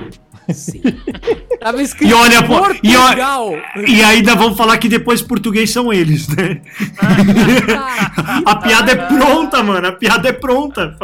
Sim. 0.52 0.82
Tava 1.58 1.82
escrito 1.82 2.10
E 2.10 2.12
olha, 2.12 2.42
pô, 2.42 2.54
e 2.82 2.92
Portugal. 2.94 3.52
E 3.88 4.04
ainda 4.04 4.34
vamos 4.34 4.58
falar 4.58 4.76
que 4.76 4.90
depois 4.90 5.22
português 5.22 5.70
são 5.70 5.90
eles, 5.90 6.28
né? 6.28 6.60
A 8.44 8.56
piada 8.56 8.92
é 8.92 8.96
pronta, 8.96 9.62
mano. 9.62 9.88
A 9.88 9.92
piada 9.92 10.28
é 10.28 10.32
pronta. 10.32 10.94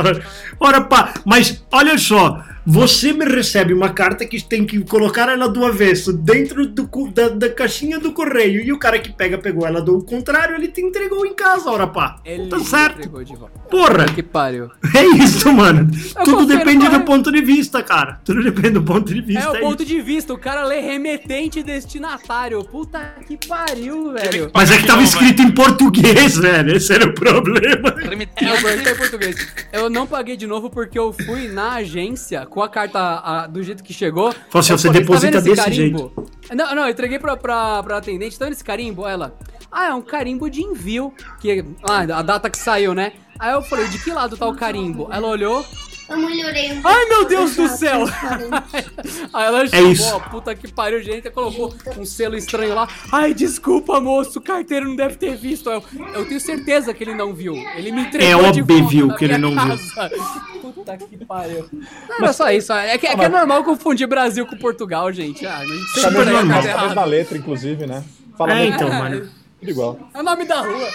Ora, 0.61 0.83
pá, 0.83 1.15
mas 1.25 1.65
olha 1.73 1.97
só. 1.97 2.45
Você 2.65 3.13
me 3.13 3.25
recebe 3.25 3.75
uma 3.75 3.91
carta 3.91 4.25
que 4.25 4.41
tem 4.43 4.65
que 4.65 4.79
colocar 4.85 5.29
ela 5.29 5.49
do 5.49 5.65
avesso 5.65 6.13
dentro 6.13 6.65
do, 6.67 6.89
da, 7.13 7.29
da 7.29 7.49
caixinha 7.51 7.99
do 7.99 8.13
correio 8.13 8.61
e 8.65 8.73
o 8.73 8.79
cara 8.79 9.01
que 9.01 9.13
pega 9.13 9.37
pegou 9.37 9.67
ela 9.67 9.81
do 9.81 10.01
contrário, 10.05 10.55
ele 10.55 10.69
te 10.69 10.81
entregou 10.81 11.27
em 11.27 11.35
casa, 11.35 11.69
ora 11.71 11.87
pá. 11.87 12.21
Ele 12.25 12.47
Tá 12.47 12.61
certo. 12.61 12.99
entregou 12.99 13.25
de 13.25 13.35
volta. 13.35 13.59
Porra, 13.69 14.05
Que 14.07 14.23
pariu. 14.23 14.71
é 14.95 15.05
isso, 15.23 15.53
mano. 15.53 15.91
Tudo 16.25 16.47
depende 16.47 16.89
do 16.89 17.01
ponto 17.01 17.33
de 17.33 17.43
vista, 17.43 17.83
cara. 17.83 18.21
Tudo 18.25 18.43
depende 18.45 18.71
do 18.71 18.83
ponto 18.83 19.13
de 19.13 19.21
vista. 19.21 19.43
É 19.43 19.51
o 19.51 19.57
é 19.57 19.61
ponto 19.61 19.83
isso. 19.83 19.93
de 19.93 20.01
vista, 20.01 20.33
o 20.33 20.39
cara 20.39 20.65
lê 20.65 20.81
remetente 20.81 21.59
e 21.59 21.63
destinatário. 21.63 22.63
Puta 22.65 23.15
que 23.27 23.37
pariu, 23.49 24.13
velho. 24.13 24.51
Mas 24.55 24.71
é 24.71 24.79
que 24.79 24.87
tava 24.87 25.03
escrito 25.03 25.43
em 25.43 25.51
português, 25.51 26.37
velho. 26.37 26.77
Esse 26.77 26.93
era 26.93 27.07
o 27.07 27.15
problema. 27.15 27.95
É, 28.37 28.53
o 28.53 28.69
é 28.69 28.93
em 28.93 28.97
português. 28.97 29.37
Eu 29.73 29.91
não 29.91 30.07
paguei 30.07 30.37
de 30.37 30.47
novo 30.47 30.71
porque 30.71 30.99
eu 30.99 31.13
fui 31.13 31.49
na 31.49 31.73
agência 31.75 32.47
com 32.53 32.63
a 32.63 32.69
carta 32.69 32.99
a- 33.01 33.47
do 33.47 33.63
jeito 33.63 33.83
que 33.83 33.93
chegou. 33.93 34.31
Falou 34.33 34.61
assim, 34.61 34.73
você 34.77 34.87
falei, 34.89 35.01
deposita 35.03 35.33
"Tá 35.33 35.41
desse 35.41 35.57
carimbo?" 35.65 36.13
Não, 36.55 36.75
não, 36.75 36.85
eu 36.85 36.91
entreguei 36.91 37.19
pra, 37.19 37.37
pra, 37.37 37.83
pra 37.83 37.97
atendente. 37.97 38.39
Tá 38.39 38.45
vendo 38.45 38.55
esse 38.55 38.65
carimbo? 38.65 39.07
Ela, 39.09 39.35
ah, 39.71 39.87
é 39.87 39.95
um 39.95 40.03
carimbo 40.03 40.51
de 40.51 40.63
envio. 40.63 41.13
Que, 41.41 41.65
ah, 41.83 42.01
a 42.19 42.23
data 42.23 42.51
que 42.51 42.59
saiu, 42.59 42.95
né? 42.95 43.13
Aí 43.39 43.53
eu 43.53 43.63
falei, 43.63 43.89
de 43.89 43.99
que 43.99 44.11
lado 44.11 44.37
tá 44.37 44.47
o 44.47 44.55
carimbo? 44.55 45.09
Ela 45.11 45.27
olhou, 45.27 45.65
Eu 46.09 46.19
melhorei 46.19 46.73
um 46.73 46.81
Ai, 46.85 47.07
meu 47.07 47.25
Deus 47.25 47.57
do 47.57 47.67
Já, 47.69 47.77
céu! 47.77 48.05
Aí 49.33 49.47
ela 49.47 49.67
chamou, 49.67 49.93
isso. 49.93 50.15
ó, 50.15 50.21
puta 50.21 50.55
que 50.55 50.71
pariu, 50.71 51.03
gente, 51.03 51.31
colocou 51.31 51.75
um 51.99 52.05
selo 52.05 52.37
estranho 52.37 52.75
lá. 52.75 52.87
Ai, 53.11 53.33
desculpa, 53.33 54.01
moço, 54.01 54.39
o 54.39 54.43
carteiro 54.43 54.87
não 54.89 54.95
deve 54.97 55.17
ter 55.17 55.37
visto. 55.37 55.71
Eu, 55.71 55.83
eu 56.15 56.27
tenho 56.27 56.41
certeza 56.41 56.93
que 56.93 57.03
ele 57.03 57.15
não 57.15 57.33
viu. 57.35 57.55
Ele 57.75 57.91
me 57.93 58.03
entregou 58.03 58.29
É 58.29 58.37
óbvio 58.37 59.07
na 59.07 59.17
que 59.17 59.25
ele 59.25 59.39
não 59.39 59.51
viu. 59.51 59.59
casa. 59.95 60.11
Puta 60.75 60.97
que 60.99 61.25
pariu. 61.25 61.69
Não, 62.09 62.17
era 62.19 62.33
só 62.33 62.51
isso. 62.51 62.73
É 62.73 62.99
que 62.99 63.07
é, 63.07 63.17
que 63.17 63.25
é 63.25 63.29
normal 63.29 63.63
confundir 63.65 64.07
Brasil 64.07 64.45
com 64.47 64.57
Portugal, 64.59 65.11
gente. 65.13 65.47
Ah, 65.47 65.59
a 65.59 65.65
gente 65.67 65.95
Tá 65.95 66.01
sempre 66.03 66.25
normal, 66.25 66.35
carta 66.35 66.49
tá 66.49 66.57
mesmo 66.63 66.79
errada. 66.81 66.95
na 66.95 67.05
letra, 67.05 67.39
inclusive, 67.39 67.87
né? 67.87 68.05
Fala 68.37 68.59
É, 68.59 68.67
então, 68.67 68.89
mano. 68.89 69.29
tudo 69.61 69.71
igual. 69.71 69.99
É 70.13 70.21
o 70.21 70.23
nome 70.23 70.45
da 70.45 70.61
rua. 70.61 70.89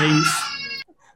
É 0.00 0.06
isso. 0.06 0.47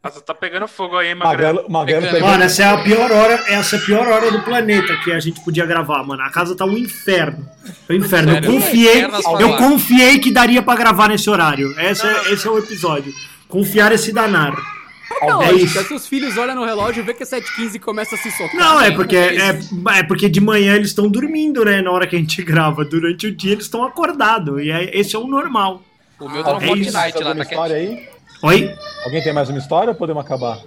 Nossa, 0.03 0.21
tá 0.21 0.35
pegando 0.35 0.67
fogo 0.67 0.97
aí, 0.97 1.15
Magrelo? 1.15 1.65
Magrelo, 1.69 2.03
Magrelo. 2.03 2.27
Mano, 2.27 2.43
essa 2.43 2.63
é 2.63 2.67
a 2.67 2.79
pior 2.79 3.13
hora, 3.13 3.35
essa 3.47 3.77
é 3.77 3.79
a 3.79 3.83
pior 3.83 4.09
hora 4.09 4.33
do 4.33 4.43
planeta 4.43 4.97
que 4.97 5.13
a 5.13 5.21
gente 5.21 5.41
podia 5.43 5.65
gravar, 5.65 6.03
mano. 6.03 6.23
A 6.23 6.31
casa 6.31 6.57
tá 6.57 6.65
um 6.65 6.77
inferno. 6.77 7.49
É 7.89 7.93
um 7.93 7.97
inferno. 7.97 8.31
Eu 8.31 8.35
Sério? 8.43 8.53
confiei, 8.53 8.99
Inferno 9.05 9.41
eu 9.41 9.57
confiei 9.57 10.19
que 10.19 10.33
daria 10.33 10.61
pra 10.61 10.75
gravar 10.75 11.09
nesse 11.09 11.31
horário. 11.31 11.73
Esse 11.79 12.05
é, 12.05 12.33
esse 12.33 12.47
é 12.49 12.51
o 12.51 12.59
episódio. 12.59 13.13
Confiar 13.49 13.93
é 13.93 13.97
se 13.97 14.13
danar. 14.13 14.53
É 15.23 15.49
É 15.51 15.53
isso. 15.53 15.79
é 15.79 15.85
se 15.85 15.95
os 15.95 16.07
filhos 16.09 16.37
olham 16.37 16.57
no 16.57 16.65
relógio 16.65 17.01
e 17.03 17.07
vê 17.07 17.15
que 17.15 17.23
é 17.23 17.27
7h15 17.27 17.75
e 17.75 17.79
começa 17.79 18.17
a 18.17 18.19
se 18.19 18.31
socar. 18.33 18.57
Não, 18.57 18.81
é 18.81 18.91
porque 18.91 19.15
é, 19.15 19.59
é 19.99 20.03
porque 20.03 20.29
de 20.29 20.41
manhã 20.41 20.75
eles 20.75 20.89
estão 20.89 21.09
dormindo, 21.09 21.65
né? 21.65 21.81
Na 21.81 21.93
hora 21.93 22.09
que 22.09 22.17
a 22.17 22.19
gente 22.19 22.43
grava. 22.43 22.85
Durante 22.85 23.29
o 23.29 23.33
dia 23.37 23.53
eles 23.53 23.67
estão 23.67 23.85
acordados. 23.85 24.61
E 24.65 24.71
é, 24.73 24.99
esse 24.99 25.15
é 25.15 25.19
o 25.19 25.29
normal. 25.29 25.81
O 26.19 26.29
meu 26.29 26.43
tá 26.43 26.55
no 26.55 26.57
É 26.57 26.61
tem 26.61 26.79
isso. 26.81 26.93
Fortnite 26.93 27.23
lá, 27.23 27.35
tá 27.37 27.43
história 27.43 27.75
quietinho. 27.77 27.99
aí? 28.01 28.12
Oi? 28.43 28.75
Alguém 29.05 29.23
tem 29.23 29.33
mais 29.33 29.49
uma 29.49 29.59
história 29.59 29.91
ou 29.91 29.95
podemos 29.95 30.25
acabar? 30.25 30.59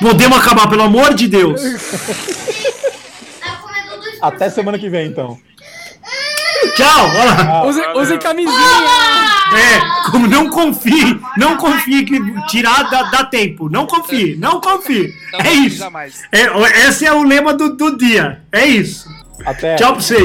Podemos 0.00 0.38
acabar, 0.38 0.68
pelo 0.68 0.82
amor 0.82 1.12
de 1.12 1.28
Deus. 1.28 1.60
Ah, 4.22 4.28
Até 4.28 4.48
semana 4.48 4.78
que 4.78 4.88
vem, 4.88 5.08
então. 5.08 5.38
Tchau, 6.76 7.08
olha 7.08 7.24
lá. 7.24 7.66
Use, 7.66 7.80
use 7.94 8.18
camisinha. 8.18 8.54
É, 9.52 10.10
como 10.10 10.26
não 10.26 10.48
confie, 10.48 11.20
não 11.36 11.56
confie 11.56 12.04
que 12.04 12.18
tirar 12.48 12.88
dá, 12.88 13.02
dá 13.04 13.24
tempo. 13.24 13.68
Não 13.68 13.86
confie, 13.86 14.36
não 14.36 14.60
confie. 14.60 15.12
Não 15.32 15.40
É 15.40 15.52
isso. 15.52 15.84
É, 16.32 16.88
esse 16.88 17.04
é 17.04 17.12
o 17.12 17.22
lema 17.22 17.52
do, 17.52 17.76
do 17.76 17.98
dia. 17.98 18.42
É 18.50 18.64
isso. 18.64 19.06
Até. 19.44 19.76
Tchau 19.76 19.92
pra 19.92 20.02
vocês. 20.02 20.24